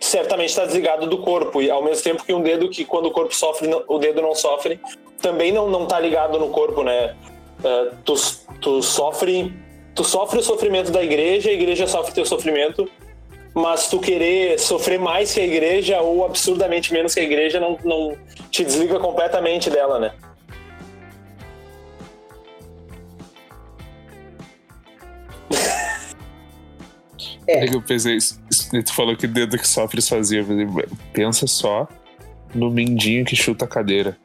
certamente 0.00 0.50
está 0.50 0.64
desligado 0.64 1.06
do 1.06 1.18
corpo. 1.18 1.60
E 1.62 1.70
ao 1.70 1.82
mesmo 1.82 2.02
tempo 2.02 2.24
que 2.24 2.32
um 2.32 2.42
dedo 2.42 2.68
que 2.68 2.84
quando 2.84 3.06
o 3.06 3.10
corpo 3.10 3.34
sofre, 3.34 3.68
o 3.86 3.98
dedo 3.98 4.22
não 4.22 4.34
sofre, 4.34 4.80
também 5.20 5.52
não 5.52 5.68
não 5.68 5.84
está 5.84 6.00
ligado 6.00 6.38
no 6.38 6.50
corpo, 6.50 6.82
né? 6.82 7.14
Uh, 7.60 7.96
tu, 8.04 8.14
tu 8.60 8.82
sofre 8.82 9.54
tu 9.94 10.04
sofre 10.04 10.38
o 10.38 10.42
sofrimento 10.42 10.90
da 10.90 11.02
igreja, 11.02 11.50
a 11.50 11.52
igreja 11.52 11.86
sofre 11.86 12.14
teu 12.14 12.24
sofrimento, 12.24 12.88
mas 13.54 13.88
tu 13.88 14.00
querer 14.00 14.58
sofrer 14.58 14.98
mais 14.98 15.32
que 15.34 15.40
a 15.40 15.44
igreja 15.44 16.00
ou 16.00 16.24
absurdamente 16.24 16.92
menos 16.92 17.14
que 17.14 17.20
a 17.20 17.22
igreja 17.22 17.60
não, 17.60 17.78
não 17.84 18.16
te 18.50 18.64
desliga 18.64 18.98
completamente 18.98 19.70
dela, 19.70 19.98
né? 19.98 20.12
É. 27.44 27.64
é 27.64 27.66
que 27.66 27.74
eu 27.74 27.82
pensei, 27.82 28.18
tu 28.84 28.94
falou 28.94 29.16
que 29.16 29.26
dedo 29.26 29.58
que 29.58 29.66
sofre 29.66 30.00
sozinho. 30.00 30.46
Pensa 31.12 31.44
só 31.48 31.88
no 32.54 32.70
mindinho 32.70 33.24
que 33.24 33.34
chuta 33.34 33.64
a 33.64 33.68
cadeira. 33.68 34.16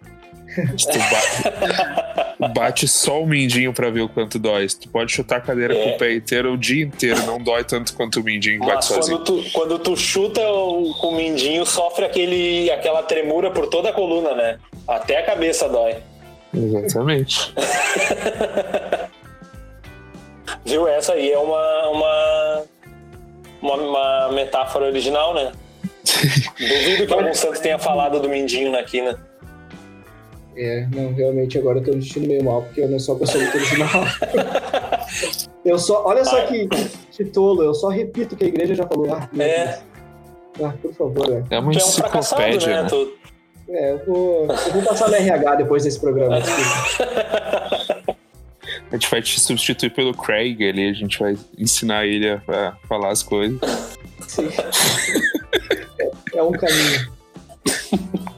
Tu 0.65 0.97
bate, 0.97 2.53
bate, 2.53 2.87
só 2.87 3.21
o 3.21 3.27
mindinho 3.27 3.73
pra 3.73 3.89
ver 3.89 4.01
o 4.01 4.09
quanto 4.09 4.39
dói. 4.39 4.67
Tu 4.67 4.89
pode 4.89 5.11
chutar 5.11 5.37
a 5.37 5.41
cadeira 5.41 5.75
é. 5.77 5.83
com 5.83 5.89
o 5.91 5.97
pé 5.97 6.13
inteiro 6.13 6.53
o 6.53 6.57
dia 6.57 6.83
inteiro, 6.83 7.25
não 7.25 7.39
dói 7.41 7.63
tanto 7.63 7.93
quanto 7.93 8.19
o 8.19 8.23
mindinho 8.23 8.59
Mas 8.59 8.69
bate 8.69 8.85
sozinho. 8.85 9.17
Quando 9.17 9.43
tu, 9.43 9.51
quando 9.51 9.79
tu 9.79 9.95
chuta 9.95 10.41
o, 10.41 10.93
com 10.95 11.09
o 11.09 11.15
mindinho, 11.15 11.65
sofre 11.65 12.05
aquele, 12.05 12.69
aquela 12.71 13.03
tremura 13.03 13.51
por 13.51 13.67
toda 13.67 13.89
a 13.89 13.93
coluna, 13.93 14.33
né? 14.33 14.57
Até 14.87 15.19
a 15.19 15.23
cabeça 15.23 15.67
dói. 15.69 15.97
Exatamente. 16.53 17.53
Viu? 20.65 20.87
Essa 20.87 21.13
aí 21.13 21.31
é 21.31 21.37
uma, 21.37 21.89
uma 21.89 22.63
uma, 23.61 23.75
uma 23.75 24.31
metáfora 24.31 24.85
original, 24.85 25.33
né? 25.33 25.51
Duvido 26.57 27.07
que 27.07 27.13
algum 27.13 27.33
santo 27.33 27.61
tenha 27.61 27.77
falado 27.77 28.19
do 28.19 28.29
mindinho 28.29 28.71
na 28.71 28.83
quina. 28.83 29.19
É, 30.57 30.87
não, 30.91 31.13
realmente 31.13 31.55
agora 31.59 31.77
eu 31.77 31.83
tô 31.83 31.91
me 31.91 32.01
sentindo 32.01 32.27
meio 32.27 32.43
mal, 32.43 32.63
porque 32.63 32.81
eu 32.81 32.89
não 32.89 32.99
sou 32.99 33.15
a 33.15 33.19
pessoa 33.19 33.43
original. 33.43 33.89
eu 35.63 35.77
só, 35.77 36.03
olha 36.03 36.25
só 36.25 36.47
que, 36.47 36.67
que 37.11 37.25
tolo, 37.25 37.61
eu 37.61 37.75
só 37.75 37.89
repito 37.89 38.33
o 38.33 38.37
que 38.37 38.45
a 38.45 38.47
igreja 38.47 38.73
já 38.73 38.87
falou. 38.87 39.13
Ah, 39.13 39.29
é. 39.39 39.79
Ah, 40.63 40.73
por 40.81 40.91
favor. 40.95 41.45
É, 41.51 41.55
é 41.55 41.59
uma 41.59 41.71
tu 41.71 41.77
enciclopédia, 41.77 42.71
é 42.71 42.79
um 42.79 42.83
né? 42.83 42.89
Tu... 42.89 43.13
É, 43.69 43.91
eu 43.91 44.05
vou, 44.05 44.47
eu 44.47 44.73
vou 44.73 44.81
passar 44.81 45.09
no 45.09 45.15
RH 45.15 45.55
depois 45.55 45.83
desse 45.83 45.99
programa. 45.99 46.37
A 48.89 48.95
gente 48.95 49.09
vai 49.11 49.21
te 49.21 49.37
substituir 49.37 49.89
pelo 49.89 50.13
Craig 50.13 50.65
ali, 50.65 50.87
a 50.87 50.93
gente 50.93 51.19
vai 51.19 51.35
ensinar 51.57 52.05
ele 52.05 52.29
a, 52.29 52.41
a 52.47 52.71
falar 52.87 53.09
as 53.09 53.21
coisas. 53.21 53.59
Sim. 54.25 54.47
é, 55.99 56.37
é 56.37 56.43
um 56.43 56.53
caminho. 56.53 57.11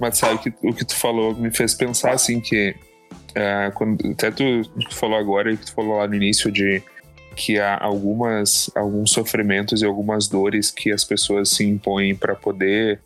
Mas 0.00 0.18
sabe 0.18 0.38
que 0.38 0.52
o 0.66 0.74
que 0.74 0.84
tu 0.84 0.96
falou 0.96 1.34
me 1.34 1.50
fez 1.50 1.74
pensar 1.74 2.12
assim 2.12 2.40
que 2.40 2.74
uh, 3.30 3.72
quando, 3.74 4.10
até 4.10 4.30
tu, 4.30 4.62
tu 4.62 4.94
falou 4.94 5.18
agora 5.18 5.52
e 5.52 5.56
que 5.56 5.66
tu 5.66 5.72
falou 5.72 5.98
lá 5.98 6.06
no 6.06 6.14
início 6.14 6.50
de 6.50 6.82
que 7.36 7.58
há 7.58 7.78
algumas 7.82 8.70
alguns 8.76 9.10
sofrimentos 9.10 9.82
e 9.82 9.84
algumas 9.84 10.28
dores 10.28 10.70
que 10.70 10.92
as 10.92 11.04
pessoas 11.04 11.48
se 11.50 11.64
impõem 11.64 12.14
para 12.14 12.34
poder 12.34 13.00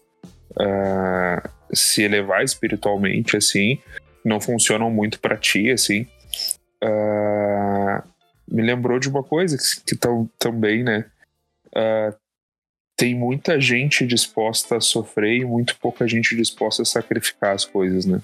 uh, 0.53 1.49
se 1.73 2.03
elevar 2.03 2.45
espiritualmente 2.45 3.39
assim 3.39 3.79
não 4.23 4.39
funcionam 4.39 4.91
muito 4.91 5.19
para 5.19 5.35
ti 5.37 5.71
assim 5.71 6.07
uh, 6.85 8.03
me 8.51 8.63
lembrou 8.63 8.99
de 8.99 9.09
uma 9.09 9.23
coisa 9.23 9.57
que, 9.57 9.95
que 9.95 10.01
também, 10.39 10.83
né? 10.83 11.05
Uh, 11.69 12.17
tem 12.99 13.15
muita 13.15 13.61
gente 13.61 14.05
disposta 14.05 14.79
a 14.79 14.81
sofrer 14.81 15.37
e 15.37 15.45
muito 15.45 15.79
pouca 15.79 16.07
gente 16.09 16.35
disposta 16.35 16.83
a 16.83 16.85
sacrificar 16.85 17.55
as 17.55 17.65
coisas, 17.65 18.05
né? 18.05 18.21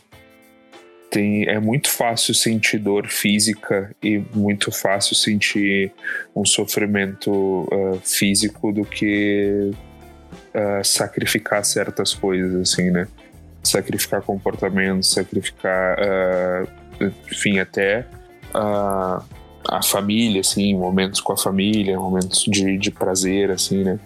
Tem, 1.08 1.44
é 1.48 1.60
muito 1.60 1.88
fácil 1.88 2.34
sentir 2.34 2.78
dor 2.80 3.06
física 3.06 3.94
e 4.02 4.18
muito 4.34 4.72
fácil 4.72 5.14
sentir 5.14 5.92
um 6.34 6.44
sofrimento 6.44 7.30
uh, 7.30 8.00
físico 8.02 8.72
do 8.72 8.84
que 8.84 9.70
uh, 9.70 10.84
sacrificar 10.84 11.64
certas 11.64 12.12
coisas, 12.12 12.52
assim, 12.56 12.90
né? 12.90 13.06
Sacrificar 13.62 14.22
comportamentos, 14.22 15.12
sacrificar, 15.12 15.98
uh, 16.00 17.12
enfim, 17.30 17.60
até 17.60 18.04
a, 18.52 19.22
família, 19.84 20.40
assim, 20.40 20.76
momentos 20.76 21.20
com 21.20 21.32
a 21.32 21.36
família, 21.36 21.96
momentos 21.96 22.42
de, 22.48 22.76
de 22.76 22.90
prazer, 22.90 23.52
assim, 23.52 23.84
né? 23.84 24.00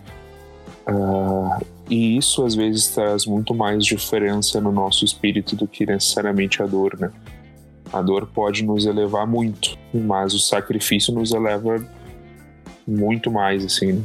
Uh, 0.88 1.64
e 1.90 2.16
isso 2.16 2.44
às 2.44 2.54
vezes 2.54 2.88
traz 2.88 3.26
muito 3.26 3.54
mais 3.54 3.84
diferença 3.84 4.60
no 4.60 4.72
nosso 4.72 5.04
espírito 5.04 5.54
do 5.54 5.66
que 5.66 5.84
necessariamente 5.84 6.62
a 6.62 6.66
dor, 6.66 6.98
né? 6.98 7.10
A 7.92 8.02
dor 8.02 8.26
pode 8.26 8.64
nos 8.64 8.86
elevar 8.86 9.26
muito, 9.26 9.76
mas 9.92 10.34
o 10.34 10.38
sacrifício 10.38 11.14
nos 11.14 11.32
eleva 11.32 11.84
muito 12.86 13.30
mais, 13.30 13.64
assim, 13.64 13.92
né? 13.92 14.02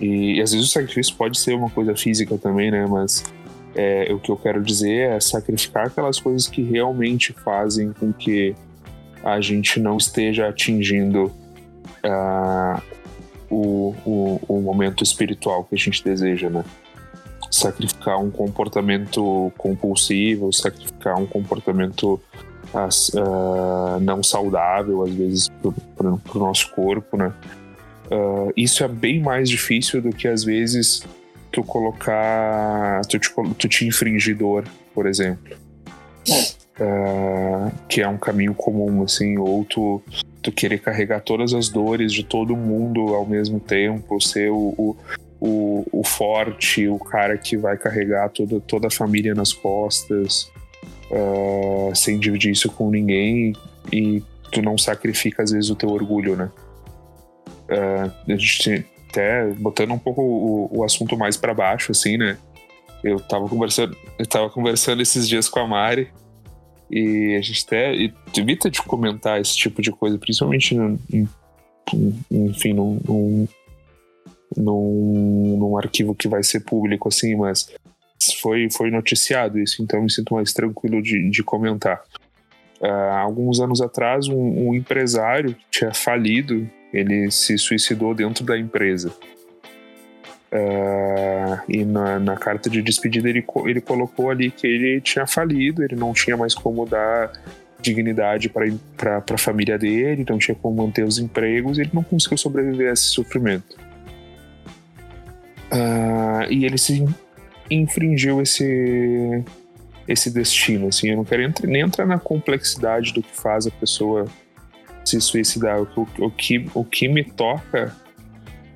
E, 0.00 0.36
e 0.36 0.42
às 0.42 0.52
vezes 0.52 0.68
o 0.68 0.70
sacrifício 0.70 1.14
pode 1.16 1.38
ser 1.38 1.54
uma 1.54 1.70
coisa 1.70 1.94
física 1.94 2.36
também, 2.38 2.70
né? 2.70 2.86
Mas 2.86 3.24
é, 3.74 4.12
o 4.12 4.18
que 4.18 4.30
eu 4.30 4.36
quero 4.36 4.62
dizer 4.62 5.10
é 5.10 5.20
sacrificar 5.20 5.86
aquelas 5.86 6.18
coisas 6.18 6.46
que 6.46 6.62
realmente 6.62 7.32
fazem 7.32 7.92
com 7.92 8.12
que 8.12 8.54
a 9.22 9.40
gente 9.40 9.80
não 9.80 9.96
esteja 9.96 10.48
atingindo 10.48 11.26
uh, 12.04 12.82
o, 13.50 13.94
o, 14.04 14.40
o, 14.48 14.60
momento 14.60 15.02
espiritual 15.02 15.64
que 15.64 15.74
a 15.74 15.78
gente 15.78 16.02
deseja, 16.04 16.50
né? 16.50 16.64
Sacrificar 17.50 18.20
um 18.20 18.30
comportamento 18.30 19.52
compulsivo, 19.56 20.52
sacrificar 20.52 21.18
um 21.18 21.26
comportamento 21.26 22.20
uh, 22.74 24.00
não 24.00 24.22
saudável, 24.22 25.02
às 25.02 25.12
vezes, 25.12 25.48
para 25.96 26.08
o 26.08 26.38
nosso 26.38 26.70
corpo, 26.72 27.16
né? 27.16 27.32
Uh, 28.10 28.52
isso 28.56 28.82
é 28.84 28.88
bem 28.88 29.20
mais 29.20 29.48
difícil 29.48 30.00
do 30.00 30.10
que, 30.10 30.28
às 30.28 30.44
vezes, 30.44 31.02
tu 31.52 31.62
colocar. 31.62 33.02
tu 33.06 33.18
te, 33.18 33.30
tu 33.58 33.68
te 33.68 33.86
infringir 33.86 34.36
dor, 34.36 34.64
por 34.94 35.06
exemplo. 35.06 35.56
Uh, 36.80 37.72
que 37.88 38.00
é 38.00 38.08
um 38.08 38.18
caminho 38.18 38.54
comum, 38.54 39.02
assim, 39.02 39.36
ou 39.36 39.64
tu, 39.64 40.02
tu 40.48 40.52
querer 40.52 40.78
carregar 40.78 41.20
todas 41.20 41.52
as 41.52 41.68
dores 41.68 42.12
de 42.12 42.24
todo 42.24 42.56
mundo 42.56 43.14
ao 43.14 43.26
mesmo 43.26 43.60
tempo, 43.60 44.20
ser 44.20 44.50
o, 44.50 44.96
o, 45.40 45.86
o 45.92 46.02
forte, 46.04 46.88
o 46.88 46.98
cara 46.98 47.36
que 47.36 47.56
vai 47.56 47.76
carregar 47.76 48.28
toda, 48.30 48.60
toda 48.60 48.86
a 48.88 48.90
família 48.90 49.34
nas 49.34 49.52
costas, 49.52 50.50
uh, 51.10 51.94
sem 51.94 52.18
dividir 52.18 52.52
isso 52.52 52.70
com 52.70 52.90
ninguém 52.90 53.54
e 53.92 54.22
tu 54.50 54.62
não 54.62 54.78
sacrifica 54.78 55.42
às 55.42 55.50
vezes 55.52 55.70
o 55.70 55.76
teu 55.76 55.90
orgulho, 55.90 56.34
né? 56.36 56.50
Uh, 57.70 58.32
a 58.32 58.36
gente 58.36 58.86
até 59.10 59.46
botando 59.54 59.92
um 59.92 59.98
pouco 59.98 60.22
o, 60.22 60.78
o 60.78 60.84
assunto 60.84 61.16
mais 61.16 61.36
para 61.36 61.52
baixo, 61.52 61.92
assim, 61.92 62.16
né? 62.16 62.38
Eu 63.04 63.20
tava 63.20 63.48
conversando, 63.48 63.96
eu 64.18 64.26
tava 64.26 64.50
conversando 64.50 65.02
esses 65.02 65.28
dias 65.28 65.48
com 65.48 65.60
a 65.60 65.66
Mari 65.66 66.10
e 66.90 67.36
a 67.36 67.42
gente 67.42 67.64
até 67.66 67.92
evita 68.36 68.70
de 68.70 68.82
comentar 68.82 69.40
esse 69.40 69.56
tipo 69.56 69.82
de 69.82 69.90
coisa, 69.90 70.18
principalmente, 70.18 70.74
em, 70.74 71.28
enfim, 72.30 72.72
num, 72.72 72.98
num, 73.06 73.48
num, 74.56 75.56
num 75.58 75.78
arquivo 75.78 76.14
que 76.14 76.28
vai 76.28 76.42
ser 76.42 76.60
público, 76.60 77.08
assim, 77.08 77.36
mas 77.36 77.70
foi, 78.40 78.68
foi 78.70 78.90
noticiado 78.90 79.58
isso, 79.58 79.82
então 79.82 80.02
me 80.02 80.10
sinto 80.10 80.34
mais 80.34 80.52
tranquilo 80.52 81.02
de, 81.02 81.30
de 81.30 81.42
comentar. 81.42 82.02
Uh, 82.80 83.12
alguns 83.20 83.60
anos 83.60 83.80
atrás, 83.80 84.28
um, 84.28 84.68
um, 84.68 84.74
empresário 84.74 85.56
tinha 85.70 85.92
falido, 85.92 86.68
ele 86.92 87.30
se 87.30 87.58
suicidou 87.58 88.14
dentro 88.14 88.44
da 88.44 88.58
empresa. 88.58 89.12
Uh, 90.50 91.60
e 91.68 91.84
na, 91.84 92.18
na, 92.18 92.34
carta 92.34 92.70
de 92.70 92.80
despedida 92.80 93.28
ele, 93.28 93.44
ele 93.66 93.80
colocou 93.82 94.30
ali 94.30 94.50
que 94.50 94.66
ele 94.66 94.98
tinha 95.02 95.26
falido, 95.26 95.82
ele 95.82 95.94
não 95.94 96.14
tinha 96.14 96.38
mais 96.38 96.54
como 96.54 96.86
dar 96.86 97.30
dignidade 97.80 98.48
para 98.48 99.22
a 99.30 99.38
família 99.38 99.78
dele, 99.78 100.24
não 100.28 100.38
tinha 100.38 100.54
como 100.54 100.82
manter 100.82 101.04
os 101.04 101.18
empregos, 101.18 101.78
ele 101.78 101.90
não 101.92 102.02
conseguiu 102.02 102.38
sobreviver 102.38 102.88
a 102.88 102.92
esse 102.94 103.04
sofrimento. 103.04 103.76
Uh, 105.70 106.50
e 106.50 106.64
ele 106.64 106.78
se 106.78 107.04
infringiu 107.70 108.40
esse, 108.40 109.44
esse 110.08 110.30
destino. 110.30 110.88
Assim, 110.88 111.10
eu 111.10 111.16
não 111.16 111.24
quero 111.24 111.42
entrar, 111.42 111.68
nem 111.68 111.82
entrar 111.82 112.06
na 112.06 112.18
complexidade 112.18 113.12
do 113.12 113.22
que 113.22 113.36
faz 113.36 113.66
a 113.66 113.70
pessoa 113.70 114.24
se 115.04 115.20
suicidar. 115.20 115.80
O, 115.80 115.88
o, 115.94 116.26
o, 116.26 116.30
que, 116.30 116.66
o 116.74 116.84
que 116.84 117.06
me 117.06 117.22
toca 117.22 117.94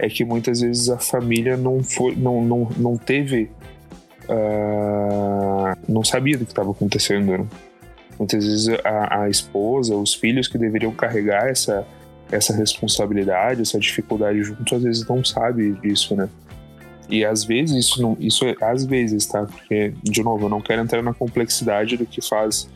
é 0.02 0.08
que 0.08 0.24
muitas 0.24 0.60
vezes 0.60 0.90
a 0.90 0.98
família 0.98 1.56
não 1.56 1.80
foi, 1.80 2.16
não, 2.16 2.44
não, 2.44 2.68
não 2.76 2.96
teve, 2.96 3.48
uh, 4.28 5.78
não 5.88 6.02
sabia 6.02 6.36
do 6.36 6.44
que 6.44 6.50
estava 6.50 6.72
acontecendo. 6.72 7.38
Né? 7.38 7.46
Muitas 8.18 8.44
vezes 8.44 8.68
a, 8.84 9.22
a, 9.22 9.30
esposa, 9.30 9.94
os 9.94 10.12
filhos 10.12 10.48
que 10.48 10.58
deveriam 10.58 10.92
carregar 10.92 11.48
essa 11.48 11.86
essa 12.32 12.56
responsabilidade, 12.56 13.60
essa 13.60 13.78
dificuldade 13.78 14.42
junto, 14.42 14.74
às 14.74 14.82
vezes 14.82 15.06
não 15.06 15.22
sabe 15.22 15.72
disso, 15.82 16.16
né? 16.16 16.30
E 17.10 17.26
às 17.26 17.44
vezes 17.44 17.76
isso 17.76 18.00
não, 18.00 18.16
isso 18.18 18.46
é 18.46 18.56
às 18.58 18.86
vezes, 18.86 19.26
tá? 19.26 19.44
Porque 19.44 19.92
de 20.02 20.22
novo, 20.22 20.46
eu 20.46 20.48
não 20.48 20.62
quero 20.62 20.80
entrar 20.80 21.02
na 21.02 21.12
complexidade 21.12 21.94
do 21.98 22.06
que 22.06 22.26
faz 22.26 22.70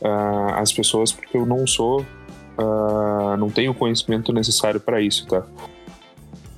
uh, 0.00 0.54
as 0.54 0.72
pessoas, 0.72 1.10
porque 1.10 1.36
eu 1.36 1.44
não 1.44 1.66
sou, 1.66 2.02
uh, 2.02 3.36
não 3.36 3.50
tenho 3.50 3.72
o 3.72 3.74
conhecimento 3.74 4.32
necessário 4.32 4.78
para 4.78 5.00
isso, 5.00 5.26
tá? 5.26 5.44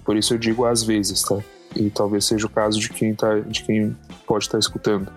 Por 0.05 0.17
isso 0.17 0.35
eu 0.35 0.39
digo 0.39 0.65
às 0.65 0.83
vezes, 0.83 1.23
tá? 1.23 1.39
E 1.77 1.91
talvez 1.91 2.25
seja 2.25 2.47
o 2.47 2.51
caso 2.51 2.79
de 2.79 2.89
quem, 2.89 3.15
tá, 3.15 3.39
de 3.41 3.63
quem 3.63 3.97
pode 4.27 4.45
estar 4.45 4.53
tá 4.53 4.59
escutando. 4.59 5.09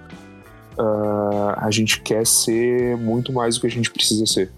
Uh, 0.78 1.54
a 1.58 1.70
gente 1.72 2.02
quer 2.02 2.26
ser 2.26 2.98
muito 2.98 3.32
mais 3.32 3.56
do 3.56 3.62
que 3.62 3.68
a 3.68 3.72
gente 3.72 3.92
precisa 3.92 4.26
ser. 4.26 4.52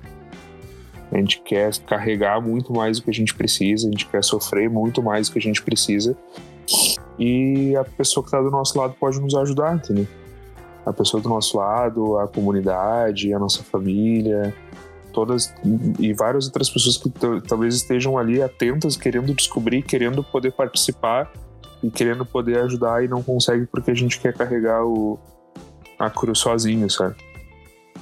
A 1.11 1.17
gente 1.17 1.41
quer 1.41 1.75
carregar 1.79 2.41
muito 2.41 2.73
mais 2.73 2.97
do 2.97 3.03
que 3.03 3.09
a 3.09 3.13
gente 3.13 3.33
precisa, 3.33 3.87
a 3.87 3.91
gente 3.91 4.05
quer 4.07 4.23
sofrer 4.23 4.69
muito 4.69 5.01
mais 5.01 5.29
do 5.29 5.33
que 5.33 5.39
a 5.39 5.41
gente 5.41 5.61
precisa. 5.61 6.17
E 7.17 7.75
a 7.75 7.83
pessoa 7.83 8.23
que 8.23 8.27
está 8.27 8.41
do 8.41 8.51
nosso 8.51 8.77
lado 8.77 8.95
pode 8.99 9.19
nos 9.19 9.33
ajudar, 9.35 9.75
entendeu? 9.75 10.07
A 10.85 10.91
pessoa 10.93 11.21
do 11.21 11.29
nosso 11.29 11.57
lado, 11.57 12.17
a 12.17 12.27
comunidade, 12.27 13.33
a 13.33 13.39
nossa 13.39 13.63
família, 13.63 14.53
todas 15.11 15.53
e 15.99 16.13
várias 16.13 16.45
outras 16.45 16.69
pessoas 16.69 16.97
que 16.97 17.11
talvez 17.47 17.75
estejam 17.75 18.17
ali 18.17 18.41
atentas, 18.41 18.95
querendo 18.95 19.33
descobrir, 19.33 19.81
querendo 19.81 20.23
poder 20.23 20.51
participar 20.51 21.31
e 21.81 21.89
querendo 21.89 22.25
poder 22.25 22.59
ajudar 22.59 23.03
e 23.03 23.07
não 23.07 23.21
consegue 23.21 23.65
porque 23.65 23.91
a 23.91 23.95
gente 23.95 24.19
quer 24.19 24.33
carregar 24.33 24.85
o, 24.85 25.19
a 25.97 26.09
cruz 26.09 26.39
sozinho, 26.39 26.89
sabe? 26.89 27.15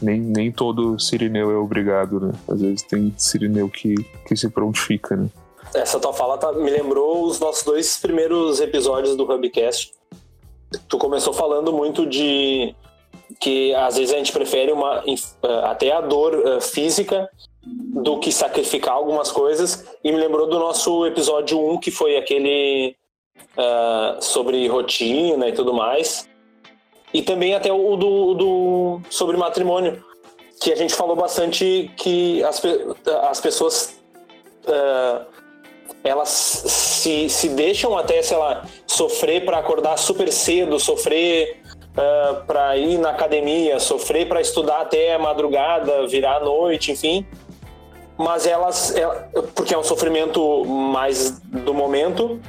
Nem, 0.02 0.20
nem 0.20 0.52
todo 0.52 1.00
sirineu 1.00 1.52
é 1.52 1.58
obrigado, 1.58 2.20
né? 2.20 2.34
Às 2.48 2.62
vezes 2.62 2.82
tem 2.84 3.14
sirineu 3.18 3.70
que, 3.70 3.96
que 4.28 4.36
se 4.36 4.50
prontifica, 4.50 5.16
né? 5.16 5.30
Essa 5.74 6.00
tua 6.00 6.14
fala 6.14 6.38
tá, 6.38 6.52
me 6.54 6.70
lembrou 6.70 7.26
os 7.26 7.40
nossos 7.40 7.64
dois 7.64 7.98
primeiros 7.98 8.60
episódios 8.60 9.16
do 9.16 9.24
Hubcast. 9.24 9.94
Tu 10.88 10.98
começou 10.98 11.34
falando 11.34 11.72
muito 11.72 12.06
de 12.06 12.76
que 13.40 13.74
às 13.76 13.98
vezes 13.98 14.14
a 14.14 14.18
gente 14.18 14.32
prefere 14.32 14.72
uma 14.72 15.04
eh, 15.08 15.62
até 15.64 15.92
a 15.92 16.02
dor 16.02 16.42
eh, 16.46 16.62
física 16.62 17.30
do 17.66 18.20
que 18.20 18.32
sacrificar 18.32 18.94
algumas 18.94 19.32
coisas. 19.32 19.86
E 20.04 20.12
me 20.12 20.18
lembrou 20.18 20.48
do 20.48 20.60
nosso 20.60 21.06
episódio 21.06 21.60
1 21.60 21.80
que 21.80 21.92
foi 21.92 22.18
aquele 22.18 22.96
uh, 23.58 24.22
sobre 24.22 24.68
rotina 24.68 25.48
e 25.48 25.54
tudo 25.54 25.74
mais. 25.74 26.30
E 27.14 27.22
também 27.22 27.56
até 27.56 27.72
o 27.72 27.96
do, 27.96 28.34
do 28.36 29.02
sobre 29.10 29.38
matrimônio 29.38 30.04
que 30.62 30.72
a 30.72 30.76
gente 30.76 30.94
falou 30.94 31.16
bastante 31.16 31.92
que 31.98 32.44
as, 32.44 32.62
as 33.30 33.42
pessoas 33.42 34.00
uh, 34.68 35.26
elas 36.04 36.30
se, 36.30 37.30
se 37.30 37.50
deixam 37.50 37.98
até, 37.98 38.22
sei 38.22 38.38
lá, 38.38 38.66
sofrer 38.86 39.44
para 39.44 39.58
acordar 39.58 39.98
super 39.98 40.32
cedo, 40.32 40.80
sofrer 40.80 41.62
uh, 41.96 42.02
ah, 42.02 42.44
para 42.46 42.78
ir 42.78 42.98
na 42.98 43.10
academia, 43.10 43.80
sofrer 43.80 44.28
para 44.28 44.42
estudar 44.42 44.82
até 44.82 45.18
madrugada, 45.18 46.08
virar 46.08 46.40
noite, 46.42 46.92
enfim. 46.92 47.26
Mas 48.18 48.46
elas, 48.46 48.96
ela, 48.96 49.30
porque 49.54 49.74
é 49.74 49.78
um 49.78 49.84
sofrimento 49.84 50.64
mais 50.66 51.40
do 51.42 51.74
momento, 51.74 52.40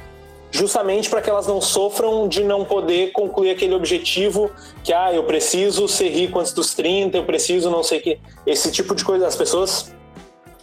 justamente 0.49 1.09
para 1.09 1.21
que 1.21 1.29
elas 1.29 1.45
não 1.45 1.59
sofram 1.59 2.27
de 2.27 2.43
não 2.43 2.63
poder 2.63 3.11
concluir 3.11 3.51
aquele 3.51 3.75
objetivo 3.75 4.49
que, 4.83 4.93
ah, 4.93 5.13
eu 5.13 5.23
preciso 5.23 5.87
ser 5.87 6.09
rico 6.09 6.39
antes 6.39 6.53
dos 6.53 6.73
30, 6.73 7.17
eu 7.17 7.25
preciso 7.25 7.69
não 7.69 7.83
sei 7.83 7.99
o 7.99 8.01
que. 8.01 8.19
Esse 8.45 8.71
tipo 8.71 8.95
de 8.95 9.03
coisa, 9.03 9.27
as 9.27 9.35
pessoas. 9.35 9.93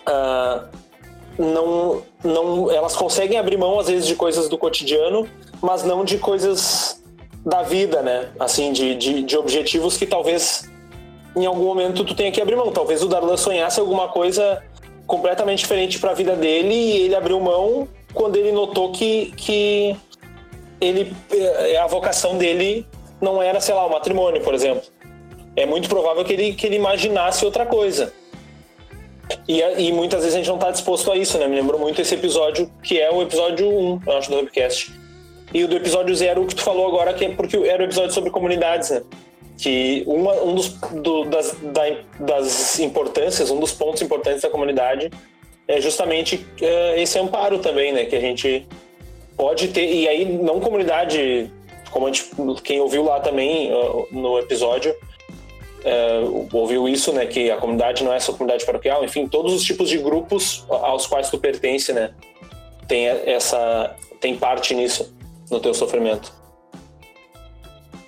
Uh, 0.07 0.85
não, 1.37 2.03
não, 2.23 2.71
elas 2.71 2.95
conseguem 2.95 3.39
abrir 3.39 3.57
mão 3.57 3.81
às 3.81 3.89
vezes 3.89 4.07
de 4.07 4.15
coisas 4.15 4.49
do 4.49 4.57
cotidiano, 4.57 5.29
mas 5.61 5.83
não 5.83 6.05
de 6.05 6.17
coisas 6.19 7.03
da 7.45 7.63
vida, 7.63 8.01
né? 8.03 8.31
Assim, 8.39 8.73
de, 8.73 8.95
de, 8.95 9.23
de 9.23 9.37
objetivos 9.37 9.97
que 9.97 10.07
talvez 10.07 10.71
em 11.37 11.47
algum 11.47 11.65
momento 11.65 12.05
tu 12.05 12.15
tenha 12.15 12.33
que 12.33 12.41
abrir 12.41 12.57
mão. 12.57 12.73
Talvez 12.73 13.03
o 13.03 13.09
Darlan 13.09 13.37
sonhasse 13.37 13.79
alguma 13.81 14.09
coisa 14.09 14.63
completamente 15.07 15.59
diferente 15.59 15.99
para 15.99 16.13
a 16.13 16.15
vida 16.15 16.35
dele 16.35 16.75
e 16.75 17.03
ele 17.03 17.15
abriu 17.15 17.39
mão 17.41 17.87
quando 18.15 18.37
ele 18.37 18.53
notou 18.53 18.93
que, 18.93 19.33
que 19.37 19.97
ele 20.81 21.15
eh, 21.31 21.77
a 21.77 21.87
vocação 21.87 22.39
dele 22.39 22.87
não 23.21 23.43
era, 23.43 23.61
sei 23.61 23.75
lá, 23.75 23.87
o 23.87 23.91
matrimônio, 23.91 24.43
por 24.43 24.55
exemplo. 24.55 24.83
É 25.57 25.67
muito 25.67 25.89
provável 25.89 26.25
que 26.25 26.33
ele, 26.33 26.55
que 26.55 26.67
ele 26.67 26.77
imaginasse 26.77 27.45
outra 27.45 27.67
coisa. 27.67 28.13
E, 29.49 29.61
e 29.61 29.93
muitas 29.93 30.21
vezes 30.21 30.35
a 30.35 30.39
gente 30.39 30.49
não 30.49 30.57
está 30.57 30.71
disposto 30.71 31.11
a 31.11 31.17
isso, 31.17 31.39
né? 31.39 31.47
Me 31.47 31.57
lembrou 31.57 31.81
muito 31.81 32.01
esse 32.01 32.15
episódio, 32.15 32.71
que 32.83 32.99
é 33.01 33.11
o 33.11 33.23
episódio 33.23 33.69
1, 33.69 34.01
eu 34.07 34.17
acho, 34.17 34.31
do 34.31 34.37
Webcast. 34.37 34.93
E 35.55 35.63
o 35.63 35.69
do 35.69 35.77
episódio 35.77 36.13
0, 36.13 36.47
que 36.47 36.57
tu 36.57 36.63
falou 36.63 36.89
agora, 36.89 37.15
que 37.15 37.25
é 37.25 37.29
porque 37.29 37.57
era 37.57 37.81
o 37.81 37.87
episódio 37.87 38.13
sobre 38.13 38.29
comunidades, 38.29 38.91
né? 38.91 39.03
Que 39.57 40.03
uma, 40.05 40.33
um 40.43 40.53
dos, 40.53 40.71
do, 40.91 41.25
das, 41.27 41.57
da, 41.63 41.83
das 42.19 42.81
importâncias, 42.81 43.53
um 43.53 43.61
dos 43.61 43.71
pontos 43.71 44.03
importantes 44.03 44.43
da 44.43 44.51
comunidade 44.51 45.13
é 45.69 45.81
justamente 45.81 46.45
é, 46.61 47.01
esse 47.01 47.17
amparo 47.21 47.61
também, 47.61 47.93
né? 47.93 48.05
Que 48.05 48.17
a 48.17 48.21
gente 48.21 48.67
pode 49.37 49.69
ter, 49.69 49.89
e 49.95 50.09
aí 50.09 50.25
não 50.25 50.59
comunidade, 50.59 51.49
como 51.93 52.09
a 52.09 52.13
gente, 52.13 52.29
quem 52.65 52.81
ouviu 52.81 53.05
lá 53.05 53.21
também 53.21 53.73
uh, 53.73 54.09
no 54.11 54.37
episódio, 54.41 54.93
é, 55.85 56.19
ouviu 56.53 56.89
isso, 56.89 57.13
né? 57.13 57.27
Que 57.27 57.53
a 57.53 57.59
comunidade 57.59 58.03
não 58.03 58.13
é 58.13 58.19
só 58.19 58.33
comunidade 58.33 58.67
paroquial, 58.67 59.05
enfim, 59.05 59.29
todos 59.29 59.55
os 59.55 59.63
tipos 59.63 59.89
de 59.89 59.99
grupos 59.99 60.65
aos 60.69 61.07
quais 61.07 61.31
tu 61.31 61.39
pertence, 61.39 61.93
né? 61.93 62.13
Tem 62.89 63.07
essa, 63.07 63.95
tem 64.21 64.37
parte 64.37 64.75
nisso 64.75 65.15
no 65.55 65.61
teu 65.61 65.73
sofrimento. 65.73 66.33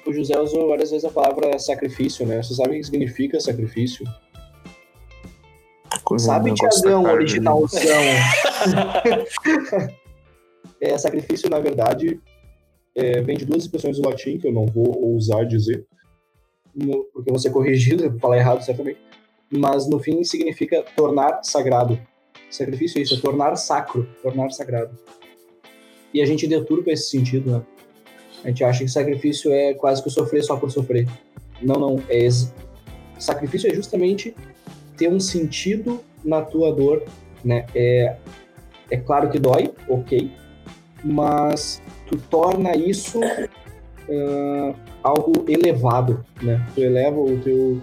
O 0.05 0.13
José 0.13 0.39
usou 0.39 0.69
várias 0.69 0.91
vezes 0.91 1.05
a 1.05 1.11
palavra 1.11 1.59
sacrifício, 1.59 2.27
né? 2.27 2.43
Você 2.43 2.55
sabe 2.55 2.71
o 2.71 2.73
que 2.73 2.85
significa 2.85 3.41
sacrifício? 3.41 4.05
Coisa 6.05 6.27
sabe, 6.27 6.53
Tiagão, 6.55 7.05
originalzão. 7.05 7.81
é, 10.81 10.99
sacrifício, 10.99 11.51
na 11.51 11.59
verdade, 11.59 12.21
é, 12.95 13.21
vem 13.21 13.37
de 13.37 13.45
duas 13.45 13.63
expressões 13.63 13.99
do 13.99 14.09
latim, 14.09 14.39
que 14.39 14.47
eu 14.47 14.53
não 14.53 14.67
vou 14.67 15.13
ousar 15.13 15.45
dizer, 15.45 15.85
porque 17.13 17.31
vou 17.31 17.39
ser 17.39 17.51
corrigido, 17.51 18.09
vou 18.11 18.21
falar 18.21 18.39
errado 18.39 18.63
certamente, 18.63 19.01
mas 19.51 19.89
no 19.89 19.99
fim 19.99 20.23
significa 20.23 20.85
tornar 20.97 21.43
sagrado. 21.43 21.99
Sacrifício 22.49 23.01
é 23.01 23.03
isso, 23.03 23.15
é 23.15 23.21
tornar 23.21 23.57
sacro, 23.57 24.09
tornar 24.23 24.51
sagrado. 24.51 24.97
E 26.17 26.23
a 26.23 26.25
gente 26.25 26.47
deturpa 26.47 26.91
esse 26.91 27.11
sentido, 27.11 27.51
né? 27.51 27.63
A 28.43 28.49
gente 28.49 28.65
acha 28.65 28.83
que 28.83 28.89
sacrifício 28.89 29.53
é 29.53 29.75
quase 29.75 30.03
que 30.03 30.09
sofrer 30.09 30.43
só 30.43 30.57
por 30.57 30.71
sofrer. 30.71 31.07
Não, 31.61 31.75
não. 31.75 32.03
É 32.09 32.27
Sacrifício 33.19 33.71
é 33.71 33.75
justamente 33.75 34.35
ter 34.97 35.11
um 35.11 35.21
sentido 35.21 36.01
na 36.25 36.41
tua 36.41 36.73
dor, 36.73 37.05
né? 37.45 37.67
É, 37.75 38.17
é 38.91 38.97
claro 38.97 39.29
que 39.29 39.39
dói, 39.39 39.71
ok, 39.87 40.31
mas 41.05 41.83
tu 42.07 42.17
torna 42.31 42.75
isso 42.75 43.21
uh, 43.21 44.75
algo 45.03 45.45
elevado, 45.47 46.25
né? 46.43 46.67
Tu 46.75 46.81
eleva 46.81 47.21
o 47.21 47.39
teu, 47.41 47.79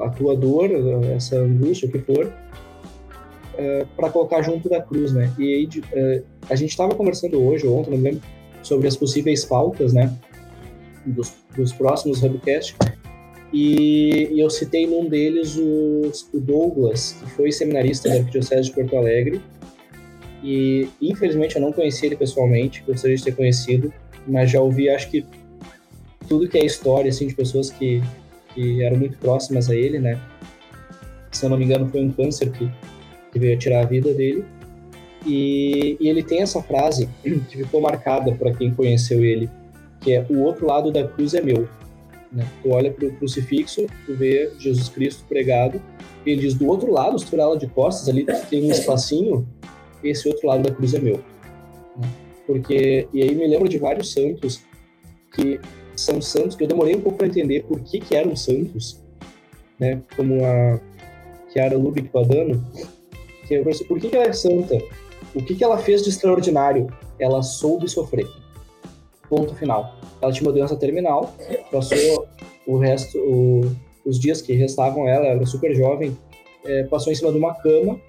a 0.00 0.08
tua 0.08 0.34
dor, 0.34 0.70
essa 1.14 1.36
angústia, 1.36 1.86
o 1.86 1.92
que 1.92 1.98
for, 1.98 2.26
uh, 2.28 3.86
para 3.94 4.08
colocar 4.08 4.40
junto 4.40 4.70
da 4.70 4.80
cruz, 4.80 5.12
né? 5.12 5.30
E 5.38 5.54
aí, 5.54 5.66
uh, 5.66 6.31
a 6.48 6.54
gente 6.54 6.70
estava 6.70 6.94
conversando 6.94 7.42
hoje, 7.42 7.66
ou 7.66 7.78
ontem, 7.78 7.90
não 7.90 7.98
lembro, 7.98 8.22
sobre 8.62 8.88
as 8.88 8.96
possíveis 8.96 9.44
pautas, 9.44 9.92
né? 9.92 10.16
Dos, 11.04 11.32
dos 11.56 11.72
próximos 11.72 12.22
Hubcast. 12.22 12.76
E, 13.52 14.28
e, 14.32 14.40
eu 14.40 14.48
citei 14.48 14.86
num 14.86 15.08
deles 15.08 15.56
o, 15.56 16.10
o 16.32 16.40
Douglas, 16.40 17.16
que 17.20 17.30
foi 17.32 17.52
seminarista 17.52 18.08
da 18.08 18.16
Arquidiocese 18.16 18.68
de 18.68 18.74
Porto 18.74 18.96
Alegre. 18.96 19.40
E 20.42 20.88
infelizmente 21.00 21.56
eu 21.56 21.62
não 21.62 21.72
conheci 21.72 22.06
ele 22.06 22.16
pessoalmente, 22.16 22.82
gostaria 22.86 23.16
de 23.16 23.22
ter 23.22 23.36
conhecido, 23.36 23.92
mas 24.26 24.50
já 24.50 24.60
ouvi, 24.60 24.88
acho 24.88 25.08
que 25.08 25.24
tudo 26.26 26.48
que 26.48 26.58
é 26.58 26.64
história 26.64 27.10
assim 27.10 27.26
de 27.26 27.34
pessoas 27.34 27.70
que, 27.70 28.02
que 28.54 28.82
eram 28.82 28.96
muito 28.96 29.18
próximas 29.18 29.70
a 29.70 29.76
ele, 29.76 29.98
né? 29.98 30.20
Se 31.30 31.44
eu 31.44 31.50
não 31.50 31.56
me 31.56 31.64
engano, 31.64 31.88
foi 31.88 32.02
um 32.02 32.10
câncer 32.10 32.50
que, 32.50 32.70
que 33.32 33.38
veio 33.38 33.58
tirar 33.58 33.82
a 33.82 33.86
vida 33.86 34.12
dele. 34.12 34.44
E, 35.26 35.96
e 36.00 36.08
ele 36.08 36.22
tem 36.22 36.42
essa 36.42 36.62
frase 36.62 37.08
que 37.22 37.56
ficou 37.58 37.80
marcada 37.80 38.32
para 38.32 38.52
quem 38.52 38.74
conheceu 38.74 39.24
ele, 39.24 39.48
que 40.00 40.12
é: 40.12 40.26
"O 40.28 40.40
outro 40.40 40.66
lado 40.66 40.90
da 40.90 41.06
cruz 41.06 41.34
é 41.34 41.40
meu". 41.40 41.68
Né? 42.30 42.46
Tu 42.62 42.70
olha 42.70 42.90
para 42.90 43.06
o 43.06 43.12
crucifixo, 43.16 43.86
tu 44.06 44.14
vê 44.14 44.50
Jesus 44.58 44.88
Cristo 44.88 45.24
pregado, 45.28 45.80
ele 46.24 46.40
diz: 46.40 46.54
do 46.54 46.66
outro 46.66 46.90
lado, 46.90 47.18
se 47.18 47.26
tu 47.26 47.34
olhar 47.34 47.54
de 47.56 47.66
costas, 47.68 48.08
ali 48.08 48.24
tem 48.48 48.64
um 48.64 48.70
espacinho, 48.70 49.46
esse 50.02 50.28
outro 50.28 50.46
lado 50.46 50.62
da 50.62 50.74
cruz 50.74 50.94
é 50.94 51.00
meu. 51.00 51.16
Né? 51.96 52.08
Porque, 52.46 53.06
e 53.12 53.22
aí 53.22 53.34
me 53.34 53.46
lembro 53.46 53.68
de 53.68 53.78
vários 53.78 54.12
santos 54.12 54.62
que 55.34 55.60
são 55.94 56.20
santos 56.20 56.56
que 56.56 56.64
eu 56.64 56.68
demorei 56.68 56.96
um 56.96 57.00
pouco 57.00 57.18
para 57.18 57.26
entender 57.26 57.64
por 57.64 57.80
que, 57.80 58.00
que 58.00 58.14
eram 58.14 58.34
santos, 58.34 59.00
né? 59.78 60.00
Como 60.16 60.44
a 60.44 60.80
Chiara 61.52 61.76
Lubick 61.76 62.08
Padano, 62.08 62.64
que 63.46 63.54
eu 63.54 63.64
pensei, 63.64 63.86
por 63.86 64.00
que, 64.00 64.08
que 64.08 64.16
ela 64.16 64.26
é 64.26 64.32
santa? 64.32 64.78
O 65.34 65.42
que, 65.42 65.54
que 65.54 65.64
ela 65.64 65.78
fez 65.78 66.02
de 66.02 66.10
extraordinário? 66.10 66.92
Ela 67.18 67.42
soube 67.42 67.88
sofrer. 67.88 68.26
Ponto 69.28 69.54
final. 69.54 69.96
Ela 70.20 70.32
tinha 70.32 70.46
uma 70.48 70.52
doença 70.52 70.76
terminal, 70.76 71.34
passou 71.70 72.26
o 72.66 72.78
resto, 72.78 73.18
o, 73.18 73.62
os 74.04 74.20
dias 74.20 74.42
que 74.42 74.52
restavam 74.52 75.08
ela, 75.08 75.26
ela 75.26 75.36
era 75.36 75.46
super 75.46 75.74
jovem, 75.74 76.16
é, 76.64 76.84
passou 76.84 77.12
em 77.12 77.16
cima 77.16 77.32
de 77.32 77.38
uma 77.38 77.54
cama, 77.54 78.00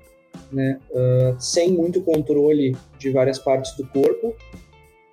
né, 0.51 0.79
uh, 0.91 1.35
sem 1.39 1.71
muito 1.71 2.01
controle 2.01 2.75
de 2.99 3.09
várias 3.09 3.39
partes 3.39 3.75
do 3.75 3.87
corpo, 3.87 4.35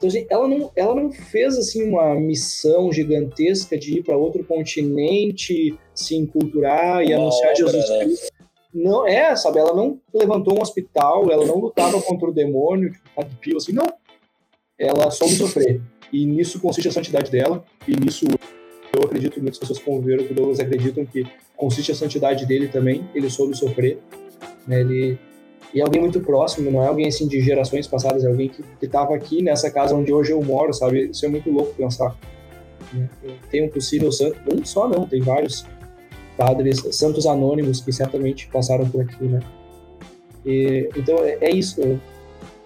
então, 0.01 0.09
assim, 0.09 0.27
ela 0.31 0.49
não, 0.49 0.73
ela 0.75 0.95
não 0.95 1.13
fez 1.13 1.59
assim 1.59 1.87
uma 1.87 2.15
missão 2.15 2.91
gigantesca 2.91 3.77
de 3.77 3.99
ir 3.99 4.03
para 4.03 4.17
outro 4.17 4.43
continente, 4.43 5.79
se 5.95 6.17
enculturar 6.17 7.03
e 7.03 7.13
uma 7.13 7.25
anunciar 7.25 7.53
obra, 7.53 7.83
Jesus 7.83 8.21
né? 8.23 8.29
Não 8.73 9.07
é, 9.07 9.35
sabe? 9.35 9.59
Ela 9.59 9.75
não 9.75 10.01
levantou 10.15 10.57
um 10.57 10.63
hospital, 10.63 11.31
ela 11.31 11.45
não 11.45 11.59
lutava 11.59 12.01
contra 12.03 12.29
o 12.29 12.33
demônio, 12.33 12.93
tipo, 12.93 13.37
pio, 13.41 13.57
assim, 13.57 13.73
não. 13.73 13.93
Ela 14.79 15.11
soube 15.11 15.35
sofrer. 15.35 15.81
E 16.13 16.25
nisso 16.25 16.61
consiste 16.61 16.89
a 16.89 16.93
santidade 16.93 17.31
dela, 17.31 17.65
e 17.87 17.95
nisso 17.97 18.27
eu 18.97 19.05
acredito 19.05 19.35
que 19.35 19.41
muitas 19.41 19.59
pessoas 19.59 19.79
conviveram 19.79 20.27
com 20.27 20.35
Douglas 20.35 20.59
acreditam 20.59 21.05
que 21.07 21.25
consiste 21.57 21.93
a 21.93 21.95
santidade 21.95 22.47
dele 22.47 22.69
também, 22.69 23.09
ele 23.15 23.31
soube 23.31 23.57
sofrer. 23.57 23.99
Né? 24.67 24.81
Ele 24.81 25.19
e 25.73 25.81
alguém 25.81 26.01
muito 26.01 26.21
próximo, 26.21 26.69
não 26.71 26.83
é 26.83 26.89
alguém 26.89 27.07
assim 27.07 27.29
de 27.29 27.41
gerações 27.41 27.87
passadas, 27.87 28.25
é 28.25 28.29
alguém 28.29 28.49
que 28.49 28.65
estava 28.85 29.15
aqui 29.15 29.41
nessa 29.41 29.71
casa 29.71 29.95
onde 29.95 30.13
hoje 30.13 30.33
eu 30.33 30.43
moro, 30.43 30.73
sabe? 30.75 31.11
Isso 31.11 31.25
é 31.25 31.29
muito 31.29 31.49
louco 31.51 31.75
pensar. 31.75 32.17
Né? 32.93 33.09
Tem 33.51 33.65
um 33.65 33.69
possível 33.69 34.11
santo, 34.11 34.37
um 34.53 34.65
só 34.65 34.89
não, 34.89 35.07
tem 35.07 35.21
vários 35.21 35.65
padres, 36.41 36.83
santos 36.93 37.27
anônimos 37.27 37.81
que 37.81 37.93
certamente 37.93 38.49
passaram 38.49 38.89
por 38.89 39.03
aqui, 39.03 39.25
né? 39.25 39.41
E, 40.45 40.89
então 40.97 41.19
é, 41.19 41.39
é 41.41 41.51
isso. 41.51 41.81
Eu 41.81 42.01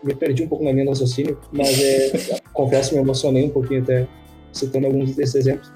me 0.03 0.15
perdi 0.15 0.43
um 0.45 0.49
pouco 0.49 0.65
na 0.65 0.73
minha 0.73 0.89
raciocínio, 0.89 1.39
mas 1.51 1.83
é, 1.83 2.41
confesso 2.53 2.95
me 2.95 3.01
emocionei 3.01 3.45
um 3.45 3.51
pouquinho 3.51 3.83
até 3.83 4.07
citando 4.53 4.87
alguns 4.87 5.17
desses 5.17 5.35
exemplos. 5.35 5.73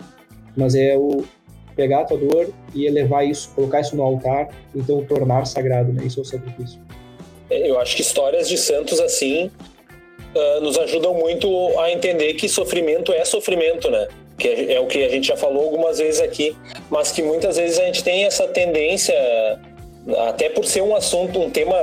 Mas 0.57 0.75
é 0.75 0.97
o 0.97 1.25
pegar 1.75 2.01
a 2.01 2.05
tua 2.05 2.19
dor 2.19 2.49
e 2.75 2.87
elevar 2.87 3.25
isso, 3.27 3.51
colocar 3.55 3.81
isso 3.81 3.95
no 3.95 4.03
altar, 4.03 4.49
então 4.75 5.05
tornar 5.05 5.45
sagrado, 5.45 5.93
né? 5.93 6.05
Isso 6.05 6.21
é 6.21 6.23
o 6.23 6.25
sacrifício 6.25 6.81
eu 7.51 7.79
acho 7.79 7.97
que 7.97 8.03
histórias 8.03 8.49
de 8.49 8.59
santos 8.59 9.01
assim 9.01 9.51
uh, 10.35 10.61
nos 10.61 10.79
ajudam 10.79 11.15
muito 11.15 11.49
a 11.81 11.91
entender 11.91 12.35
que 12.35 12.49
sofrimento 12.49 13.13
é 13.13 13.25
sofrimento, 13.25 13.91
né? 13.91 14.09
Que 14.39 14.49
é, 14.49 14.75
é, 14.75 14.81
o 14.81 14.87
que 14.87 15.05
a 15.05 15.09
gente 15.09 15.27
já 15.27 15.37
falou 15.37 15.65
algumas 15.65 15.99
vezes 15.99 16.21
aqui, 16.21 16.57
mas 16.89 17.13
que 17.13 17.23
muitas 17.23 17.57
vezes 17.57 17.79
a 17.79 17.85
gente 17.85 18.05
tem 18.05 18.25
essa 18.25 18.47
tendência, 18.47 19.15
até 20.29 20.49
por 20.49 20.65
ser 20.65 20.83
um 20.83 20.95
assunto, 20.95 21.41
um 21.41 21.51
tema 21.51 21.77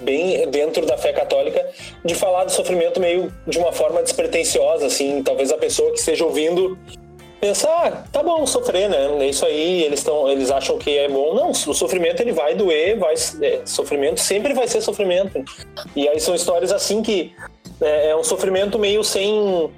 bem 0.00 0.48
dentro 0.50 0.84
da 0.84 0.98
fé 0.98 1.12
católica, 1.12 1.66
de 2.04 2.14
falar 2.14 2.44
do 2.44 2.52
sofrimento 2.52 3.00
meio 3.00 3.32
de 3.46 3.58
uma 3.58 3.72
forma 3.72 4.02
despretensiosa, 4.02 4.86
assim, 4.86 5.22
talvez 5.22 5.50
a 5.50 5.56
pessoa 5.56 5.90
que 5.92 5.98
esteja 5.98 6.24
ouvindo 6.24 6.78
pensar, 7.40 7.86
ah, 7.86 7.90
tá 8.12 8.22
bom 8.22 8.44
sofrer, 8.46 8.88
né? 8.88 9.24
É 9.24 9.28
isso 9.28 9.46
aí, 9.46 9.82
eles 9.82 10.00
estão, 10.00 10.28
eles 10.28 10.50
acham 10.50 10.76
que 10.76 10.96
é 10.96 11.08
bom. 11.08 11.34
Não, 11.34 11.50
o 11.50 11.54
sofrimento 11.54 12.20
ele 12.20 12.32
vai 12.32 12.54
doer, 12.54 12.98
vai 12.98 13.14
é, 13.14 13.60
sofrimento 13.64 14.20
sempre 14.20 14.54
vai 14.54 14.66
ser 14.66 14.80
sofrimento. 14.80 15.42
E 15.94 16.08
aí 16.08 16.20
são 16.20 16.34
histórias 16.34 16.72
assim 16.72 17.02
que 17.02 17.32
é, 17.80 18.10
é 18.10 18.16
um 18.16 18.24
sofrimento 18.24 18.78
meio 18.78 19.04
sem 19.04 19.70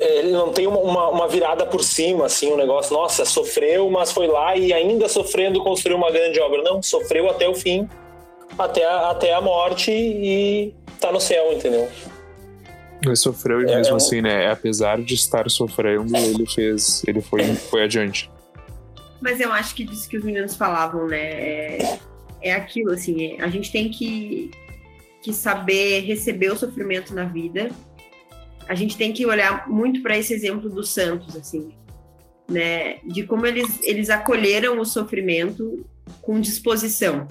ele 0.00 0.30
não 0.30 0.52
tem 0.52 0.66
uma, 0.66 0.78
uma, 0.78 1.08
uma, 1.08 1.28
virada 1.28 1.66
por 1.66 1.82
cima, 1.82 2.26
assim, 2.26 2.52
um 2.52 2.56
negócio, 2.56 2.92
nossa, 2.92 3.24
sofreu, 3.24 3.90
mas 3.90 4.12
foi 4.12 4.26
lá 4.26 4.56
e 4.56 4.72
ainda 4.72 5.08
sofrendo 5.08 5.62
construiu 5.62 5.96
uma 5.96 6.10
grande 6.10 6.40
obra. 6.40 6.62
Não, 6.62 6.82
sofreu 6.82 7.28
até 7.28 7.48
o 7.48 7.54
fim, 7.54 7.88
até 8.58 8.84
a, 8.84 9.10
até 9.10 9.34
a 9.34 9.40
morte 9.40 9.90
e 9.90 10.74
tá 11.00 11.12
no 11.12 11.20
céu, 11.20 11.52
entendeu? 11.52 11.88
Ele 13.04 13.16
sofreu 13.16 13.60
e 13.60 13.70
é, 13.70 13.76
mesmo 13.76 13.90
é 13.90 13.94
um... 13.94 13.96
assim, 13.96 14.20
né? 14.20 14.50
Apesar 14.50 15.00
de 15.00 15.14
estar 15.14 15.48
sofrendo, 15.50 16.16
ele 16.16 16.46
fez. 16.46 17.02
Ele 17.06 17.20
foi, 17.20 17.44
foi 17.54 17.84
adiante. 17.84 18.30
Mas 19.20 19.40
eu 19.40 19.52
acho 19.52 19.74
que 19.74 19.84
disso 19.84 20.08
que 20.08 20.16
os 20.16 20.24
meninos 20.24 20.56
falavam, 20.56 21.06
né? 21.06 21.18
É, 21.18 21.98
é 22.42 22.52
aquilo, 22.52 22.92
assim, 22.92 23.40
a 23.40 23.48
gente 23.48 23.70
tem 23.70 23.90
que, 23.90 24.50
que 25.22 25.32
saber 25.32 26.00
receber 26.00 26.52
o 26.52 26.56
sofrimento 26.56 27.14
na 27.14 27.24
vida. 27.24 27.70
A 28.68 28.74
gente 28.74 28.96
tem 28.96 29.12
que 29.12 29.26
olhar 29.26 29.68
muito 29.68 30.02
para 30.02 30.16
esse 30.16 30.32
exemplo 30.32 30.68
dos 30.68 30.90
santos, 30.90 31.34
assim, 31.34 31.70
né? 32.48 32.98
De 33.04 33.24
como 33.24 33.46
eles, 33.46 33.80
eles 33.82 34.10
acolheram 34.10 34.78
o 34.78 34.84
sofrimento 34.84 35.84
com 36.20 36.40
disposição. 36.40 37.26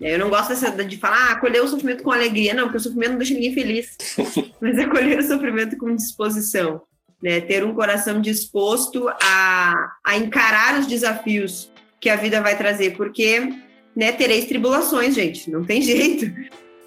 Eu 0.00 0.18
não 0.18 0.30
gosto 0.30 0.48
dessa, 0.48 0.70
de 0.70 0.96
falar, 0.96 1.28
ah, 1.28 1.32
acolher 1.32 1.62
o 1.62 1.68
sofrimento 1.68 2.02
com 2.02 2.10
alegria, 2.10 2.54
não, 2.54 2.64
porque 2.64 2.78
o 2.78 2.80
sofrimento 2.80 3.10
não 3.10 3.18
deixa 3.18 3.34
ninguém 3.34 3.52
feliz. 3.52 3.96
Mas 4.60 4.78
acolher 4.78 5.18
o 5.18 5.22
sofrimento 5.22 5.76
com 5.76 5.94
disposição, 5.94 6.80
né? 7.22 7.40
Ter 7.40 7.62
um 7.62 7.74
coração 7.74 8.20
disposto 8.20 9.08
a, 9.22 9.74
a 10.04 10.16
encarar 10.16 10.80
os 10.80 10.86
desafios 10.86 11.70
que 12.00 12.08
a 12.08 12.16
vida 12.16 12.40
vai 12.40 12.56
trazer, 12.56 12.96
porque 12.96 13.52
né, 13.94 14.12
tereis 14.12 14.46
tribulações, 14.46 15.14
gente, 15.14 15.50
não 15.50 15.64
tem 15.64 15.82
jeito. 15.82 16.32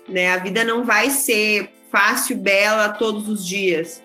Né? 0.10 0.32
A 0.32 0.38
vida 0.38 0.64
não 0.64 0.84
vai 0.84 1.10
ser 1.10 1.70
fácil, 1.94 2.38
bela 2.38 2.90
todos 2.90 3.30
os 3.30 3.46
dias, 3.46 4.02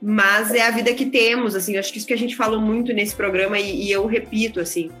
mas 0.00 0.54
é 0.54 0.64
a 0.64 0.70
vida 0.70 0.94
que 0.94 1.06
temos, 1.06 1.56
assim, 1.56 1.76
acho 1.76 1.90
que 1.90 1.98
isso 1.98 2.06
que 2.06 2.14
a 2.14 2.18
gente 2.18 2.36
falou 2.36 2.60
muito 2.60 2.92
nesse 2.92 3.16
programa 3.16 3.58
e, 3.58 3.86
e 3.86 3.90
eu 3.90 4.06
repito, 4.06 4.60
assim, 4.60 4.92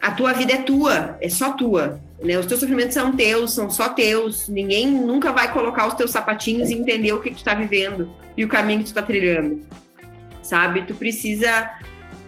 a 0.00 0.10
tua 0.10 0.32
vida 0.32 0.54
é 0.54 0.62
tua, 0.62 1.18
é 1.20 1.28
só 1.28 1.52
tua. 1.52 2.00
Né? 2.22 2.38
Os 2.38 2.46
teus 2.46 2.60
sofrimentos 2.60 2.94
são 2.94 3.14
teus, 3.14 3.52
são 3.52 3.68
só 3.68 3.90
teus. 3.90 4.48
Ninguém 4.48 4.90
nunca 4.90 5.32
vai 5.32 5.52
colocar 5.52 5.86
os 5.86 5.92
teus 5.92 6.10
sapatinhos 6.10 6.70
e 6.70 6.74
entender 6.74 7.12
o 7.12 7.20
que 7.20 7.30
tu 7.30 7.36
está 7.36 7.52
vivendo 7.52 8.10
e 8.34 8.42
o 8.42 8.48
caminho 8.48 8.78
que 8.78 8.86
tu 8.86 8.88
está 8.88 9.02
trilhando. 9.02 9.60
Sabe? 10.42 10.86
Tu 10.86 10.94
precisa 10.94 11.70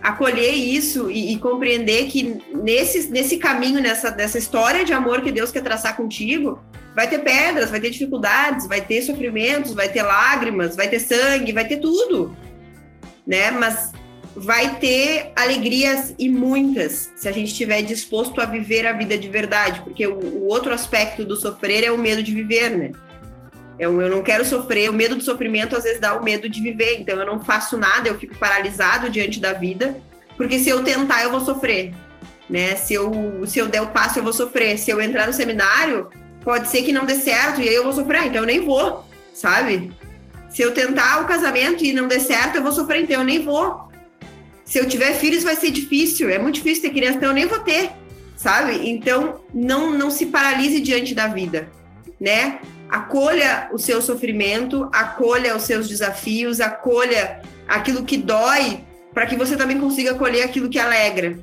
acolher 0.02 0.50
isso 0.50 1.10
e, 1.10 1.32
e, 1.32 1.38
compreender 1.38 2.08
que 2.08 2.42
nesse, 2.54 3.08
nesse 3.08 3.38
caminho, 3.38 3.80
nessa, 3.80 4.10
nessa 4.10 4.36
história 4.36 4.84
de 4.84 4.92
amor 4.92 5.22
que 5.22 5.32
Deus 5.32 5.50
quer 5.50 5.62
traçar 5.62 5.96
contigo, 5.96 6.60
vai 6.94 7.08
ter 7.08 7.18
pedras, 7.20 7.70
vai 7.70 7.80
ter 7.80 7.90
dificuldades, 7.90 8.66
vai 8.66 8.80
ter 8.80 9.02
sofrimentos, 9.02 9.74
vai 9.74 9.88
ter 9.88 10.02
lágrimas, 10.02 10.76
vai 10.76 10.88
ter 10.88 11.00
sangue, 11.00 11.52
vai 11.52 11.66
ter 11.66 11.78
tudo. 11.78 12.36
Né? 13.26 13.50
Mas 13.50 13.92
vai 14.34 14.76
ter 14.76 15.30
alegrias 15.36 16.14
e 16.18 16.28
muitas, 16.28 17.12
se 17.16 17.28
a 17.28 17.32
gente 17.32 17.48
estiver 17.48 17.82
disposto 17.82 18.40
a 18.40 18.46
viver 18.46 18.86
a 18.86 18.92
vida 18.92 19.16
de 19.16 19.28
verdade, 19.28 19.80
porque 19.82 20.06
o, 20.06 20.18
o 20.18 20.48
outro 20.48 20.72
aspecto 20.72 21.24
do 21.24 21.36
sofrer 21.36 21.84
é 21.84 21.90
o 21.90 21.98
medo 21.98 22.22
de 22.22 22.32
viver, 22.32 22.70
né? 22.70 22.92
Eu, 23.78 24.00
eu 24.00 24.08
não 24.08 24.22
quero 24.22 24.44
sofrer, 24.44 24.88
o 24.88 24.92
medo 24.92 25.16
do 25.16 25.22
sofrimento 25.22 25.76
às 25.76 25.84
vezes 25.84 26.00
dá 26.00 26.14
o 26.14 26.22
medo 26.22 26.48
de 26.48 26.60
viver, 26.60 27.00
então 27.00 27.18
eu 27.18 27.26
não 27.26 27.40
faço 27.40 27.76
nada, 27.76 28.08
eu 28.08 28.18
fico 28.18 28.36
paralisado 28.38 29.10
diante 29.10 29.40
da 29.40 29.52
vida, 29.52 29.96
porque 30.36 30.58
se 30.58 30.70
eu 30.70 30.82
tentar 30.82 31.22
eu 31.22 31.30
vou 31.30 31.40
sofrer, 31.40 31.92
né? 32.48 32.74
Se 32.76 32.94
eu, 32.94 33.12
se 33.46 33.58
eu 33.58 33.68
der 33.68 33.82
o 33.82 33.88
passo 33.88 34.18
eu 34.18 34.22
vou 34.22 34.32
sofrer, 34.32 34.78
se 34.78 34.90
eu 34.90 35.00
entrar 35.00 35.26
no 35.26 35.32
seminário, 35.32 36.08
pode 36.44 36.68
ser 36.68 36.82
que 36.82 36.92
não 36.92 37.04
dê 37.04 37.14
certo 37.14 37.60
e 37.60 37.68
aí 37.68 37.74
eu 37.74 37.84
vou 37.84 37.92
sofrer, 37.92 38.26
então 38.26 38.42
eu 38.42 38.46
nem 38.46 38.60
vou, 38.64 39.04
sabe? 39.32 39.92
Se 40.50 40.60
eu 40.60 40.72
tentar 40.72 41.22
o 41.22 41.26
casamento 41.26 41.82
e 41.84 41.92
não 41.92 42.06
der 42.06 42.20
certo, 42.20 42.56
eu 42.56 42.62
vou 42.62 42.72
sofrer, 42.72 43.02
então 43.02 43.20
eu 43.20 43.24
nem 43.24 43.42
vou. 43.42 43.88
Se 44.64 44.78
eu 44.78 44.86
tiver 44.86 45.14
filhos, 45.14 45.42
vai 45.42 45.56
ser 45.56 45.70
difícil. 45.70 46.28
É 46.28 46.38
muito 46.38 46.56
difícil 46.56 46.82
ter 46.82 46.90
criança, 46.90 47.16
então 47.16 47.30
eu 47.30 47.34
nem 47.34 47.46
vou 47.46 47.60
ter, 47.60 47.90
sabe? 48.36 48.88
Então, 48.88 49.40
não, 49.52 49.90
não 49.90 50.10
se 50.10 50.26
paralise 50.26 50.80
diante 50.80 51.14
da 51.14 51.26
vida, 51.26 51.70
né? 52.20 52.60
Acolha 52.90 53.70
o 53.72 53.78
seu 53.78 54.02
sofrimento, 54.02 54.88
acolha 54.92 55.56
os 55.56 55.62
seus 55.62 55.88
desafios, 55.88 56.60
acolha 56.60 57.40
aquilo 57.66 58.04
que 58.04 58.18
dói, 58.18 58.84
para 59.14 59.24
que 59.26 59.36
você 59.36 59.56
também 59.56 59.80
consiga 59.80 60.10
acolher 60.10 60.42
aquilo 60.42 60.68
que 60.68 60.78
alegra. 60.78 61.38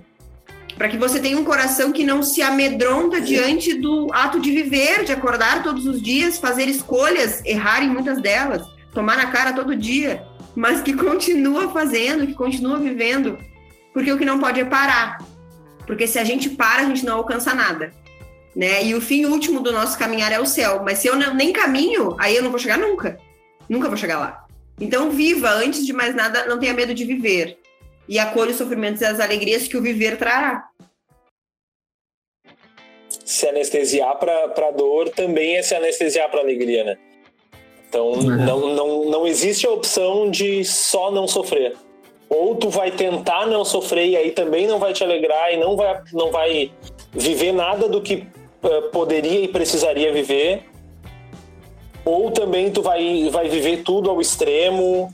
Para 0.80 0.90
que 0.90 0.98
você 0.98 1.20
tenha 1.20 1.38
um 1.38 1.44
coração 1.44 1.92
que 1.92 2.04
não 2.04 2.24
se 2.24 2.42
amedronta 2.42 3.22
diante 3.22 3.76
do 3.76 4.08
ato 4.12 4.40
de 4.40 4.50
viver, 4.50 5.04
de 5.04 5.12
acordar 5.12 5.62
todos 5.62 5.86
os 5.86 6.02
dias, 6.02 6.40
fazer 6.40 6.68
escolhas, 6.68 7.44
errar 7.46 7.84
em 7.84 7.90
muitas 7.90 8.20
delas 8.20 8.66
tomar 8.94 9.18
na 9.18 9.28
cara 9.28 9.54
todo 9.54 9.76
dia, 9.76 10.26
mas 10.56 10.82
que 10.82 10.94
continua 10.94 11.72
fazendo, 11.72 12.26
que 12.26 12.34
continua 12.34 12.78
vivendo, 12.78 13.38
porque 13.94 14.12
o 14.12 14.18
que 14.18 14.26
não 14.26 14.40
pode 14.40 14.60
é 14.60 14.66
parar. 14.66 15.20
Porque 15.86 16.08
se 16.08 16.20
a 16.20 16.24
gente 16.24 16.50
para, 16.50 16.82
a 16.82 16.86
gente 16.86 17.06
não 17.06 17.18
alcança 17.18 17.54
nada. 17.54 17.92
Né? 18.56 18.84
E 18.84 18.94
o 18.94 19.02
fim 19.02 19.26
último 19.26 19.62
do 19.62 19.72
nosso 19.72 19.98
caminhar 19.98 20.32
é 20.32 20.40
o 20.40 20.46
céu. 20.46 20.82
Mas 20.84 21.00
se 21.00 21.08
eu 21.08 21.16
não, 21.16 21.34
nem 21.34 21.52
caminho, 21.52 22.16
aí 22.20 22.36
eu 22.36 22.44
não 22.44 22.52
vou 22.52 22.60
chegar 22.60 22.78
nunca. 22.78 23.18
Nunca 23.68 23.88
vou 23.88 23.98
chegar 23.98 24.20
lá. 24.20 24.46
Então, 24.80 25.10
viva, 25.10 25.50
antes 25.50 25.86
de 25.86 25.94
mais 25.94 26.14
nada, 26.14 26.46
não 26.46 26.60
tenha 26.60 26.74
medo 26.74 26.94
de 26.94 27.06
viver. 27.06 27.58
E 28.08 28.20
acolha 28.20 28.52
os 28.52 28.58
sofrimentos 28.58 29.02
e 29.02 29.06
as 29.06 29.20
alegrias 29.20 29.68
que 29.68 29.78
o 29.78 29.82
viver 29.82 30.18
trará. 30.18 30.69
Se 33.30 33.48
anestesiar 33.48 34.18
para 34.18 34.72
dor 34.72 35.10
também 35.10 35.58
é 35.58 35.62
se 35.62 35.76
anestesiar 35.76 36.32
para 36.32 36.40
alegria, 36.40 36.84
né? 36.84 36.98
Então 37.88 38.14
uhum. 38.14 38.44
não, 38.44 38.74
não, 38.74 39.06
não 39.06 39.28
existe 39.28 39.68
a 39.68 39.70
opção 39.70 40.32
de 40.32 40.66
só 40.66 41.12
não 41.12 41.28
sofrer. 41.28 41.76
Ou 42.28 42.56
tu 42.56 42.70
vai 42.70 42.90
tentar 42.90 43.46
não 43.46 43.64
sofrer 43.64 44.08
e 44.08 44.18
aí 44.18 44.32
também 44.32 44.66
não 44.66 44.80
vai 44.80 44.94
te 44.94 45.04
alegrar 45.04 45.54
e 45.54 45.58
não 45.58 45.76
vai, 45.76 46.02
não 46.12 46.32
vai 46.32 46.72
viver 47.14 47.52
nada 47.52 47.88
do 47.88 48.02
que 48.02 48.26
uh, 48.64 48.90
poderia 48.92 49.42
e 49.42 49.48
precisaria 49.48 50.12
viver. 50.12 50.64
Ou 52.04 52.32
também 52.32 52.72
tu 52.72 52.82
vai, 52.82 53.30
vai 53.30 53.48
viver 53.48 53.84
tudo 53.84 54.10
ao 54.10 54.20
extremo, 54.20 55.14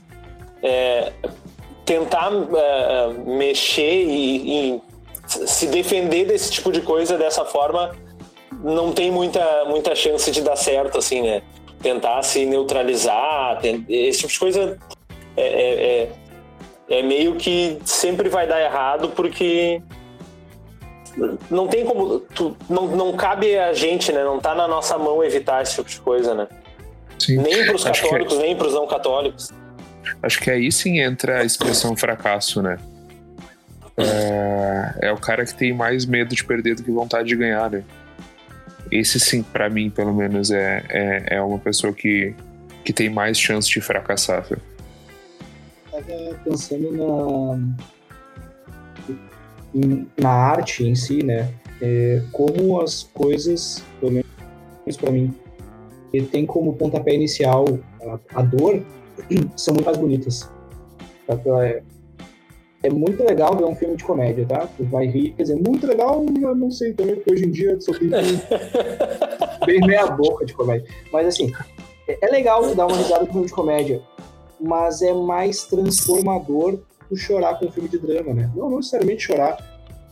é, 0.62 1.12
tentar 1.84 2.32
uh, 2.32 3.12
mexer 3.26 4.04
e, 4.06 4.76
e 4.76 4.82
se 5.26 5.66
defender 5.66 6.24
desse 6.24 6.50
tipo 6.50 6.72
de 6.72 6.80
coisa 6.80 7.18
dessa 7.18 7.44
forma 7.44 7.94
não 8.62 8.92
tem 8.92 9.10
muita, 9.10 9.64
muita 9.66 9.94
chance 9.94 10.30
de 10.30 10.42
dar 10.42 10.56
certo, 10.56 10.98
assim, 10.98 11.22
né? 11.22 11.42
tentar 11.82 12.22
se 12.22 12.44
neutralizar, 12.46 13.60
esse 13.88 14.20
tipo 14.20 14.32
de 14.32 14.38
coisa 14.38 14.78
é, 15.36 15.42
é, 15.42 16.10
é, 16.90 16.98
é 16.98 17.02
meio 17.02 17.36
que 17.36 17.78
sempre 17.84 18.28
vai 18.28 18.46
dar 18.46 18.60
errado 18.60 19.10
porque 19.10 19.80
não 21.50 21.66
tem 21.66 21.84
como. 21.84 22.20
Tu, 22.20 22.56
não, 22.68 22.88
não 22.88 23.12
cabe 23.16 23.56
a 23.56 23.72
gente, 23.72 24.12
né? 24.12 24.22
Não 24.22 24.38
tá 24.38 24.54
na 24.54 24.68
nossa 24.68 24.98
mão 24.98 25.22
evitar 25.24 25.62
esse 25.62 25.76
tipo 25.76 25.88
de 25.88 26.00
coisa, 26.00 26.34
né? 26.34 26.46
Sim. 27.18 27.38
Nem 27.38 27.64
para 27.64 27.76
os 27.76 27.84
católicos, 27.84 28.34
que... 28.34 28.42
nem 28.42 28.56
para 28.56 28.66
os 28.66 28.74
não 28.74 28.86
católicos. 28.86 29.50
Acho 30.22 30.40
que 30.40 30.50
aí 30.50 30.70
sim 30.70 31.00
entra 31.00 31.40
a 31.40 31.44
expressão 31.44 31.96
fracasso, 31.96 32.60
né? 32.62 32.78
É, 33.96 35.08
é 35.08 35.12
o 35.12 35.16
cara 35.16 35.44
que 35.46 35.54
tem 35.54 35.72
mais 35.72 36.04
medo 36.04 36.34
de 36.34 36.44
perder 36.44 36.74
do 36.74 36.82
que 36.82 36.90
vontade 36.90 37.28
de 37.28 37.36
ganhar, 37.36 37.70
né? 37.70 37.82
Esse 38.90 39.18
sim, 39.18 39.42
para 39.42 39.68
mim, 39.68 39.90
pelo 39.90 40.14
menos, 40.14 40.50
é, 40.50 40.84
é, 40.88 41.36
é, 41.36 41.42
uma 41.42 41.58
pessoa 41.58 41.92
que, 41.92 42.34
que 42.84 42.92
tem 42.92 43.10
mais 43.10 43.38
chance 43.38 43.68
de 43.68 43.80
fracassar. 43.80 44.46
Sabe? 44.46 44.60
Tava 45.90 46.34
pensando 46.44 46.92
na, 49.74 49.88
na 50.18 50.30
arte 50.30 50.84
em 50.84 50.94
si, 50.94 51.22
né? 51.24 51.52
É, 51.80 52.22
como 52.32 52.80
as 52.80 53.02
coisas, 53.02 53.82
pelo 54.00 54.12
menos 54.12 54.96
para 54.98 55.10
mim, 55.10 55.34
que 56.10 56.22
tem 56.22 56.46
como 56.46 56.74
pontapé 56.74 57.14
inicial 57.14 57.64
a, 58.02 58.40
a 58.40 58.42
dor, 58.42 58.82
são 59.56 59.74
muito 59.74 59.86
mais 59.86 59.98
bonitas. 59.98 60.50
É, 61.28 61.82
é 62.82 62.90
muito 62.90 63.22
legal 63.24 63.56
ver 63.56 63.64
um 63.64 63.74
filme 63.74 63.96
de 63.96 64.04
comédia, 64.04 64.46
tá? 64.46 64.68
Tu 64.76 64.84
vai 64.84 65.06
rir, 65.06 65.32
quer 65.32 65.42
dizer, 65.42 65.56
muito 65.56 65.86
legal, 65.86 66.24
eu 66.40 66.54
não 66.54 66.70
sei 66.70 66.92
também, 66.92 67.16
porque 67.16 67.32
hoje 67.32 67.44
em 67.46 67.50
dia 67.50 67.80
só 67.80 67.92
tem 67.92 68.10
bem 69.66 69.80
meia 69.80 70.06
boca 70.06 70.44
de 70.44 70.52
comédia. 70.52 70.88
Mas 71.12 71.26
assim, 71.26 71.52
é, 72.08 72.26
legal 72.28 72.74
dar 72.74 72.86
uma 72.86 72.96
risada 72.96 73.26
com 73.26 73.30
um 73.30 73.32
filme 73.32 73.46
de 73.46 73.52
comédia, 73.52 74.02
mas 74.60 75.02
é 75.02 75.12
mais 75.12 75.64
transformador 75.64 76.78
tu 77.08 77.16
chorar 77.16 77.58
com 77.58 77.66
um 77.66 77.70
filme 77.70 77.88
de 77.88 77.98
drama, 77.98 78.34
né? 78.34 78.50
Não, 78.54 78.68
não 78.68 78.76
necessariamente 78.78 79.22
chorar, 79.22 79.56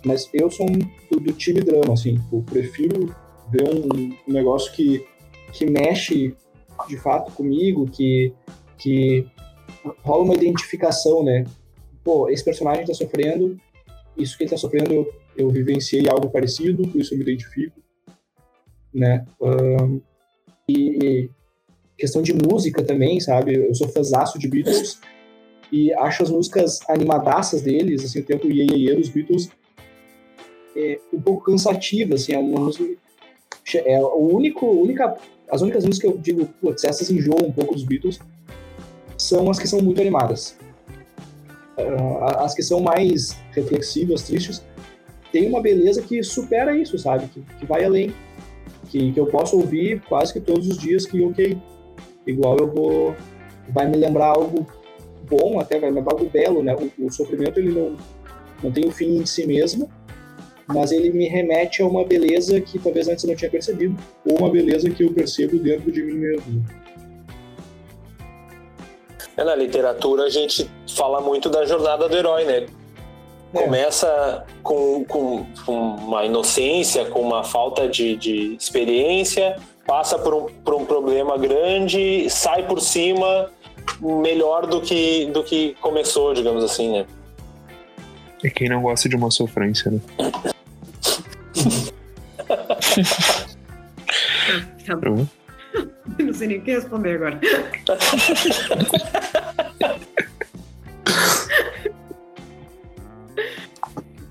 mas 0.04 0.28
eu 0.32 0.50
sou 0.50 0.66
um, 0.66 0.78
do, 1.10 1.20
do, 1.20 1.32
time 1.32 1.60
drama, 1.60 1.94
assim, 1.94 2.20
eu 2.32 2.42
prefiro 2.42 3.14
ver 3.50 3.64
um, 3.68 4.12
um 4.28 4.32
negócio 4.32 4.72
que, 4.72 5.04
que 5.52 5.66
mexe 5.66 6.34
de 6.88 6.96
fato 6.96 7.32
comigo, 7.32 7.86
que, 7.86 8.32
que 8.78 9.26
rola 10.02 10.24
uma 10.24 10.34
identificação, 10.34 11.22
né? 11.22 11.44
Pô, 12.04 12.28
esse 12.28 12.44
personagem 12.44 12.84
tá 12.84 12.92
sofrendo, 12.92 13.58
isso 14.16 14.36
que 14.36 14.44
ele 14.44 14.50
tá 14.50 14.56
sofrendo, 14.56 14.92
eu, 14.92 15.12
eu 15.36 15.50
vivenciei 15.50 16.08
algo 16.08 16.28
parecido, 16.28 16.86
por 16.86 17.00
isso 17.00 17.14
eu 17.14 17.18
me 17.18 17.24
identifico, 17.24 17.80
né? 18.92 19.26
Um, 19.40 20.00
e, 20.68 21.30
questão 21.96 22.22
de 22.22 22.34
música 22.34 22.82
também, 22.82 23.18
sabe? 23.20 23.54
Eu 23.54 23.74
sou 23.74 23.88
fãzaço 23.88 24.38
de 24.38 24.48
Beatles 24.48 25.00
e 25.72 25.92
acho 25.94 26.22
as 26.22 26.30
músicas 26.30 26.80
animadaças 26.88 27.62
deles, 27.62 28.04
assim, 28.04 28.20
o 28.20 28.24
tempo 28.24 28.50
Iê, 28.50 28.64
Iê 28.64 28.94
dos 28.94 29.08
Beatles 29.08 29.48
é 30.76 31.00
um 31.12 31.20
pouco 31.20 31.44
cansativa, 31.44 32.14
assim, 32.14 32.32
é. 32.32 32.98
É 33.76 33.98
o 33.98 34.28
único, 34.34 34.66
única, 34.66 35.16
as 35.50 35.62
únicas 35.62 35.86
músicas 35.86 36.12
que 36.12 36.18
eu 36.18 36.20
digo, 36.20 36.46
putz, 36.60 36.84
essas 36.84 37.10
enjoam 37.10 37.46
um 37.46 37.52
pouco 37.52 37.74
dos 37.74 37.84
Beatles, 37.84 38.20
são 39.16 39.50
as 39.50 39.58
que 39.58 39.66
são 39.66 39.80
muito 39.80 40.00
animadas. 40.00 40.58
Uh, 41.76 42.24
as 42.38 42.54
que 42.54 42.62
são 42.62 42.80
mais 42.80 43.36
reflexivas, 43.52 44.22
tristes, 44.22 44.64
tem 45.32 45.48
uma 45.48 45.60
beleza 45.60 46.00
que 46.02 46.22
supera 46.22 46.76
isso, 46.76 46.96
sabe? 46.98 47.26
Que, 47.28 47.40
que 47.58 47.66
vai 47.66 47.84
além. 47.84 48.14
Que, 48.88 49.12
que 49.12 49.18
eu 49.18 49.26
posso 49.26 49.56
ouvir 49.56 50.00
quase 50.08 50.32
que 50.32 50.40
todos 50.40 50.68
os 50.68 50.78
dias 50.78 51.04
que, 51.04 51.20
ok, 51.22 51.56
igual 52.26 52.56
eu 52.58 52.70
vou... 52.70 53.16
Vai 53.68 53.88
me 53.88 53.96
lembrar 53.96 54.26
algo 54.26 54.66
bom, 55.28 55.58
até 55.58 55.80
vai 55.80 55.90
me 55.90 55.96
lembrar 55.96 56.12
algo 56.12 56.30
belo, 56.30 56.62
né? 56.62 56.76
O, 56.76 57.06
o 57.06 57.10
sofrimento, 57.10 57.58
ele 57.58 57.72
não, 57.72 57.96
não 58.62 58.70
tem 58.70 58.84
o 58.84 58.88
um 58.88 58.92
fim 58.92 59.16
em 59.16 59.26
si 59.26 59.46
mesmo, 59.46 59.90
mas 60.66 60.92
ele 60.92 61.10
me 61.10 61.26
remete 61.26 61.82
a 61.82 61.86
uma 61.86 62.04
beleza 62.04 62.60
que 62.60 62.78
talvez 62.78 63.08
antes 63.08 63.24
eu 63.24 63.28
não 63.28 63.36
tinha 63.36 63.50
percebido, 63.50 63.96
ou 64.24 64.38
uma 64.38 64.50
beleza 64.50 64.88
que 64.90 65.02
eu 65.02 65.12
percebo 65.12 65.58
dentro 65.58 65.90
de 65.90 66.02
mim 66.02 66.14
mesmo. 66.14 66.64
É, 69.36 69.44
na 69.44 69.54
literatura 69.54 70.24
a 70.24 70.30
gente 70.30 70.68
fala 70.88 71.20
muito 71.20 71.48
da 71.48 71.64
jornada 71.64 72.08
do 72.08 72.16
herói, 72.16 72.44
né? 72.44 72.66
É. 73.54 73.62
Começa 73.62 74.44
com, 74.62 75.04
com, 75.04 75.46
com, 75.64 75.96
uma 75.96 76.24
inocência, 76.24 77.04
com 77.06 77.20
uma 77.20 77.44
falta 77.44 77.88
de, 77.88 78.16
de 78.16 78.54
experiência, 78.54 79.56
passa 79.86 80.18
por 80.18 80.34
um, 80.34 80.46
por 80.46 80.74
um 80.74 80.84
problema 80.84 81.38
grande, 81.38 82.28
sai 82.30 82.66
por 82.66 82.80
cima 82.80 83.50
melhor 84.00 84.66
do 84.66 84.80
que, 84.80 85.26
do 85.26 85.44
que 85.44 85.76
começou, 85.80 86.34
digamos 86.34 86.64
assim, 86.64 86.92
né? 86.92 87.06
É 88.42 88.50
quem 88.50 88.68
não 88.68 88.82
gosta 88.82 89.08
de 89.08 89.14
uma 89.16 89.30
sofrência, 89.30 89.90
né? 89.90 90.00
tá 94.86 94.96
bom. 94.96 95.26
Não 96.18 96.32
sei 96.32 96.48
nem 96.48 96.58
o 96.58 96.62
que 96.62 96.72
responder 96.72 97.16
agora. 97.16 97.40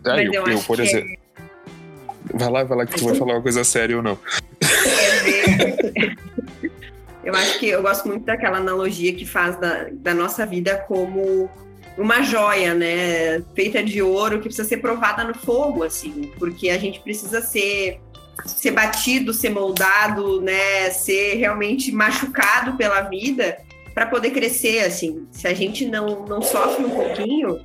Ah, 0.05 0.21
eu, 0.21 0.33
eu, 0.33 0.47
eu 0.47 0.61
por 0.63 0.79
exemplo. 0.79 1.11
É... 1.11 2.37
Vai 2.37 2.49
lá, 2.49 2.63
vai 2.63 2.77
lá 2.79 2.85
que 2.85 2.97
tu 2.97 3.05
vai 3.05 3.15
falar 3.15 3.35
uma 3.35 3.41
coisa 3.41 3.63
séria 3.63 3.95
ou 3.95 4.03
não. 4.03 4.19
eu 7.23 7.33
acho 7.33 7.59
que 7.59 7.69
eu 7.69 7.81
gosto 7.81 8.07
muito 8.07 8.25
daquela 8.25 8.57
analogia 8.57 9.13
que 9.13 9.25
faz 9.25 9.55
da, 9.57 9.87
da 9.91 10.13
nossa 10.13 10.45
vida 10.45 10.77
como 10.87 11.49
uma 11.97 12.21
joia, 12.23 12.73
né? 12.73 13.41
Feita 13.55 13.83
de 13.83 14.01
ouro 14.01 14.37
que 14.37 14.45
precisa 14.45 14.67
ser 14.67 14.77
provada 14.77 15.23
no 15.23 15.35
fogo, 15.35 15.83
assim, 15.83 16.31
porque 16.37 16.69
a 16.69 16.77
gente 16.77 16.99
precisa 16.99 17.41
ser 17.41 17.99
ser 18.45 18.71
batido, 18.71 19.33
ser 19.33 19.49
moldado, 19.49 20.41
né? 20.41 20.89
Ser 20.91 21.35
realmente 21.35 21.91
machucado 21.91 22.75
pela 22.77 23.01
vida 23.01 23.57
para 23.93 24.05
poder 24.05 24.31
crescer, 24.31 24.79
assim. 24.79 25.27
Se 25.31 25.47
a 25.47 25.53
gente 25.53 25.85
não, 25.85 26.25
não 26.25 26.41
sofre 26.41 26.85
um 26.85 26.89
pouquinho, 26.89 27.59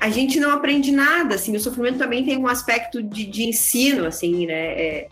a 0.00 0.10
gente 0.10 0.40
não 0.40 0.50
aprende 0.50 0.92
nada, 0.92 1.34
assim. 1.34 1.54
O 1.56 1.60
sofrimento 1.60 1.98
também 1.98 2.24
tem 2.24 2.36
um 2.36 2.48
aspecto 2.48 3.02
de, 3.02 3.24
de 3.24 3.44
ensino, 3.44 4.06
assim, 4.06 4.46
né? 4.46 4.72
É, 4.72 5.08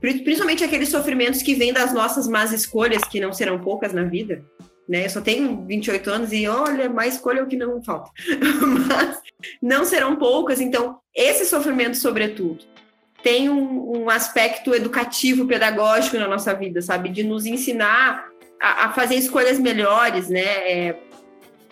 principalmente 0.00 0.62
aqueles 0.62 0.88
sofrimentos 0.88 1.42
que 1.42 1.54
vêm 1.54 1.72
das 1.72 1.92
nossas 1.92 2.28
más 2.28 2.52
escolhas, 2.52 3.02
que 3.04 3.20
não 3.20 3.32
serão 3.32 3.58
poucas 3.58 3.92
na 3.92 4.04
vida 4.04 4.44
né? 4.88 5.06
Eu 5.06 5.10
só 5.10 5.20
tenho 5.20 5.64
28 5.66 6.10
anos 6.10 6.32
e 6.32 6.46
olha, 6.46 6.88
mais 6.88 7.14
escolha 7.14 7.40
é 7.40 7.42
o 7.42 7.46
que 7.46 7.56
não 7.56 7.82
falta. 7.82 8.10
Mas 8.88 9.18
não 9.60 9.84
serão 9.84 10.16
poucas, 10.16 10.60
então 10.60 10.98
esse 11.14 11.44
sofrimento, 11.44 11.96
sobretudo, 11.96 12.64
tem 13.26 13.50
um, 13.50 14.02
um, 14.02 14.08
aspecto 14.08 14.72
educativo, 14.72 15.48
pedagógico 15.48 16.16
na 16.16 16.28
nossa 16.28 16.54
vida, 16.54 16.80
sabe? 16.80 17.08
De 17.08 17.24
nos 17.24 17.44
ensinar 17.44 18.28
a, 18.62 18.84
a 18.84 18.92
fazer 18.92 19.16
escolhas 19.16 19.58
melhores, 19.58 20.28
né? 20.28 20.44
É, 20.44 20.96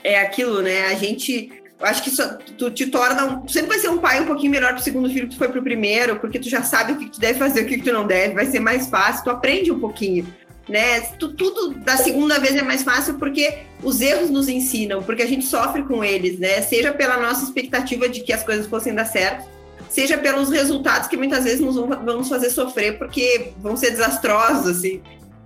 é 0.02 0.20
aquilo, 0.20 0.60
né? 0.60 0.86
A 0.86 0.94
gente. 0.94 1.52
Acho 1.80 2.02
que 2.02 2.08
isso, 2.08 2.38
tu 2.58 2.72
te 2.72 2.88
torna. 2.88 3.24
Um, 3.24 3.42
tu 3.42 3.52
sempre 3.52 3.68
vai 3.68 3.78
ser 3.78 3.88
um 3.88 3.98
pai 3.98 4.20
um 4.20 4.26
pouquinho 4.26 4.50
melhor 4.50 4.74
pro 4.74 4.82
segundo 4.82 5.08
filho 5.08 5.28
que 5.28 5.36
tu 5.36 5.38
foi 5.38 5.48
pro 5.48 5.62
primeiro, 5.62 6.18
porque 6.18 6.40
tu 6.40 6.48
já 6.48 6.64
sabe 6.64 6.94
o 6.94 6.96
que 6.96 7.08
tu 7.08 7.20
deve 7.20 7.38
fazer, 7.38 7.62
o 7.62 7.66
que 7.68 7.80
tu 7.80 7.92
não 7.92 8.04
deve, 8.04 8.34
vai 8.34 8.46
ser 8.46 8.58
mais 8.58 8.88
fácil, 8.88 9.22
tu 9.22 9.30
aprende 9.30 9.70
um 9.70 9.78
pouquinho 9.78 10.26
né? 10.68 11.02
Tudo 11.18 11.74
da 11.74 11.96
segunda 11.96 12.40
vez 12.40 12.56
é 12.56 12.62
mais 12.62 12.82
fácil 12.82 13.14
porque 13.14 13.58
os 13.82 14.00
erros 14.00 14.30
nos 14.30 14.48
ensinam, 14.48 15.02
porque 15.02 15.22
a 15.22 15.26
gente 15.26 15.44
sofre 15.44 15.84
com 15.84 16.02
eles, 16.02 16.38
né? 16.38 16.62
Seja 16.62 16.92
pela 16.92 17.18
nossa 17.18 17.44
expectativa 17.44 18.08
de 18.08 18.22
que 18.22 18.32
as 18.32 18.42
coisas 18.42 18.66
fossem 18.66 18.94
dar 18.94 19.04
certo, 19.04 19.46
seja 19.94 20.18
pelos 20.18 20.50
resultados 20.50 21.06
que 21.06 21.16
muitas 21.16 21.44
vezes 21.44 21.60
nos 21.60 21.76
vão, 21.76 22.24
fazer 22.24 22.50
sofrer 22.50 22.98
porque 22.98 23.52
vão 23.58 23.76
ser 23.76 23.92
desastrosos, 23.92 24.66
assim. 24.66 25.00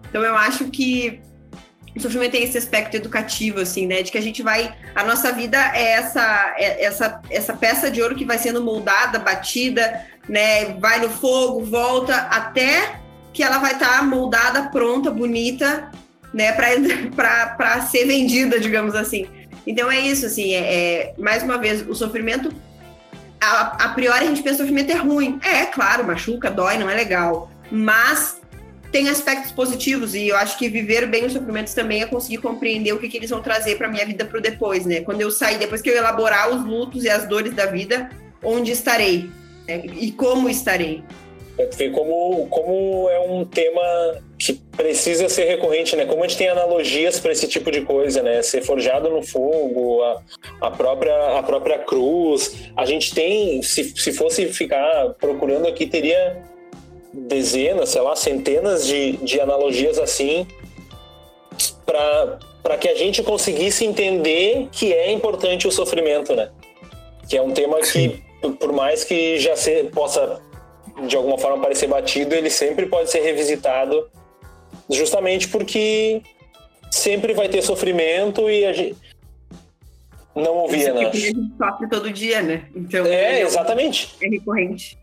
Então 0.08 0.22
eu 0.22 0.34
acho 0.34 0.64
que 0.70 1.20
o 1.94 2.00
sofrimento 2.00 2.32
tem 2.32 2.44
esse 2.44 2.56
aspecto 2.56 2.96
educativo, 2.96 3.60
assim, 3.60 3.86
né? 3.86 4.02
De 4.02 4.10
que 4.10 4.16
a 4.16 4.22
gente 4.22 4.42
vai. 4.42 4.74
A 4.94 5.04
nossa 5.04 5.30
vida 5.32 5.58
é 5.74 5.90
essa, 5.90 6.54
é 6.56 6.82
essa, 6.82 7.20
essa 7.28 7.52
peça 7.52 7.90
de 7.90 8.00
ouro 8.00 8.14
que 8.14 8.24
vai 8.24 8.38
sendo 8.38 8.64
moldada, 8.64 9.18
batida, 9.18 10.06
né? 10.26 10.76
Vai 10.80 10.98
no 10.98 11.10
fogo, 11.10 11.62
volta 11.62 12.16
até 12.16 13.00
que 13.34 13.42
ela 13.42 13.58
vai 13.58 13.74
estar 13.74 13.98
tá 13.98 14.02
moldada, 14.02 14.70
pronta, 14.70 15.10
bonita, 15.10 15.90
né, 16.32 16.52
para 16.52 17.82
ser 17.86 18.06
vendida, 18.06 18.58
digamos 18.58 18.94
assim. 18.94 19.26
Então 19.66 19.92
é 19.92 20.00
isso, 20.00 20.24
assim, 20.24 20.54
é, 20.54 20.58
é, 20.58 21.14
mais 21.18 21.42
uma 21.42 21.58
vez, 21.58 21.86
o 21.86 21.94
sofrimento, 21.94 22.50
a, 23.40 23.84
a 23.84 23.88
priori 23.90 24.24
a 24.24 24.28
gente 24.28 24.42
pensa 24.42 24.56
que 24.56 24.62
o 24.62 24.66
sofrimento 24.66 24.90
é 24.90 24.96
ruim. 24.96 25.38
É, 25.42 25.66
claro, 25.66 26.06
machuca, 26.06 26.50
dói, 26.50 26.78
não 26.78 26.88
é 26.88 26.94
legal. 26.94 27.50
Mas 27.70 28.40
tem 28.90 29.08
aspectos 29.08 29.52
positivos 29.52 30.14
e 30.14 30.28
eu 30.28 30.36
acho 30.36 30.56
que 30.58 30.68
viver 30.68 31.06
bem 31.06 31.26
os 31.26 31.32
sofrimentos 31.32 31.74
também 31.74 32.02
é 32.02 32.06
conseguir 32.06 32.38
compreender 32.38 32.92
o 32.92 32.98
que, 32.98 33.08
que 33.08 33.16
eles 33.18 33.30
vão 33.30 33.42
trazer 33.42 33.76
para 33.76 33.88
minha 33.88 34.04
vida 34.04 34.24
para 34.24 34.38
o 34.38 34.40
depois, 34.40 34.86
né? 34.86 35.00
Quando 35.00 35.20
eu 35.20 35.30
sair, 35.30 35.58
depois 35.58 35.82
que 35.82 35.90
eu 35.90 35.96
elaborar 35.96 36.50
os 36.50 36.64
lutos 36.64 37.04
e 37.04 37.10
as 37.10 37.26
dores 37.26 37.54
da 37.54 37.66
vida, 37.66 38.10
onde 38.42 38.72
estarei 38.72 39.30
né? 39.66 39.82
e 39.98 40.10
como 40.12 40.48
estarei. 40.48 41.04
Ver 41.76 41.90
como, 41.90 42.46
como 42.48 43.08
é 43.10 43.18
um 43.18 43.44
tema 43.44 44.22
que 44.38 44.52
precisa 44.76 45.28
ser 45.28 45.44
recorrente, 45.44 45.96
né? 45.96 46.06
Como 46.06 46.22
a 46.22 46.28
gente 46.28 46.38
tem 46.38 46.48
analogias 46.48 47.18
para 47.18 47.32
esse 47.32 47.48
tipo 47.48 47.70
de 47.70 47.80
coisa, 47.80 48.22
né? 48.22 48.42
Ser 48.42 48.62
forjado 48.62 49.10
no 49.10 49.22
fogo, 49.22 50.02
a, 50.02 50.22
a, 50.60 50.70
própria, 50.70 51.38
a 51.38 51.42
própria 51.42 51.78
cruz. 51.78 52.70
A 52.76 52.86
gente 52.86 53.12
tem, 53.12 53.60
se, 53.62 53.84
se 53.84 54.12
fosse 54.12 54.46
ficar 54.52 55.14
procurando 55.20 55.66
aqui, 55.66 55.86
teria 55.86 56.42
dezenas, 57.12 57.88
sei 57.88 58.02
lá, 58.02 58.14
centenas 58.14 58.86
de, 58.86 59.16
de 59.16 59.40
analogias 59.40 59.98
assim 59.98 60.46
para 61.84 62.76
que 62.78 62.88
a 62.88 62.94
gente 62.94 63.22
conseguisse 63.22 63.84
entender 63.84 64.68
que 64.70 64.92
é 64.92 65.10
importante 65.10 65.66
o 65.66 65.72
sofrimento, 65.72 66.34
né? 66.34 66.50
Que 67.28 67.36
é 67.36 67.42
um 67.42 67.50
tema 67.50 67.80
que, 67.80 68.22
por 68.60 68.72
mais 68.72 69.04
que 69.04 69.38
já 69.38 69.56
se, 69.56 69.84
possa 69.84 70.40
de 71.06 71.16
alguma 71.16 71.38
forma 71.38 71.62
parecer 71.62 71.86
batido, 71.86 72.34
ele 72.34 72.50
sempre 72.50 72.86
pode 72.86 73.10
ser 73.10 73.20
revisitado, 73.20 74.08
justamente 74.90 75.48
porque 75.48 76.22
sempre 76.90 77.34
vai 77.34 77.48
ter 77.48 77.62
sofrimento 77.62 78.50
e 78.50 78.64
a 78.64 78.72
gente 78.72 78.96
não 80.34 80.56
ouvia, 80.56 80.92
né? 80.92 81.06
A 81.06 81.10
gente 81.12 81.36
sofre 81.56 81.88
todo 81.88 82.10
dia, 82.12 82.42
né? 82.42 82.68
Então, 82.74 83.04
é, 83.06 83.40
exatamente. 83.42 84.14
É 84.20 84.28
recorrente. 84.28 84.98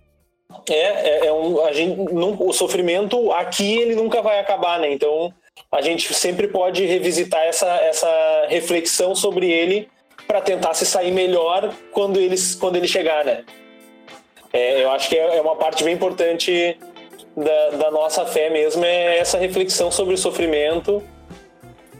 É, 0.70 0.74
é, 0.74 1.26
é, 1.28 1.34
um, 1.34 1.66
a 1.66 1.74
gente, 1.74 2.14
não, 2.14 2.36
o 2.40 2.54
sofrimento 2.54 3.32
aqui 3.34 3.78
ele 3.78 3.96
nunca 3.96 4.22
vai 4.22 4.40
acabar, 4.40 4.80
né? 4.80 4.92
Então 4.92 5.34
a 5.72 5.82
gente 5.82 6.14
sempre 6.14 6.48
pode 6.48 6.86
revisitar 6.86 7.42
essa, 7.42 7.68
essa 7.68 8.46
reflexão 8.48 9.16
sobre 9.16 9.52
ele 9.52 9.90
para 10.28 10.42
tentar 10.42 10.74
se 10.74 10.86
sair 10.86 11.12
melhor 11.12 11.74
quando, 11.92 12.20
eles, 12.20 12.56
quando 12.56 12.78
ele 12.78 12.88
chegar, 12.88 13.26
né? 13.26 13.44
É, 14.56 14.82
eu 14.82 14.90
acho 14.92 15.10
que 15.10 15.18
é, 15.18 15.36
é 15.36 15.42
uma 15.42 15.58
parte 15.58 15.84
bem 15.84 15.94
importante 15.94 16.80
da, 17.36 17.70
da, 17.72 17.92
nossa 17.92 18.26
fé 18.26 18.50
mesmo, 18.50 18.86
é 18.86 19.18
essa 19.18 19.38
reflexão 19.38 19.92
sobre 19.92 20.14
o 20.14 20.18
sofrimento 20.18 21.04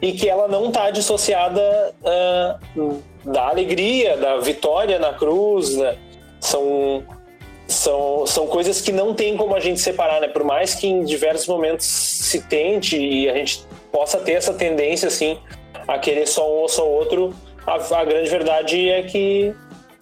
e 0.02 0.14
que 0.14 0.30
ela 0.30 0.48
não 0.48 0.70
está 0.70 0.90
dissociada 0.90 1.94
uh, 2.02 3.04
da 3.26 3.50
alegria, 3.50 4.16
da 4.16 4.38
vitória 4.38 4.98
na 4.98 5.12
cruz. 5.12 5.76
Né? 5.76 5.98
São, 6.40 7.04
são, 7.68 8.26
são 8.26 8.48
coisas 8.48 8.80
que 8.80 8.94
não 8.94 9.14
tem 9.14 9.36
como 9.36 9.54
a 9.54 9.60
gente 9.60 9.82
separar, 9.82 10.22
né? 10.22 10.30
Por 10.30 10.46
mais 10.46 10.76
que 10.76 10.88
em 10.88 11.04
diversos 11.04 11.48
momentos 11.48 11.86
se 11.86 12.40
tente 12.40 12.98
e 12.98 13.30
a 13.30 13.34
gente 13.34 13.66
possa 13.92 14.18
ter 14.20 14.32
essa 14.32 14.54
tendência, 14.54 15.10
assim, 15.10 15.38
a 15.86 16.00
querer 16.00 16.26
só 16.26 16.50
um 16.50 16.62
ou 16.62 16.70
só 16.70 16.88
outro, 16.88 17.36
a, 17.68 17.76
a 18.00 18.06
grande 18.06 18.30
verdade 18.30 18.90
é 18.90 19.04
que 19.04 19.54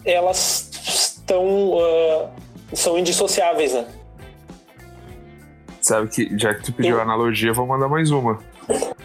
elas 0.06 0.70
estão 1.24 1.72
uh, 1.72 2.43
são 2.76 2.98
indissociáveis, 2.98 3.74
né? 3.74 3.86
Sabe 5.82 6.08
que, 6.08 6.38
já 6.38 6.54
que 6.54 6.64
tu 6.64 6.74
pediu 6.74 7.00
a 7.00 7.04
analogia, 7.04 7.52
vou 7.52 7.68
mandar 7.68 7.90
mais 7.90 8.12
uma. 8.12 8.40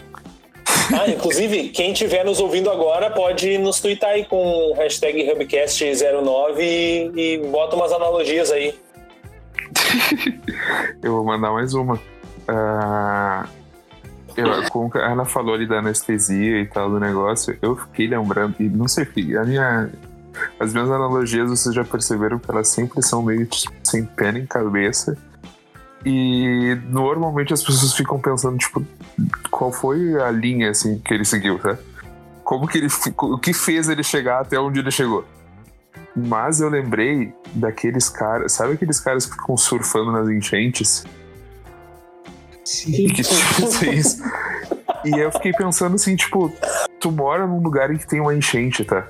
Ah, 0.91 1.07
inclusive, 1.07 1.69
quem 1.69 1.91
estiver 1.91 2.25
nos 2.25 2.39
ouvindo 2.39 2.67
agora 2.67 3.11
pode 3.11 3.59
nos 3.59 3.79
twittar 3.79 4.09
aí 4.09 4.25
com 4.25 4.73
hashtag 4.75 5.31
Hubcast09 5.31 6.57
e, 6.59 7.11
e 7.15 7.37
bota 7.47 7.75
umas 7.75 7.91
analogias 7.91 8.51
aí. 8.51 8.73
eu 11.03 11.13
vou 11.13 11.23
mandar 11.23 11.51
mais 11.51 11.75
uma. 11.75 11.93
Uh, 11.93 13.47
eu, 14.35 14.69
como 14.71 14.89
a 14.95 15.11
Ana 15.11 15.25
falou 15.25 15.53
ali 15.53 15.67
da 15.67 15.77
anestesia 15.77 16.59
e 16.59 16.65
tal 16.65 16.89
do 16.89 16.99
negócio, 16.99 17.57
eu 17.61 17.75
fiquei 17.75 18.07
lembrando, 18.07 18.55
e 18.59 18.63
não 18.63 18.87
sei, 18.87 19.05
a 19.39 19.43
minha 19.43 19.91
as 20.59 20.73
minhas 20.73 20.89
analogias, 20.89 21.49
vocês 21.49 21.73
já 21.73 21.83
perceberam 21.83 22.39
que 22.39 22.49
elas 22.49 22.67
sempre 22.67 23.01
são 23.01 23.21
meio 23.21 23.45
tipo, 23.45 23.73
sem 23.83 24.05
pé 24.05 24.31
nem 24.31 24.45
cabeça. 24.45 25.17
E 26.05 26.75
normalmente 26.87 27.53
as 27.53 27.61
pessoas 27.61 27.93
ficam 27.93 28.19
pensando, 28.19 28.57
tipo, 28.57 28.85
qual 29.51 29.71
foi 29.71 30.21
a 30.21 30.31
linha 30.31 30.69
assim 30.69 30.97
que 30.99 31.13
ele 31.13 31.25
seguiu, 31.25 31.59
tá? 31.59 31.77
Como 32.43 32.67
que 32.67 32.77
ele 32.77 32.87
o 33.17 33.37
que 33.37 33.53
fez 33.53 33.89
ele 33.89 34.03
chegar 34.03 34.41
até 34.41 34.59
onde 34.59 34.79
ele 34.79 34.91
chegou? 34.91 35.25
Mas 36.15 36.61
eu 36.61 36.69
lembrei 36.69 37.33
daqueles 37.53 38.09
caras, 38.09 38.53
sabe 38.53 38.73
aqueles 38.73 38.99
caras 38.99 39.25
que 39.25 39.33
ficam 39.33 39.55
surfando 39.57 40.11
nas 40.11 40.27
enchentes? 40.27 41.05
Sim. 42.63 43.07
Que, 43.07 43.23
tipo, 43.23 43.85
isso. 43.85 44.23
E 45.05 45.17
eu 45.17 45.31
fiquei 45.31 45.53
pensando 45.53 45.95
assim, 45.95 46.15
tipo, 46.15 46.51
tu 46.99 47.11
mora 47.11 47.47
num 47.47 47.61
lugar 47.61 47.91
em 47.91 47.97
que 47.97 48.07
tem 48.07 48.19
uma 48.19 48.33
enchente, 48.33 48.83
tá? 48.83 49.07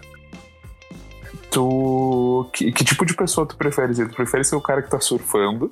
Tu. 1.51 2.49
Que, 2.53 2.71
que, 2.71 2.83
tipo 2.83 3.05
de 3.05 3.15
pessoa 3.15 3.47
tu 3.47 3.55
prefere 3.55 3.93
ser? 3.93 4.07
Tu 4.09 4.15
prefere 4.15 4.43
ser 4.43 4.55
o 4.55 4.61
cara 4.61 4.81
que 4.81 4.89
tá 4.89 4.99
surfando, 4.99 5.71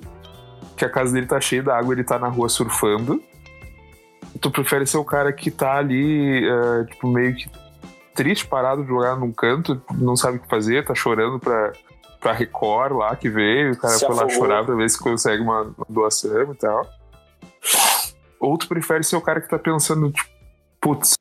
que 0.75 0.83
a 0.83 0.89
casa 0.89 1.13
dele 1.13 1.27
tá 1.27 1.39
cheia 1.39 1.63
d'água 1.63 1.93
ele 1.93 2.03
tá 2.03 2.17
na 2.17 2.27
rua 2.27 2.49
surfando? 2.49 3.21
Tu 4.41 4.51
prefere 4.51 4.85
ser 4.85 4.97
o 4.97 5.05
cara 5.05 5.31
que 5.31 5.49
tá 5.49 5.77
ali, 5.77 6.47
uh, 6.47 6.85
tipo, 6.85 7.07
meio 7.07 7.35
que 7.35 7.49
triste, 8.13 8.47
parado, 8.47 8.83
jogado 8.83 9.19
num 9.19 9.31
canto, 9.31 9.81
não 9.93 10.15
sabe 10.15 10.37
o 10.37 10.39
que 10.39 10.49
fazer, 10.49 10.83
tá 10.83 10.95
chorando 10.95 11.39
pra, 11.39 11.71
pra 12.19 12.33
Record 12.33 12.93
lá 12.93 13.15
que 13.15 13.29
veio, 13.29 13.73
o 13.73 13.77
cara 13.77 13.93
se 13.93 14.05
foi 14.05 14.15
lá 14.15 14.27
chorar 14.27 14.65
pra 14.65 14.75
ver 14.75 14.89
se 14.89 14.99
consegue 14.99 15.41
uma, 15.41 15.61
uma 15.61 15.85
doação 15.87 16.51
e 16.51 16.55
tal. 16.55 16.85
Ou 18.39 18.57
tu 18.57 18.67
prefere 18.67 19.03
ser 19.03 19.15
o 19.15 19.21
cara 19.21 19.39
que 19.39 19.49
tá 19.49 19.57
pensando, 19.57 20.11
tipo, 20.11 20.29
putz, 20.81 21.15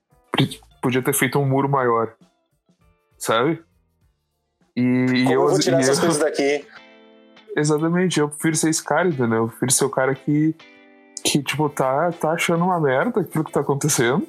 podia 0.82 1.02
ter 1.02 1.12
feito 1.12 1.38
um 1.38 1.46
muro 1.46 1.68
maior. 1.68 2.14
Sabe? 3.18 3.62
E, 4.77 5.24
Como 5.24 5.35
eu, 5.35 5.49
vou 5.49 5.59
tirar 5.59 5.81
essas 5.81 5.97
eu, 5.97 6.05
coisas 6.05 6.18
daqui? 6.18 6.64
Exatamente, 7.57 8.20
eu 8.20 8.29
prefiro 8.29 8.57
ser 8.57 8.68
esse 8.68 8.85
cara, 8.85 9.09
entendeu? 9.09 9.39
Eu 9.39 9.49
prefiro 9.49 9.72
ser 9.72 9.85
o 9.87 9.91
cara 9.91 10.14
que, 10.14 10.55
que 11.24 11.43
tipo, 11.43 11.68
tá, 11.70 12.12
tá 12.12 12.33
achando 12.33 12.64
uma 12.64 12.79
merda 12.79 13.20
aquilo 13.20 13.45
que 13.45 13.53
tá 13.53 13.61
acontecendo. 13.61 14.27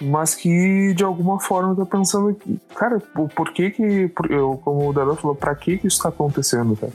mas 0.00 0.34
que 0.34 0.94
de 0.94 1.02
alguma 1.04 1.40
forma 1.40 1.74
tô 1.74 1.84
pensando, 1.86 2.36
cara, 2.74 3.00
por, 3.00 3.28
por 3.28 3.52
que 3.52 3.70
que, 3.70 4.08
por, 4.08 4.30
eu, 4.30 4.60
como 4.64 4.88
o 4.88 4.92
Dada 4.92 5.14
falou, 5.16 5.34
pra 5.34 5.54
que 5.54 5.78
que 5.78 5.86
isso 5.86 6.02
tá 6.02 6.08
acontecendo, 6.08 6.76
cara? 6.76 6.92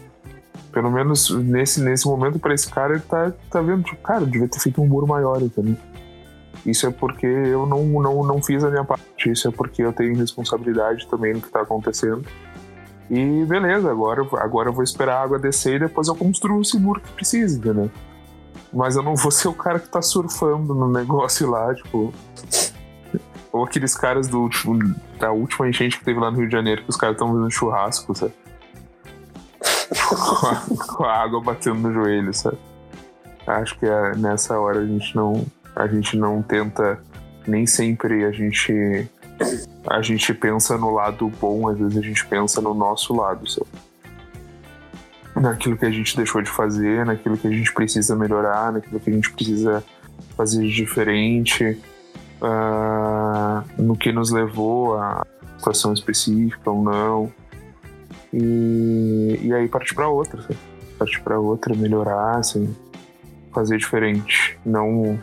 Pelo 0.72 0.92
menos 0.92 1.30
nesse, 1.32 1.82
nesse 1.82 2.06
momento, 2.08 2.40
pra 2.40 2.54
esse 2.54 2.70
cara, 2.70 2.94
ele 2.94 3.02
tá, 3.02 3.34
tá 3.50 3.60
vendo, 3.62 3.84
tipo, 3.84 4.02
cara, 4.02 4.26
devia 4.26 4.48
ter 4.48 4.60
feito 4.60 4.82
um 4.82 4.88
muro 4.88 5.08
maior, 5.08 5.42
entendeu? 5.42 5.76
Isso 6.66 6.86
é 6.88 6.91
porque 6.91 7.26
eu 7.26 7.66
não, 7.66 7.84
não, 7.84 8.24
não 8.24 8.43
fiz 8.43 8.64
a 8.64 8.70
minha 8.70 8.84
parte, 8.84 9.32
isso 9.32 9.47
é 9.47 9.51
porque 9.51 9.82
eu 9.82 9.93
tenho 9.93 10.16
responsabilidade 10.16 11.07
também 11.07 11.34
no 11.34 11.41
que 11.41 11.49
tá 11.49 11.62
acontecendo. 11.62 12.26
E 13.10 13.45
beleza, 13.45 13.89
agora, 13.89 14.28
agora 14.38 14.70
eu 14.70 14.74
vou 14.74 14.84
esperar 14.84 15.18
a 15.18 15.24
água 15.24 15.39
descer 15.39 15.76
e 15.76 15.80
depois 15.80 16.07
eu 16.07 16.16
construo 16.16 16.62
esse 16.62 16.78
muro 16.78 17.01
que 17.01 17.12
precisa, 17.14 17.57
entendeu? 17.57 17.89
Mas 18.72 18.95
eu 18.95 19.01
não 19.01 19.16
vou 19.16 19.32
ser 19.32 19.47
o 19.47 19.53
cara 19.53 19.80
que 19.80 19.89
tá 19.89 20.01
surfando 20.01 20.76
no 20.76 20.91
negócio 20.91 21.49
lá, 21.49 21.74
tipo. 21.74 22.14
Ou 23.51 23.64
aqueles 23.64 23.95
caras 23.95 24.28
do 24.28 24.41
último, 24.41 24.95
da 25.18 25.32
última 25.32 25.68
enchente 25.68 25.97
que 25.97 26.05
teve 26.05 26.20
lá 26.20 26.30
no 26.30 26.38
Rio 26.38 26.47
de 26.47 26.53
Janeiro, 26.53 26.84
que 26.84 26.89
os 26.89 26.95
caras 26.95 27.16
estão 27.16 27.30
fazendo 27.30 27.49
churrasco, 27.49 28.16
sabe? 28.16 28.34
com, 29.89 30.47
a, 30.47 30.95
com 30.95 31.03
a 31.03 31.14
água 31.14 31.41
batendo 31.41 31.80
no 31.80 31.93
joelho, 31.93 32.34
sabe? 32.34 32.57
Acho 33.47 33.78
que 33.80 33.86
é, 33.86 34.16
nessa 34.16 34.60
hora 34.60 34.80
a 34.80 34.86
gente 34.86 35.16
não. 35.16 35.45
A 35.80 35.88
gente 35.88 36.18
não 36.18 36.42
tenta. 36.42 37.02
Nem 37.48 37.66
sempre 37.66 38.26
a 38.26 38.32
gente. 38.32 39.08
A 39.90 40.02
gente 40.02 40.34
pensa 40.34 40.78
no 40.78 40.94
lado 40.94 41.32
bom, 41.40 41.70
às 41.70 41.80
vezes 41.80 41.98
a 41.98 42.02
gente 42.02 42.26
pensa 42.28 42.60
no 42.62 42.74
nosso 42.74 43.16
lado, 43.16 43.50
sabe? 43.50 43.70
Naquilo 45.34 45.78
que 45.78 45.86
a 45.86 45.90
gente 45.90 46.18
deixou 46.18 46.42
de 46.42 46.50
fazer, 46.50 47.06
naquilo 47.06 47.38
que 47.38 47.48
a 47.48 47.50
gente 47.50 47.74
precisa 47.74 48.14
melhorar, 48.14 48.74
naquilo 48.74 49.00
que 49.00 49.10
a 49.10 49.14
gente 49.14 49.32
precisa 49.32 49.82
fazer 50.36 50.62
de 50.64 50.76
diferente, 50.76 51.80
uh, 52.42 53.82
no 53.82 53.96
que 53.96 54.12
nos 54.12 54.32
levou 54.32 54.98
a 54.98 55.26
situação 55.58 55.94
específica 55.94 56.70
ou 56.70 56.84
não. 56.84 57.32
E, 58.34 59.40
e 59.42 59.54
aí 59.54 59.70
partir 59.70 59.96
para 59.96 60.10
outra, 60.10 60.42
sabe? 60.42 60.58
partir 61.00 61.22
para 61.22 61.40
outra, 61.40 61.74
melhorar, 61.74 62.38
assim, 62.38 62.76
fazer 63.54 63.78
diferente, 63.78 64.60
não 64.66 65.18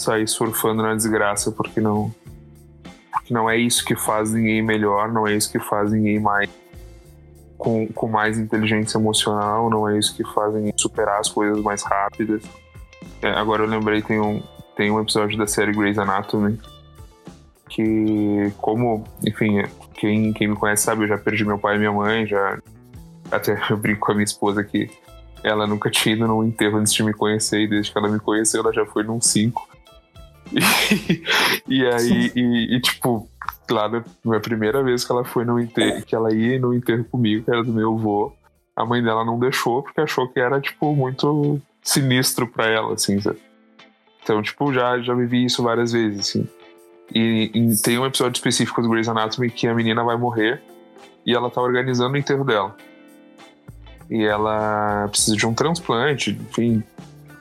sair 0.00 0.26
surfando 0.28 0.82
na 0.82 0.94
desgraça 0.94 1.50
porque 1.52 1.80
não 1.80 2.12
porque 3.12 3.34
não 3.34 3.50
é 3.50 3.56
isso 3.56 3.84
que 3.84 3.96
faz 3.96 4.32
ninguém 4.32 4.62
melhor, 4.62 5.12
não 5.12 5.26
é 5.26 5.34
isso 5.34 5.50
que 5.50 5.58
faz 5.58 5.92
ninguém 5.92 6.20
mais 6.20 6.48
com, 7.58 7.86
com 7.88 8.08
mais 8.08 8.38
inteligência 8.38 8.98
emocional, 8.98 9.68
não 9.68 9.88
é 9.88 9.98
isso 9.98 10.16
que 10.16 10.24
faz 10.32 10.54
ninguém 10.54 10.72
superar 10.76 11.20
as 11.20 11.28
coisas 11.28 11.62
mais 11.62 11.82
rápidas. 11.82 12.42
É, 13.20 13.30
agora 13.30 13.62
eu 13.62 13.68
lembrei 13.68 14.00
tem 14.00 14.20
um 14.20 14.42
tem 14.76 14.90
um 14.90 15.00
episódio 15.00 15.36
da 15.36 15.46
série 15.46 15.72
Grey's 15.72 15.98
Anatomy 15.98 16.58
que 17.68 18.52
como, 18.58 19.04
enfim, 19.26 19.62
quem, 19.94 20.32
quem 20.32 20.48
me 20.48 20.56
conhece 20.56 20.84
sabe, 20.84 21.04
eu 21.04 21.08
já 21.08 21.16
perdi 21.16 21.44
meu 21.44 21.58
pai 21.58 21.76
e 21.76 21.78
minha 21.78 21.92
mãe, 21.92 22.26
já 22.26 22.58
até 23.30 23.58
eu 23.70 23.76
brinco 23.76 24.00
com 24.00 24.12
a 24.12 24.14
minha 24.14 24.24
esposa 24.24 24.62
que 24.64 24.90
ela 25.42 25.66
nunca 25.66 25.90
tinha 25.90 26.14
ido 26.14 26.26
num 26.26 26.44
enterro 26.44 26.78
antes 26.78 26.92
de 26.92 27.02
me 27.02 27.14
conhecer, 27.14 27.60
e 27.60 27.68
desde 27.68 27.92
que 27.92 27.98
ela 27.98 28.08
me 28.08 28.18
conheceu, 28.18 28.60
ela 28.60 28.72
já 28.72 28.84
foi 28.84 29.02
num 29.02 29.20
cinco. 29.20 29.66
E, 31.68 31.86
aí, 31.86 32.32
e, 32.34 32.76
e, 32.76 32.80
tipo, 32.80 33.28
claro, 33.66 34.04
a 34.34 34.40
primeira 34.40 34.82
vez 34.82 35.04
que 35.04 35.12
ela 35.12 35.24
foi 35.24 35.44
no 35.44 35.60
enterro, 35.60 36.02
que 36.02 36.14
ela 36.14 36.34
ia 36.34 36.58
no 36.58 36.74
enterro 36.74 37.04
comigo, 37.04 37.44
que 37.44 37.50
era 37.50 37.62
do 37.62 37.72
meu 37.72 37.94
avô, 37.94 38.32
a 38.74 38.84
mãe 38.84 39.02
dela 39.02 39.24
não 39.24 39.38
deixou, 39.38 39.82
porque 39.82 40.00
achou 40.00 40.28
que 40.28 40.40
era, 40.40 40.60
tipo, 40.60 40.94
muito 40.94 41.60
sinistro 41.82 42.46
pra 42.46 42.66
ela, 42.66 42.94
assim, 42.94 43.20
sabe? 43.20 43.38
Então, 44.22 44.42
tipo, 44.42 44.72
já, 44.72 45.00
já 45.00 45.14
vivi 45.14 45.44
isso 45.44 45.62
várias 45.62 45.92
vezes, 45.92 46.20
assim. 46.20 46.48
E, 47.14 47.50
e, 47.54 47.82
tem 47.82 47.98
um 47.98 48.06
episódio 48.06 48.38
específico 48.38 48.82
do 48.82 48.88
Grey's 48.88 49.08
Anatomy 49.08 49.50
que 49.50 49.66
a 49.66 49.74
menina 49.74 50.04
vai 50.04 50.16
morrer 50.16 50.62
e 51.26 51.34
ela 51.34 51.50
tá 51.50 51.60
organizando 51.60 52.14
o 52.14 52.16
enterro 52.16 52.44
dela. 52.44 52.76
E 54.08 54.24
ela 54.24 55.08
precisa 55.08 55.36
de 55.36 55.46
um 55.46 55.54
transplante, 55.54 56.30
enfim, 56.30 56.82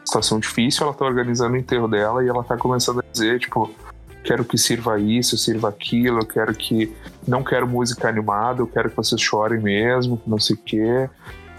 situação 0.10 0.40
difícil, 0.40 0.86
ela 0.86 0.94
tá 0.94 1.06
organizando 1.06 1.54
o 1.54 1.58
enterro 1.58 1.88
dela 1.88 2.24
e 2.24 2.28
ela 2.28 2.44
tá 2.44 2.58
começando 2.58 3.00
a 3.00 3.04
dizer, 3.12 3.40
tipo, 3.40 3.72
quero 4.24 4.44
que 4.44 4.58
sirva 4.58 5.00
isso, 5.00 5.38
sirva 5.38 5.70
aquilo, 5.70 6.20
eu 6.20 6.26
quero 6.26 6.54
que. 6.54 6.94
Não 7.28 7.44
quero 7.44 7.68
música 7.68 8.10
animada, 8.10 8.62
eu 8.62 8.68
quero 8.68 8.90
que 8.90 8.96
vocês 8.96 9.22
chorem 9.22 9.60
mesmo, 9.60 10.22
não 10.26 10.40
sei 10.40 10.56
o 10.56 10.60
quê. 10.60 11.10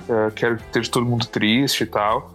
Uh, 0.08 0.30
quero 0.34 0.56
que 0.56 0.64
esteja 0.64 0.90
todo 0.90 1.06
mundo 1.06 1.26
triste 1.26 1.84
e 1.84 1.86
tal. 1.86 2.34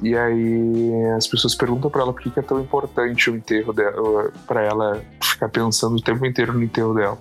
E 0.00 0.16
aí 0.16 0.92
as 1.16 1.26
pessoas 1.26 1.54
perguntam 1.54 1.90
para 1.90 2.02
ela 2.02 2.12
por 2.12 2.22
que 2.22 2.38
é 2.38 2.42
tão 2.42 2.60
importante 2.60 3.30
o 3.30 3.36
enterro 3.36 3.72
dela, 3.72 4.30
para 4.46 4.62
ela 4.62 5.02
ficar 5.22 5.48
pensando 5.48 5.96
o 5.96 6.02
tempo 6.02 6.24
inteiro 6.26 6.52
no 6.52 6.62
enterro 6.62 6.94
dela. 6.94 7.18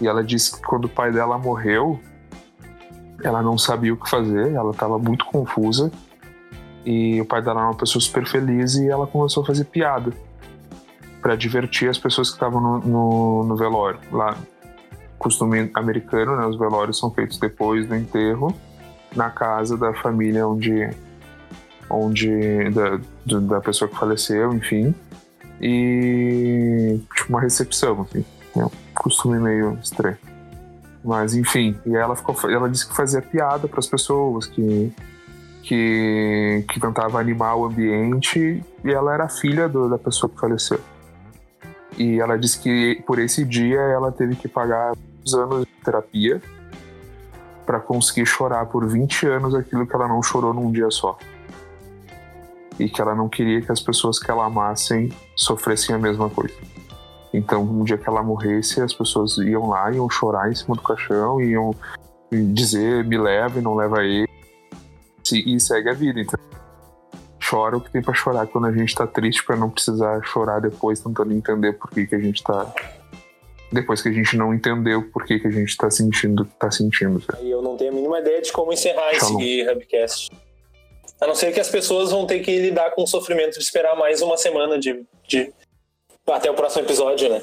E 0.00 0.06
ela 0.06 0.22
disse 0.24 0.56
que 0.56 0.62
quando 0.62 0.86
o 0.86 0.88
pai 0.88 1.12
dela 1.12 1.38
morreu, 1.38 2.00
ela 3.22 3.40
não 3.40 3.56
sabia 3.56 3.94
o 3.94 3.96
que 3.96 4.10
fazer, 4.10 4.52
ela 4.52 4.72
estava 4.72 4.98
muito 4.98 5.24
confusa. 5.24 5.90
E 6.84 7.20
o 7.20 7.24
pai 7.24 7.40
dela 7.40 7.60
era 7.60 7.68
uma 7.70 7.76
pessoa 7.76 8.02
super 8.02 8.26
feliz 8.26 8.74
e 8.74 8.88
ela 8.88 9.06
começou 9.06 9.42
a 9.42 9.46
fazer 9.46 9.64
piada 9.64 10.12
para 11.22 11.36
divertir 11.36 11.88
as 11.88 11.96
pessoas 11.96 12.28
que 12.28 12.36
estavam 12.36 12.60
no, 12.60 12.78
no, 12.80 13.44
no, 13.44 13.56
velório. 13.56 13.98
Lá, 14.12 14.36
costume 15.18 15.70
americano, 15.74 16.36
né? 16.36 16.46
Os 16.46 16.58
velórios 16.58 16.98
são 16.98 17.10
feitos 17.10 17.38
depois 17.38 17.88
do 17.88 17.96
enterro, 17.96 18.54
na 19.16 19.30
casa 19.30 19.76
da 19.76 19.94
família 19.94 20.46
onde 20.46 20.90
onde 21.88 22.70
da, 22.70 23.00
da 23.40 23.60
pessoa 23.60 23.88
que 23.88 23.96
faleceu, 23.96 24.52
enfim, 24.54 24.94
e 25.60 27.00
tipo 27.14 27.28
uma 27.28 27.40
recepção, 27.40 28.02
assim, 28.02 28.24
é 28.56 28.64
um 28.64 28.70
costume 28.94 29.38
meio 29.38 29.78
estranho. 29.82 30.18
Mas 31.04 31.34
enfim, 31.34 31.78
e 31.86 31.94
ela 31.94 32.16
ficou, 32.16 32.34
ela 32.50 32.68
disse 32.68 32.88
que 32.88 32.94
fazia 32.94 33.20
piada 33.20 33.68
para 33.68 33.78
as 33.78 33.86
pessoas, 33.86 34.46
que 34.46 34.92
que, 35.64 36.64
que 36.68 36.78
tentava 36.78 37.18
animar 37.18 37.56
o 37.56 37.64
ambiente 37.64 38.62
e 38.84 38.90
ela 38.90 39.14
era 39.14 39.28
filha 39.28 39.68
do, 39.68 39.88
da 39.88 39.98
pessoa 39.98 40.30
que 40.30 40.38
faleceu. 40.38 40.78
E 41.96 42.20
ela 42.20 42.36
disse 42.36 42.60
que 42.60 43.02
por 43.06 43.18
esse 43.18 43.44
dia 43.44 43.80
ela 43.80 44.12
teve 44.12 44.36
que 44.36 44.46
pagar 44.46 44.92
anos 45.34 45.64
de 45.64 45.84
terapia 45.84 46.42
para 47.64 47.80
conseguir 47.80 48.26
chorar 48.26 48.66
por 48.66 48.86
20 48.86 49.26
anos 49.26 49.54
aquilo 49.54 49.86
que 49.86 49.94
ela 49.94 50.06
não 50.06 50.22
chorou 50.22 50.52
num 50.52 50.70
dia 50.70 50.90
só 50.90 51.16
e 52.78 52.90
que 52.90 53.00
ela 53.00 53.14
não 53.14 53.28
queria 53.28 53.62
que 53.62 53.72
as 53.72 53.80
pessoas 53.80 54.18
que 54.18 54.30
ela 54.30 54.44
amassem 54.44 55.10
sofressem 55.34 55.94
a 55.94 55.98
mesma 55.98 56.28
coisa. 56.28 56.54
Então, 57.32 57.62
um 57.62 57.84
dia 57.84 57.96
que 57.96 58.08
ela 58.08 58.22
morresse, 58.22 58.80
as 58.80 58.92
pessoas 58.92 59.38
iam 59.38 59.68
lá, 59.68 59.90
iam 59.90 60.10
chorar 60.10 60.50
em 60.50 60.54
cima 60.54 60.74
do 60.76 60.82
caixão, 60.82 61.40
iam 61.40 61.74
dizer 62.52 63.04
me 63.04 63.16
leva 63.16 63.58
e 63.58 63.62
não 63.62 63.74
leva 63.74 64.04
ele, 64.04 64.28
e 65.32 65.58
segue 65.58 65.88
a 65.88 65.94
vida. 65.94 66.20
Então, 66.20 66.38
chora 67.48 67.76
o 67.76 67.80
que 67.80 67.90
tem 67.90 68.02
para 68.02 68.14
chorar 68.14 68.46
quando 68.46 68.66
a 68.66 68.72
gente 68.72 68.94
tá 68.94 69.06
triste 69.06 69.44
para 69.44 69.56
não 69.56 69.70
precisar 69.70 70.20
chorar 70.24 70.60
depois 70.60 71.00
tentando 71.00 71.32
entender 71.32 71.74
por 71.74 71.90
que, 71.90 72.06
que 72.06 72.14
a 72.14 72.18
gente 72.18 72.42
tá 72.42 72.72
depois 73.70 74.00
que 74.00 74.08
a 74.08 74.12
gente 74.12 74.36
não 74.36 74.54
entendeu 74.54 75.02
por 75.10 75.24
que, 75.24 75.38
que 75.38 75.48
a 75.48 75.50
gente 75.50 75.76
tá 75.76 75.90
sentindo 75.90 76.44
tá 76.58 76.70
sentindo. 76.70 77.22
E 77.40 77.50
eu 77.50 77.60
não 77.60 77.76
tenho 77.76 77.90
a 77.90 77.94
mínima 77.94 78.18
ideia 78.20 78.40
de 78.40 78.52
como 78.52 78.72
encerrar 78.72 79.12
Shalom. 79.14 79.40
esse 79.40 79.70
Hubcast. 79.70 80.30
A 81.20 81.26
não 81.26 81.34
ser 81.34 81.52
que 81.52 81.60
as 81.60 81.68
pessoas 81.68 82.10
vão 82.10 82.26
ter 82.26 82.40
que 82.40 82.58
lidar 82.58 82.90
com 82.90 83.02
o 83.02 83.06
sofrimento 83.06 83.58
de 83.58 83.64
esperar 83.64 83.96
mais 83.96 84.20
uma 84.20 84.36
semana 84.36 84.78
de, 84.78 85.04
de... 85.26 85.52
até 86.26 86.50
o 86.50 86.54
próximo 86.54 86.84
episódio, 86.84 87.28
né? 87.28 87.40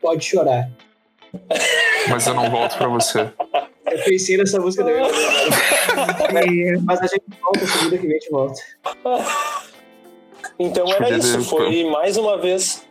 Pode 0.00 0.24
chorar. 0.24 0.70
Mas 2.08 2.26
eu 2.26 2.34
não 2.34 2.50
volto 2.50 2.76
pra 2.76 2.88
você. 2.88 3.30
Eu 3.90 4.04
pensei 4.04 4.36
nessa 4.36 4.58
música 4.60 4.84
da 4.84 4.90
Mas 6.84 7.00
a 7.00 7.06
gente 7.06 7.24
volta, 7.40 7.66
segunda 7.66 7.98
que 7.98 8.06
vem 8.06 8.16
a 8.16 8.20
gente 8.20 8.30
volta. 8.30 8.60
Então 10.58 10.86
era 10.92 11.16
isso. 11.16 11.42
Foi 11.44 11.84
mais 11.90 12.16
uma 12.16 12.38
vez. 12.38 12.84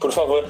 Por 0.00 0.12
favor. 0.12 0.48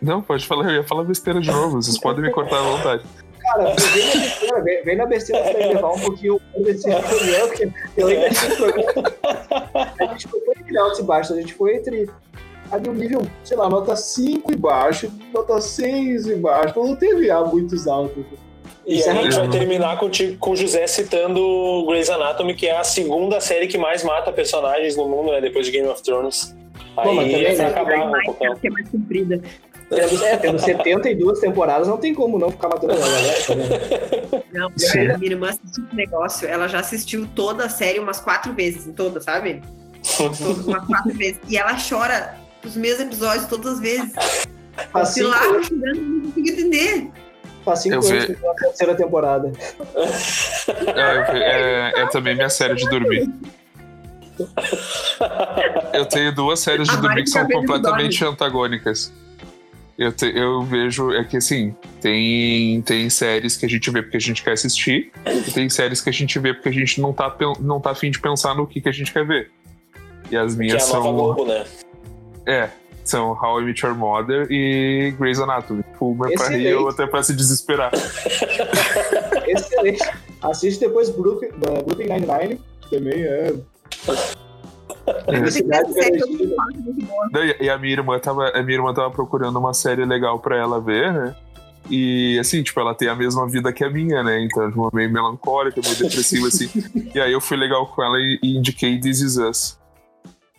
Não, 0.00 0.22
pode 0.22 0.46
falar, 0.46 0.70
eu 0.70 0.76
ia 0.76 0.84
falar 0.84 1.04
besteira 1.04 1.40
de 1.40 1.50
novo. 1.50 1.82
Vocês 1.82 1.98
podem 1.98 2.22
me 2.22 2.30
cortar 2.30 2.58
à 2.58 2.62
vontade. 2.62 3.04
Cara, 3.40 3.74
vem 3.74 4.06
na 4.06 4.20
besteira, 4.20 4.62
vem, 4.62 4.82
vem 4.82 4.96
na 4.96 5.06
besteira 5.06 5.50
pra 5.50 5.66
levar 5.66 5.92
um 5.92 6.00
pouquinho 6.00 6.40
desse 6.58 6.90
programa, 6.90 7.46
porque 7.46 7.70
eu 7.96 8.06
lembro 8.06 8.28
desse 8.28 8.56
programa. 8.56 9.14
A 10.00 10.06
gente 10.06 10.28
foi 10.28 10.40
entre 10.58 10.78
altos 10.78 10.98
e 10.98 11.02
baixos, 11.02 11.36
a 11.36 11.40
gente 11.40 11.54
foi 11.54 11.76
entre 11.76 12.10
ali 12.70 12.88
um 12.88 12.94
nível, 12.94 13.26
sei 13.44 13.56
lá, 13.56 13.68
nota 13.68 13.94
5 13.96 14.52
e 14.52 14.56
baixo, 14.56 15.12
nota 15.32 15.60
6 15.60 16.26
e 16.26 16.36
baixo, 16.36 16.70
então 16.70 16.86
não 16.86 16.96
teve 16.96 17.30
A 17.30 17.44
muitos 17.44 17.86
altos. 17.86 18.24
E 18.86 19.02
a 19.02 19.14
gente 19.14 19.34
vai 19.34 19.48
terminar 19.48 19.98
com, 19.98 20.08
com 20.38 20.50
o 20.52 20.56
José 20.56 20.86
citando 20.86 21.84
Grey's 21.88 22.08
Anatomy, 22.08 22.54
que 22.54 22.68
é 22.68 22.78
a 22.78 22.84
segunda 22.84 23.40
série 23.40 23.66
que 23.66 23.76
mais 23.76 24.04
mata 24.04 24.30
personagens 24.32 24.96
no 24.96 25.08
mundo, 25.08 25.32
né? 25.32 25.40
Depois 25.40 25.66
de 25.66 25.72
Game 25.72 25.88
of 25.88 26.00
Thrones. 26.02 26.56
Aí 26.96 27.04
Pô, 27.04 27.14
mas 27.14 27.30
também, 27.32 27.56
né, 27.56 27.66
acabar 27.66 28.06
um 28.06 28.22
pouco. 28.24 28.44
É 28.44 28.70
mais 28.70 28.88
comprida. 28.88 29.42
Tendo, 29.88 30.24
é, 30.24 30.36
tendo 30.36 30.58
72 30.58 31.40
temporadas, 31.40 31.86
não 31.88 31.96
tem 31.96 32.14
como 32.14 32.38
não 32.38 32.50
ficar 32.50 32.68
matando 32.68 32.92
a 32.92 32.96
galera. 32.96 34.44
Não, 34.52 34.72
Sim. 34.76 35.16
minha 35.18 35.32
irmã 35.32 35.50
assistiu 35.50 35.84
esse 35.84 35.94
negócio, 35.94 36.48
ela 36.48 36.66
já 36.66 36.80
assistiu 36.80 37.28
toda 37.34 37.66
a 37.66 37.68
série 37.68 37.98
umas 37.98 38.18
quatro 38.20 38.52
vezes, 38.54 38.90
toda, 38.96 39.20
sabe? 39.20 39.62
Todas, 40.16 40.40
umas 40.40 40.86
quatro 40.86 41.12
vezes. 41.12 41.38
E 41.48 41.58
ela 41.58 41.76
chora 41.76 42.36
os 42.66 42.76
mesmos 42.76 43.06
episódios 43.06 43.46
todas 43.46 43.74
as 43.74 43.80
vezes. 43.80 44.12
Faz 44.92 45.08
cinco, 45.10 45.28
lá, 45.28 45.58
estudando, 45.58 46.00
não 46.00 46.30
consigo 46.30 46.48
entender. 46.48 47.10
faz 47.64 47.78
cinco 47.80 47.94
Eu 47.94 47.98
anos 48.00 48.10
ve- 48.10 48.34
que 48.34 48.46
a 48.46 48.54
terceira 48.54 48.94
temporada. 48.94 49.52
É, 50.94 51.92
é- 51.98 52.00
é 52.02 52.06
também 52.08 52.34
minha 52.34 52.50
série 52.50 52.74
de 52.74 52.88
dormir. 52.88 53.28
Eu 55.92 56.04
tenho 56.06 56.34
duas 56.34 56.60
séries 56.60 56.88
de 56.88 56.96
dormir 56.98 57.24
que 57.24 57.30
são 57.30 57.46
completamente 57.48 58.22
antagônicas. 58.24 59.12
Eu, 59.98 60.12
te- 60.12 60.30
eu 60.36 60.62
vejo, 60.62 61.10
é 61.14 61.24
que 61.24 61.38
assim, 61.38 61.74
tem, 62.02 62.82
tem 62.82 63.08
séries 63.08 63.56
que 63.56 63.64
a 63.64 63.68
gente 63.68 63.90
vê 63.90 64.02
porque 64.02 64.18
a 64.18 64.20
gente 64.20 64.42
quer 64.44 64.52
assistir, 64.52 65.10
e 65.26 65.50
tem 65.52 65.70
séries 65.70 66.02
que 66.02 66.10
a 66.10 66.12
gente 66.12 66.38
vê 66.38 66.52
porque 66.52 66.68
a 66.68 66.72
gente 66.72 67.00
não 67.00 67.14
tá, 67.14 67.34
não 67.60 67.80
tá 67.80 67.92
afim 67.92 68.10
de 68.10 68.20
pensar 68.20 68.54
no 68.54 68.66
que, 68.66 68.78
que 68.82 68.90
a 68.90 68.92
gente 68.92 69.10
quer 69.10 69.26
ver. 69.26 69.50
E 70.30 70.36
as 70.36 70.54
Que 70.54 70.60
é 70.60 70.64
minhas 70.66 70.90
a 70.90 70.92
nova 70.98 71.02
são. 71.08 71.14
Globo, 71.14 71.46
né? 71.46 71.64
É, 72.46 72.70
são 73.04 73.32
How 73.32 73.60
I 73.60 73.64
Met 73.64 73.84
Your 73.84 73.94
Mother 73.94 74.46
e 74.50 75.14
Grey's 75.18 75.40
Anatomy. 75.40 75.82
Pulmer 75.98 76.32
pra 76.34 76.48
rir 76.48 76.74
ou 76.74 76.88
até 76.88 77.06
pra 77.06 77.22
se 77.22 77.34
desesperar. 77.34 77.90
Excelente. 79.46 80.02
Assiste 80.42 80.80
depois 80.80 81.10
Brooklyn, 81.10 81.50
Brooklyn 81.50 82.08
Nine-Nine, 82.08 82.60
que 82.80 82.90
também 82.90 83.22
é. 83.22 83.54
É 85.26 85.38
E 87.60 87.64
e 87.64 87.70
a 87.70 87.78
minha 87.78 87.92
irmã 87.92 88.18
tava, 88.18 88.48
a 88.50 88.62
minha 88.62 88.78
irmã 88.78 88.92
tava 88.92 89.10
procurando 89.10 89.58
uma 89.58 89.72
série 89.74 90.04
legal 90.04 90.38
pra 90.38 90.56
ela 90.56 90.80
ver, 90.80 91.12
né? 91.12 91.36
E 91.88 92.38
assim, 92.40 92.62
tipo, 92.62 92.80
ela 92.80 92.94
tem 92.94 93.08
a 93.08 93.14
mesma 93.14 93.48
vida 93.48 93.72
que 93.72 93.84
a 93.84 93.90
minha, 93.90 94.22
né? 94.22 94.40
Então, 94.42 94.68
tipo, 94.68 94.90
meio 94.92 95.10
melancólica, 95.10 95.80
meio 95.80 95.96
depressiva, 95.96 96.48
assim. 96.48 96.68
E 97.14 97.20
aí 97.20 97.32
eu 97.32 97.40
fui 97.40 97.56
legal 97.56 97.86
com 97.86 98.02
ela 98.02 98.18
e, 98.18 98.38
e 98.42 98.56
indiquei 98.56 98.98
This 99.00 99.20
Is 99.20 99.36
Us. 99.36 99.78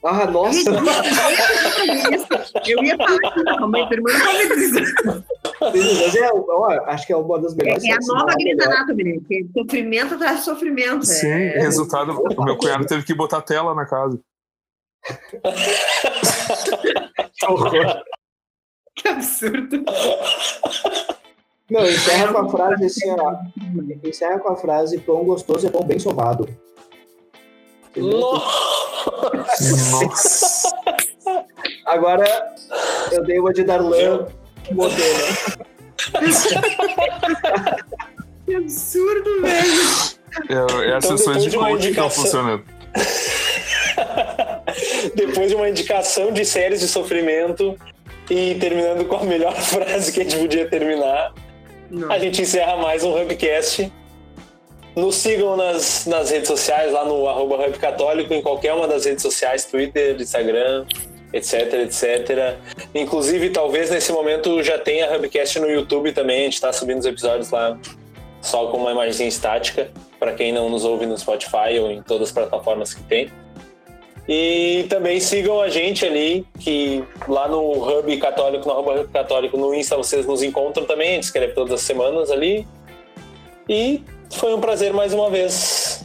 Ah, 0.03 0.25
nossa! 0.27 0.69
Eu 2.65 2.83
ia 2.83 2.95
falar 2.97 3.33
que 3.33 3.43
não, 3.43 3.67
mas 3.67 3.91
irmã 3.91 4.11
não 4.13 4.25
pode 4.25 4.47
dizer. 4.55 4.83
Mas 5.59 6.15
é, 6.15 6.29
ó, 6.31 6.69
acho 6.85 7.07
que 7.07 7.13
é 7.13 7.17
uma 7.17 7.39
das 7.41 7.55
melhores 7.55 7.83
É 7.83 7.87
a 7.87 7.91
séries, 7.93 8.07
nova 8.07 8.19
se 8.19 8.25
não 8.27 8.35
Grey's 8.37 8.57
melhor. 8.57 8.73
Anatomy, 8.77 9.03
né? 9.03 9.19
Que 9.27 9.35
é 9.35 9.39
sofrimento 9.59 10.13
atrás 10.13 10.37
de 10.39 10.45
sofrimento. 10.45 11.05
Sim, 11.05 11.27
É. 11.27 11.59
resultado, 11.59 12.11
o 12.21 12.43
meu 12.43 12.57
cunhado 12.57 12.85
teve 12.85 13.03
que 13.03 13.13
botar 13.13 13.41
tela 13.41 13.73
na 13.73 13.85
casa. 13.85 14.19
Que 17.39 17.45
horror. 17.45 18.03
Que 18.95 19.07
absurdo. 19.09 19.83
Não, 21.69 21.85
encerra 21.85 22.33
com 22.33 22.39
a 22.39 22.49
frase 22.49 22.85
assim, 22.85 23.11
ó. 23.11 23.35
Encerra 24.03 24.39
com 24.39 24.53
a 24.53 24.55
frase: 24.55 24.97
pão 24.99 25.23
gostoso 25.23 25.67
é 25.67 25.69
pão 25.69 25.83
bem 25.83 25.99
sovado. 25.99 26.49
Nossa. 28.01 29.57
Agora 31.85 32.25
eu 33.11 33.23
dei 33.23 33.39
uma 33.39 33.53
de 33.53 33.63
Darlan 33.63 34.27
modelo. 34.71 35.19
Que 38.45 38.55
absurdo, 38.55 39.41
velho. 39.41 40.17
É, 40.49 40.89
é 40.89 40.95
as 40.95 41.05
Então, 41.05 41.17
sessões 41.17 41.43
depois 41.45 41.51
de 41.51 41.57
coaching 41.57 41.77
que 41.77 41.87
estão 41.89 42.05
indicação- 42.05 42.23
funcionando. 42.23 42.63
Depois 45.15 45.49
de 45.49 45.55
uma 45.55 45.69
indicação 45.69 46.31
de 46.31 46.45
séries 46.45 46.79
de 46.81 46.87
sofrimento 46.87 47.75
e 48.29 48.53
terminando 48.55 49.05
com 49.05 49.15
a 49.17 49.23
melhor 49.23 49.53
frase 49.55 50.11
que 50.11 50.19
a 50.19 50.23
gente 50.23 50.37
podia 50.37 50.69
terminar, 50.69 51.33
Não. 51.89 52.11
a 52.11 52.19
gente 52.19 52.41
encerra 52.41 52.75
mais 52.77 53.03
um 53.03 53.19
Hubcast. 53.19 53.91
Nos 54.97 55.17
sigam 55.17 55.55
nas, 55.55 56.07
nas 56.07 56.31
redes 56.31 56.47
sociais, 56.47 56.91
lá 56.91 57.05
no 57.05 57.29
arroba 57.29 57.69
Católico, 57.73 58.33
em 58.33 58.41
qualquer 58.41 58.73
uma 58.73 58.87
das 58.87 59.05
redes 59.05 59.21
sociais, 59.21 59.63
Twitter, 59.63 60.19
Instagram, 60.19 60.87
etc, 61.31 61.71
etc. 61.83 62.57
Inclusive, 62.95 63.51
talvez 63.51 63.91
nesse 63.91 64.11
momento 64.11 64.63
já 64.63 64.79
tenha 64.79 65.15
Hubcast 65.15 65.59
no 65.59 65.69
YouTube 65.69 66.11
também, 66.13 66.39
a 66.39 66.43
gente 66.45 66.55
está 66.55 66.73
subindo 66.73 66.97
os 66.97 67.05
episódios 67.05 67.51
lá 67.51 67.77
só 68.41 68.71
com 68.71 68.77
uma 68.77 68.91
imagem 68.91 69.27
estática, 69.27 69.91
para 70.17 70.33
quem 70.33 70.51
não 70.51 70.67
nos 70.67 70.83
ouve 70.83 71.05
no 71.05 71.15
Spotify 71.15 71.77
ou 71.79 71.91
em 71.91 72.01
todas 72.01 72.29
as 72.29 72.33
plataformas 72.33 72.95
que 72.95 73.03
tem. 73.03 73.29
E 74.27 74.87
também 74.89 75.19
sigam 75.19 75.61
a 75.61 75.69
gente 75.69 76.07
ali, 76.07 76.43
que 76.59 77.03
lá 77.27 77.47
no 77.47 77.71
Hub 77.71 78.17
Católico, 78.17 78.67
no 78.67 78.79
Hub 78.79 79.07
Católico, 79.09 79.57
no 79.57 79.75
Insta 79.75 79.95
vocês 79.95 80.25
nos 80.25 80.41
encontram 80.41 80.85
também, 80.85 81.09
a 81.09 81.13
gente 81.13 81.25
escreve 81.25 81.53
todas 81.53 81.71
as 81.71 81.81
semanas 81.81 82.31
ali. 82.31 82.65
E 83.69 84.01
foi 84.31 84.53
um 84.53 84.61
prazer 84.61 84.93
mais 84.93 85.13
uma 85.13 85.29
vez. 85.29 86.03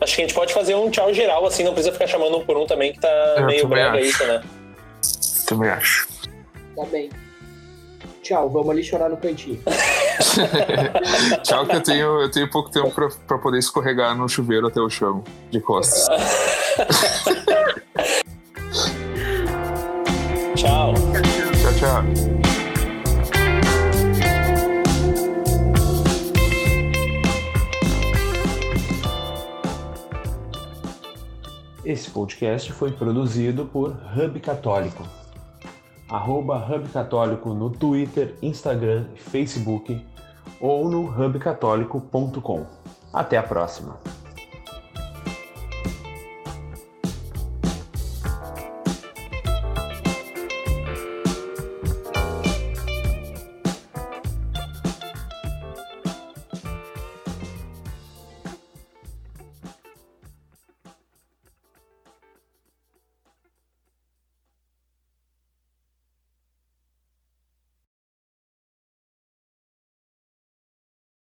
Acho 0.00 0.14
que 0.14 0.22
a 0.22 0.24
gente 0.24 0.34
pode 0.34 0.52
fazer 0.52 0.74
um 0.74 0.90
tchau 0.90 1.12
geral, 1.12 1.46
assim, 1.46 1.64
não 1.64 1.72
precisa 1.72 1.92
ficar 1.92 2.06
chamando 2.06 2.36
um 2.36 2.44
por 2.44 2.56
um 2.56 2.66
também, 2.66 2.92
que 2.92 3.00
tá 3.00 3.08
Eu 3.38 3.46
meio 3.46 3.66
brega 3.66 4.00
isso, 4.00 4.24
né? 4.26 4.42
Também 5.46 5.70
acho. 5.70 6.06
Tá 6.76 6.84
bem. 6.84 7.08
Tchau, 8.22 8.50
vamos 8.50 8.70
ali 8.70 8.82
chorar 8.82 9.08
no 9.08 9.16
cantinho. 9.16 9.62
Tchau, 11.44 11.64
que 11.66 11.76
eu 11.76 11.82
tenho, 11.82 12.22
eu 12.22 12.30
tenho 12.30 12.50
pouco 12.50 12.70
tempo 12.70 12.90
pra, 12.90 13.08
pra 13.26 13.38
poder 13.38 13.58
escorregar 13.58 14.16
no 14.16 14.28
chuveiro 14.28 14.66
até 14.66 14.80
o 14.80 14.90
chão, 14.90 15.22
de 15.50 15.60
costas. 15.60 16.08
Tchau. 20.56 20.94
Tchau, 21.62 21.72
tchau. 21.78 22.45
Esse 31.86 32.10
podcast 32.10 32.72
foi 32.72 32.90
produzido 32.90 33.64
por 33.64 33.90
Hub 33.90 34.40
Católico. 34.40 35.04
Arroba 36.08 36.56
Hub 36.56 36.88
Católico 36.88 37.54
no 37.54 37.70
Twitter, 37.70 38.34
Instagram, 38.42 39.04
Facebook 39.14 40.04
ou 40.60 40.90
no 40.90 41.04
hubcatólico.com. 41.04 42.66
Até 43.12 43.36
a 43.36 43.42
próxima! 43.44 44.15